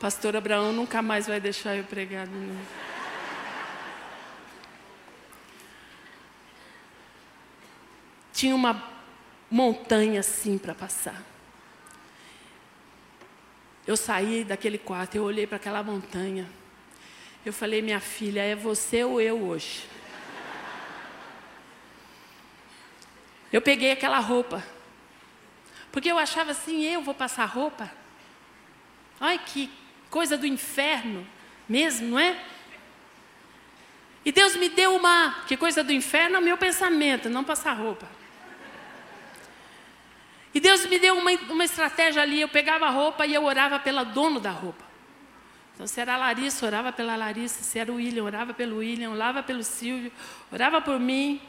Pastor 0.00 0.34
Abraão 0.34 0.72
nunca 0.72 1.00
mais 1.00 1.28
vai 1.28 1.38
deixar 1.38 1.76
eu 1.76 1.84
pregar 1.84 2.26
de. 2.26 2.58
Tinha 8.32 8.56
uma 8.56 8.82
montanha 9.48 10.18
assim 10.18 10.58
para 10.58 10.74
passar. 10.74 11.31
Eu 13.86 13.96
saí 13.96 14.44
daquele 14.44 14.78
quarto, 14.78 15.16
eu 15.16 15.24
olhei 15.24 15.46
para 15.46 15.56
aquela 15.56 15.82
montanha. 15.82 16.48
Eu 17.44 17.52
falei, 17.52 17.82
minha 17.82 18.00
filha, 18.00 18.40
é 18.40 18.54
você 18.54 19.02
ou 19.02 19.20
eu 19.20 19.42
hoje? 19.42 19.84
Eu 23.52 23.60
peguei 23.60 23.90
aquela 23.90 24.18
roupa. 24.18 24.64
Porque 25.90 26.10
eu 26.10 26.18
achava 26.18 26.52
assim, 26.52 26.84
eu 26.84 27.02
vou 27.02 27.14
passar 27.14 27.44
roupa? 27.44 27.92
Ai, 29.20 29.38
que 29.38 29.70
coisa 30.08 30.38
do 30.38 30.46
inferno 30.46 31.26
mesmo, 31.68 32.08
não 32.08 32.18
é? 32.18 32.40
E 34.24 34.30
Deus 34.30 34.54
me 34.54 34.68
deu 34.68 34.94
uma, 34.94 35.42
que 35.46 35.56
coisa 35.56 35.82
do 35.82 35.92
inferno 35.92 36.36
é 36.36 36.40
meu 36.40 36.56
pensamento, 36.56 37.28
não 37.28 37.42
passar 37.42 37.72
roupa. 37.72 38.08
E 40.54 40.60
Deus 40.60 40.84
me 40.86 40.98
deu 40.98 41.16
uma, 41.16 41.30
uma 41.50 41.64
estratégia 41.64 42.22
ali, 42.22 42.40
eu 42.40 42.48
pegava 42.48 42.86
a 42.86 42.90
roupa 42.90 43.26
e 43.26 43.34
eu 43.34 43.44
orava 43.44 43.78
pela 43.78 44.04
dono 44.04 44.38
da 44.38 44.50
roupa. 44.50 44.84
Então, 45.74 45.86
se 45.86 46.00
era 46.00 46.14
a 46.14 46.16
Larissa, 46.18 46.66
orava 46.66 46.92
pela 46.92 47.16
Larissa, 47.16 47.62
se 47.62 47.78
era 47.78 47.90
o 47.90 47.96
William, 47.96 48.24
orava 48.24 48.52
pelo 48.52 48.76
William, 48.78 49.10
orava 49.10 49.42
pelo 49.42 49.62
Silvio, 49.62 50.12
orava 50.52 50.80
por 50.80 51.00
mim, 51.00 51.40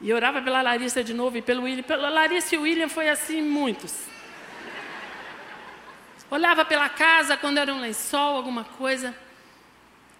e 0.00 0.12
orava 0.12 0.40
pela 0.40 0.62
Larissa 0.62 1.02
de 1.02 1.12
novo 1.12 1.36
e 1.36 1.42
pelo 1.42 1.64
William. 1.64 1.82
Pela 1.82 2.08
Larissa 2.08 2.54
e 2.54 2.58
o 2.58 2.62
William 2.62 2.88
foi 2.88 3.08
assim 3.08 3.42
muitos. 3.42 4.06
Olhava 6.30 6.64
pela 6.64 6.88
casa 6.88 7.36
quando 7.36 7.58
era 7.58 7.72
um 7.74 7.80
lençol, 7.80 8.36
alguma 8.36 8.62
coisa. 8.62 9.16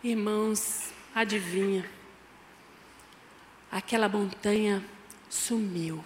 Irmãos, 0.02 0.90
adivinha? 1.14 1.88
Aquela 3.70 4.08
montanha 4.08 4.82
sumiu. 5.28 6.04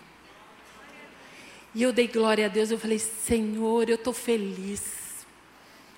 E 1.75 1.83
eu 1.83 1.93
dei 1.93 2.07
glória 2.07 2.47
a 2.47 2.49
Deus. 2.49 2.71
Eu 2.71 2.79
falei, 2.79 2.99
Senhor, 2.99 3.89
eu 3.89 3.95
estou 3.95 4.13
feliz. 4.13 5.25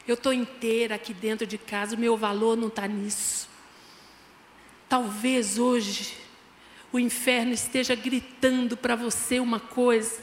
Eu 0.07 0.15
estou 0.15 0.33
inteira 0.33 0.95
aqui 0.95 1.13
dentro 1.13 1.47
de 1.47 1.59
casa. 1.59 1.97
O 1.97 1.99
meu 1.99 2.17
valor 2.17 2.57
não 2.57 2.69
está 2.69 2.87
nisso. 2.87 3.49
Talvez 4.89 5.59
hoje 5.59 6.17
o 6.93 6.99
inferno 6.99 7.53
esteja 7.53 7.95
gritando 7.95 8.77
para 8.77 8.95
você 8.95 9.41
uma 9.41 9.59
coisa 9.59 10.23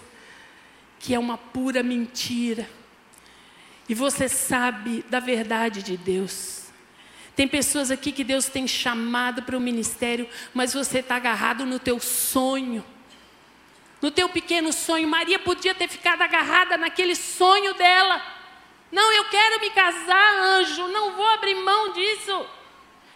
que 0.99 1.13
é 1.13 1.19
uma 1.19 1.37
pura 1.37 1.83
mentira. 1.83 2.69
E 3.89 3.93
você 3.93 4.29
sabe 4.29 5.03
da 5.09 5.19
verdade 5.19 5.83
de 5.83 5.97
Deus. 5.97 6.61
Tem 7.35 7.47
pessoas 7.47 7.91
aqui 7.91 8.11
que 8.11 8.23
Deus 8.23 8.45
tem 8.45 8.67
chamado 8.67 9.41
para 9.43 9.57
o 9.57 9.59
ministério, 9.59 10.29
mas 10.53 10.73
você 10.73 10.99
está 10.99 11.15
agarrado 11.15 11.65
no 11.65 11.79
teu 11.79 11.99
sonho. 11.99 12.85
No 14.01 14.09
teu 14.09 14.27
pequeno 14.29 14.73
sonho. 14.73 15.07
Maria 15.07 15.39
podia 15.39 15.75
ter 15.75 15.87
ficado 15.87 16.21
agarrada 16.21 16.77
naquele 16.77 17.15
sonho 17.15 17.73
dela. 17.75 18.21
Não, 18.91 19.11
eu 19.13 19.25
quero 19.25 19.61
me 19.61 19.69
casar, 19.69 20.33
anjo, 20.43 20.87
não 20.87 21.15
vou 21.15 21.27
abrir 21.27 21.55
mão 21.55 21.93
disso. 21.93 22.45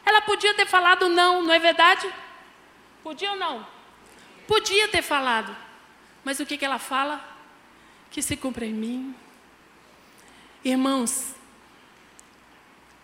Ela 0.06 0.22
podia 0.22 0.54
ter 0.54 0.66
falado 0.66 1.10
não, 1.10 1.42
não 1.42 1.54
é 1.54 1.60
verdade? 1.60 2.08
Podia 3.04 3.32
ou 3.32 3.38
não? 3.38 3.68
Podia 4.48 4.88
ter 4.88 5.02
falado. 5.02 5.56
Mas 6.24 6.40
o 6.40 6.46
que, 6.46 6.58
que 6.58 6.66
ela 6.66 6.80
fala? 6.80 7.24
Que 8.10 8.22
se 8.22 8.38
cumpra 8.38 8.66
em 8.66 8.74
mim. 8.74 9.16
Irmãos, 10.64 11.36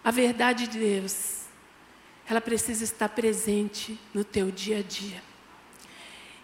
a 0.04 0.10
verdade 0.10 0.68
de 0.68 0.80
Deus, 0.80 1.46
ela 2.28 2.42
precisa 2.42 2.84
estar 2.84 3.10
presente 3.10 4.00
no 4.14 4.24
teu 4.24 4.50
dia 4.50 4.80
a 4.80 4.82
dia. 4.82 5.22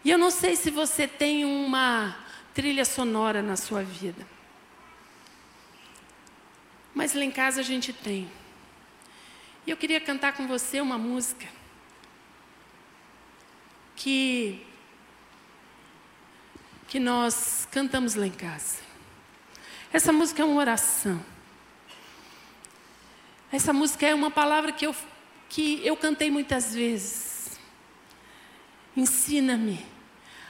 E 0.08 0.10
eu 0.10 0.18
não 0.18 0.32
sei 0.32 0.56
se 0.56 0.72
você 0.72 1.06
tem 1.06 1.44
uma 1.44 2.16
trilha 2.54 2.86
sonora 2.86 3.42
na 3.42 3.58
sua 3.58 3.84
vida. 3.84 4.26
Mas 6.96 7.14
lá 7.14 7.26
em 7.26 7.30
casa 7.30 7.60
a 7.60 7.64
gente 7.64 7.92
tem. 7.92 8.32
E 9.66 9.70
eu 9.70 9.76
queria 9.76 10.00
cantar 10.00 10.32
com 10.32 10.48
você 10.48 10.80
uma 10.80 10.98
música 10.98 11.46
que 13.98 14.66
que 16.88 17.02
nós 17.02 17.68
cantamos 17.70 18.16
lá 18.16 18.28
em 18.28 18.32
casa. 18.32 18.78
Essa 19.92 20.14
música 20.14 20.42
é 20.42 20.46
uma 20.46 20.62
oração. 20.62 21.22
Essa 23.52 23.74
música 23.74 24.08
é 24.08 24.16
uma 24.16 24.32
palavra 24.32 24.72
que 24.72 24.88
eu, 24.88 24.96
que 25.50 25.86
eu 25.86 25.98
cantei 25.98 26.32
muitas 26.32 26.74
vezes. 26.74 27.60
Ensina-me 28.96 29.97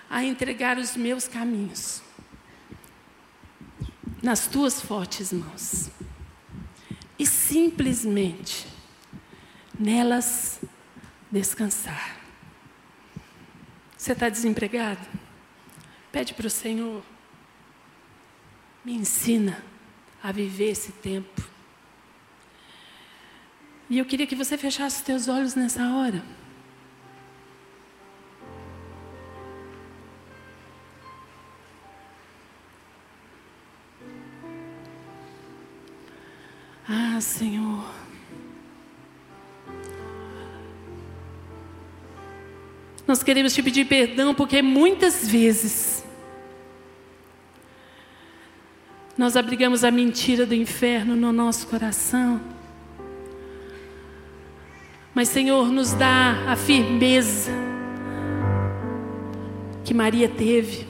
a 0.10 0.24
entregar 0.24 0.78
os 0.78 0.95
meus 0.95 1.28
caminhos 1.28 2.01
nas 4.22 4.47
tuas 4.47 4.82
fortes 4.82 5.32
mãos 5.32 5.89
e 7.20 7.26
simplesmente 7.26 8.68
nelas 9.80 10.60
descansar. 11.32 12.18
Você 13.97 14.14
está 14.14 14.30
desempregado? 14.30 15.05
Pede 16.12 16.34
para 16.34 16.47
o 16.47 16.49
Senhor. 16.49 17.03
Me 18.84 18.93
ensina 18.93 19.64
a 20.24 20.32
viver 20.32 20.72
esse 20.72 20.91
tempo. 20.91 21.41
E 23.89 23.97
eu 23.97 24.05
queria 24.05 24.28
que 24.28 24.36
você 24.36 24.58
fechasse 24.58 24.97
os 24.97 25.01
teus 25.01 25.28
olhos 25.28 25.55
nessa 25.55 25.89
hora. 25.93 26.24
Ah, 37.18 37.22
Senhor. 37.22 37.84
Nós 43.07 43.24
queremos 43.24 43.55
te 43.55 43.63
pedir 43.63 43.86
perdão 43.86 44.36
porque 44.36 44.61
muitas 44.61 45.28
vezes 45.28 46.05
nós 49.18 49.36
abrigamos 49.36 49.84
a 49.84 49.89
mentira 49.89 50.45
do 50.45 50.53
inferno 50.53 51.15
no 51.15 51.34
nosso 51.34 51.65
coração. 51.65 52.39
Mas, 55.11 55.30
Senhor, 55.30 55.72
nos 55.72 55.93
dá 55.93 56.36
a 56.47 56.55
firmeza 56.55 57.51
que 59.84 59.91
Maria 59.91 60.30
teve. 60.30 60.87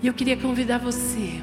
E 0.00 0.06
eu 0.06 0.14
queria 0.14 0.36
convidar 0.36 0.78
você. 0.78 1.40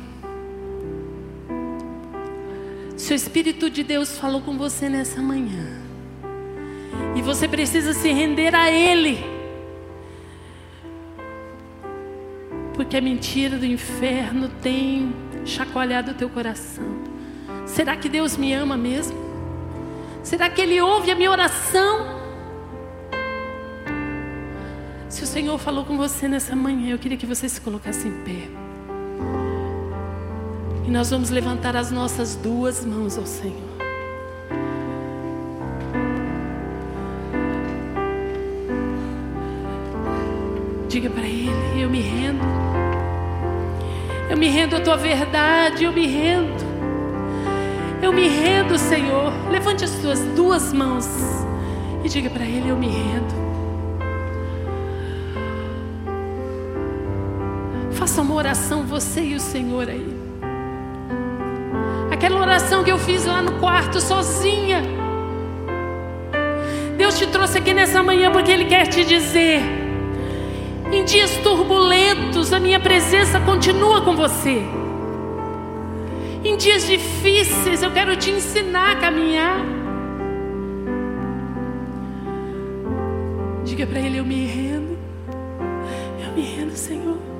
Se 2.95 3.12
o 3.12 3.16
Espírito 3.16 3.70
de 3.70 3.84
Deus 3.84 4.18
falou 4.18 4.41
com 4.41 4.58
você 4.58 4.88
nessa 4.88 5.22
manhã, 5.22 5.82
e 7.16 7.22
você 7.22 7.47
precisa 7.47 7.93
se 7.93 8.12
render 8.12 8.56
a 8.56 8.72
Ele, 8.72 9.24
porque 12.74 12.95
a 12.95 13.01
mentira 13.01 13.58
do 13.58 13.66
inferno 13.66 14.49
tem 14.62 15.14
chacoalhado 15.45 16.12
o 16.12 16.14
teu 16.16 16.30
coração. 16.30 16.86
Será 17.66 17.95
que 17.97 18.08
Deus 18.08 18.38
me 18.38 18.53
ama 18.53 18.78
mesmo? 18.78 19.18
Será 20.24 20.49
que 20.49 20.62
Ele 20.62 20.82
ouve 20.82 21.12
a 21.12 21.16
minha 21.16 21.32
oração? 21.32 22.24
Se 25.16 25.24
o 25.24 25.26
Senhor 25.26 25.57
falou 25.57 25.86
com 25.86 25.95
você 25.95 26.28
nessa 26.28 26.53
manhã, 26.57 26.91
eu 26.91 26.99
queria 26.99 27.18
que 27.18 27.26
você 27.26 27.47
se 27.47 27.61
colocasse 27.61 28.05
em 28.05 28.11
pé. 28.26 28.49
E 30.86 30.91
nós 30.91 31.09
vamos 31.09 31.30
levantar 31.30 31.74
as 31.74 31.89
nossas 31.89 32.36
duas 32.36 32.84
mãos 32.84 33.18
ao 33.18 33.26
Senhor. 33.26 33.55
Diga 40.89 41.09
para 41.09 41.24
Ele: 41.26 41.49
Eu 41.82 41.89
me 41.89 42.01
rendo. 42.01 42.43
Eu 44.30 44.36
me 44.36 44.49
rendo 44.49 44.76
à 44.76 44.82
tua 44.82 44.97
verdade. 44.97 45.86
Eu 45.86 45.93
me 45.93 46.07
rendo. 46.07 46.61
Eu 48.03 48.11
me 48.11 48.28
rendo, 48.28 48.78
Senhor. 48.78 49.32
Levante 49.49 49.86
as 49.86 49.91
suas 49.91 50.20
duas 50.36 50.74
mãos 50.74 51.07
e 52.03 52.09
diga 52.09 52.30
para 52.30 52.43
Ele: 52.43 52.68
Eu 52.68 52.76
me 52.76 52.89
rendo. 52.89 53.45
Faça 57.95 58.21
uma 58.21 58.35
oração, 58.35 58.83
você 58.83 59.21
e 59.21 59.35
o 59.35 59.39
Senhor 59.39 59.89
aí. 59.89 60.15
Aquela 62.11 62.39
oração 62.39 62.83
que 62.83 62.91
eu 62.91 62.97
fiz 62.97 63.25
lá 63.25 63.41
no 63.41 63.53
quarto 63.59 63.99
sozinha. 63.99 64.81
Deus 66.97 67.17
te 67.17 67.27
trouxe 67.27 67.57
aqui 67.57 67.73
nessa 67.73 68.01
manhã 68.03 68.31
porque 68.31 68.51
Ele 68.51 68.65
quer 68.65 68.87
te 68.87 69.03
dizer: 69.03 69.61
em 70.91 71.03
dias 71.03 71.37
turbulentos, 71.37 72.53
a 72.53 72.59
minha 72.59 72.79
presença 72.79 73.39
continua 73.39 74.01
com 74.01 74.15
você. 74.15 74.61
Em 76.43 76.55
dias 76.57 76.85
difíceis, 76.85 77.81
eu 77.81 77.91
quero 77.91 78.15
te 78.15 78.29
ensinar 78.29 78.91
a 78.91 78.95
caminhar. 78.97 79.57
Diga 83.63 83.87
para 83.87 83.99
Ele: 83.99 84.17
Eu 84.17 84.25
me 84.25 84.45
rendo. 84.45 84.97
Eu 86.23 86.33
me 86.33 86.41
rendo, 86.41 86.75
Senhor. 86.75 87.34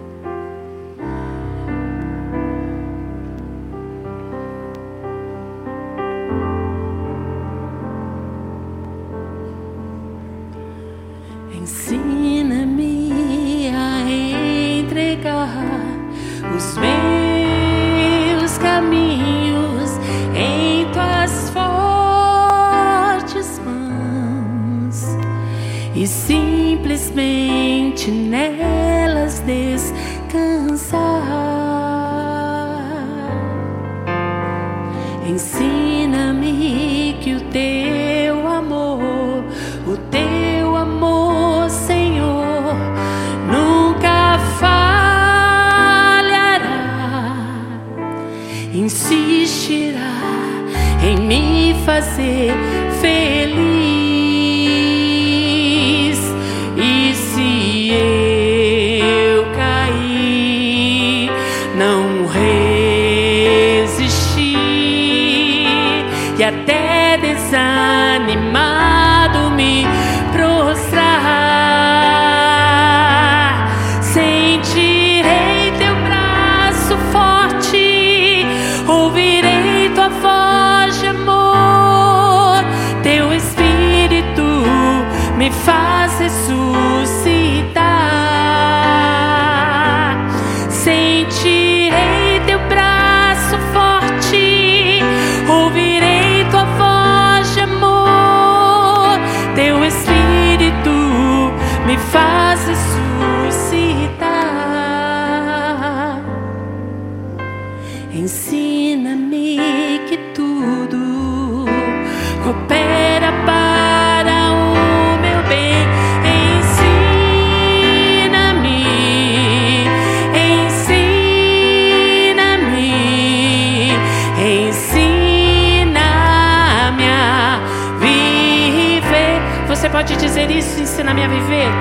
Ensina-me 131.16 131.24
a 131.24 131.28
viver. 131.30 131.72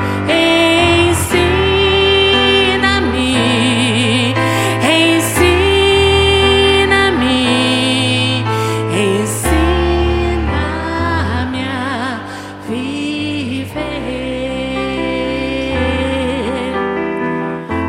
Ensina-me, 1.11 1.35
ensina-me, 5.11 5.75
ensina-me 8.93 9.63
a 11.67 12.21
viver. 12.69 13.75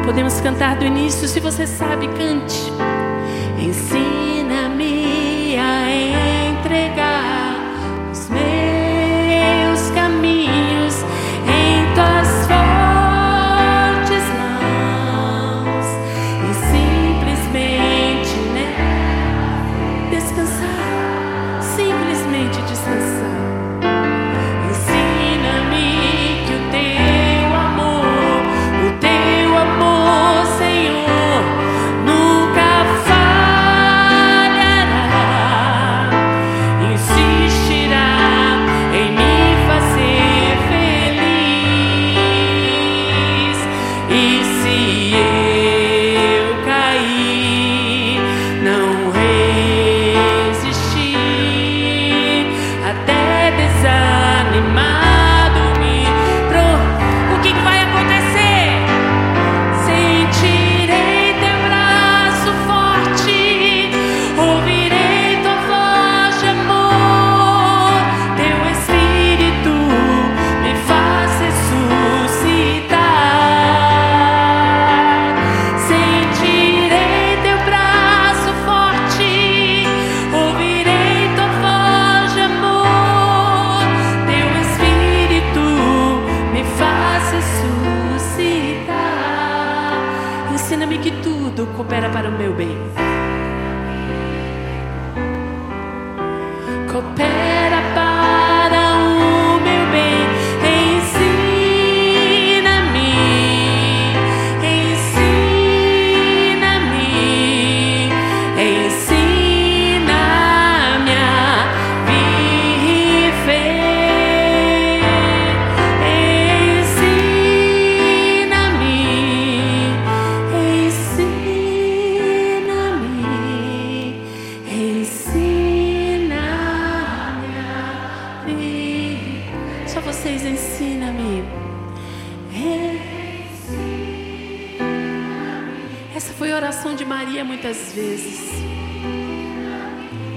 Podemos 0.03 0.41
cantar 0.41 0.77
do 0.77 0.85
início, 0.85 1.27
se 1.27 1.39
você 1.39 1.67
sabe, 1.67 2.07
cante. 2.07 2.74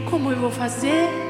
Como 0.09 0.33
eu 0.33 0.39
vou 0.39 0.51
fazer? 0.51 1.28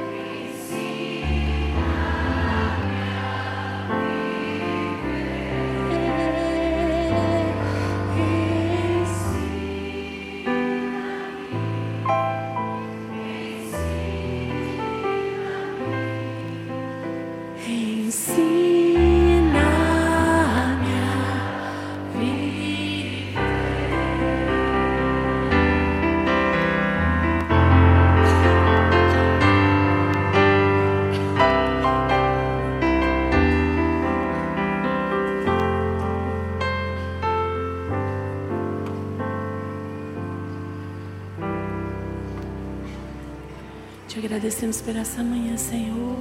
Agradecemos 44.59 44.81
por 44.81 44.97
essa 44.97 45.23
manhã, 45.23 45.57
Senhor. 45.57 46.17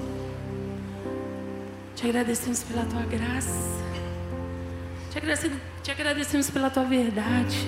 Te 1.95 2.05
agradecemos 2.05 2.61
pela 2.61 2.85
tua 2.85 3.01
graça. 3.01 3.49
Te 5.11 5.17
agradecemos, 5.17 5.57
te 5.81 5.91
agradecemos 5.91 6.49
pela 6.51 6.69
tua 6.69 6.83
verdade. 6.83 7.67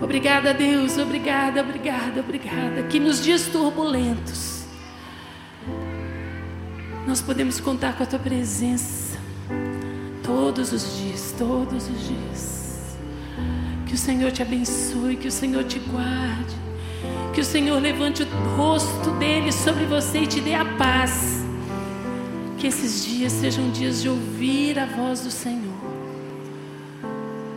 Obrigada, 0.00 0.54
Deus. 0.54 0.98
Obrigada, 0.98 1.62
obrigada, 1.62 2.20
obrigada. 2.20 2.84
Que 2.84 3.00
nos 3.00 3.24
dias 3.24 3.48
turbulentos 3.48 4.64
nós 7.08 7.20
podemos 7.20 7.58
contar 7.58 7.96
com 7.96 8.04
a 8.04 8.06
tua 8.06 8.20
presença. 8.20 9.18
Todos 10.22 10.72
os 10.72 10.96
dias, 10.96 11.34
todos 11.36 11.88
os 11.88 12.06
dias. 12.06 12.96
Que 13.86 13.94
o 13.94 13.98
Senhor 13.98 14.30
te 14.30 14.42
abençoe, 14.42 15.16
que 15.16 15.26
o 15.26 15.32
Senhor 15.32 15.64
te 15.64 15.80
guarde. 15.80 16.65
Que 17.36 17.42
o 17.42 17.44
Senhor 17.44 17.78
levante 17.82 18.22
o 18.22 18.26
rosto 18.56 19.10
dele 19.18 19.52
sobre 19.52 19.84
você 19.84 20.20
e 20.20 20.26
te 20.26 20.40
dê 20.40 20.54
a 20.54 20.64
paz. 20.64 21.44
Que 22.56 22.66
esses 22.66 23.04
dias 23.04 23.30
sejam 23.30 23.70
dias 23.72 24.00
de 24.00 24.08
ouvir 24.08 24.78
a 24.78 24.86
voz 24.86 25.20
do 25.20 25.30
Senhor, 25.30 25.76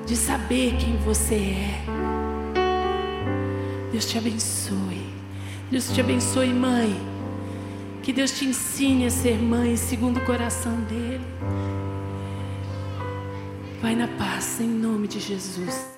de 0.06 0.18
saber 0.18 0.76
quem 0.76 0.98
você 0.98 1.36
é. 1.36 1.82
Deus 3.90 4.04
te 4.04 4.18
abençoe. 4.18 5.14
Deus 5.72 5.90
te 5.90 6.02
abençoe, 6.02 6.50
mãe. 6.50 6.94
Que 8.04 8.12
Deus 8.12 8.32
te 8.32 8.44
ensine 8.44 9.06
a 9.06 9.10
ser 9.10 9.42
mãe 9.42 9.78
segundo 9.78 10.18
o 10.18 10.26
coração 10.26 10.76
dele. 10.90 11.26
Vai 13.82 13.96
na 13.96 14.10
paz, 14.10 14.60
em 14.60 14.68
nome 14.68 15.08
de 15.08 15.22
Jesus. 15.22 15.89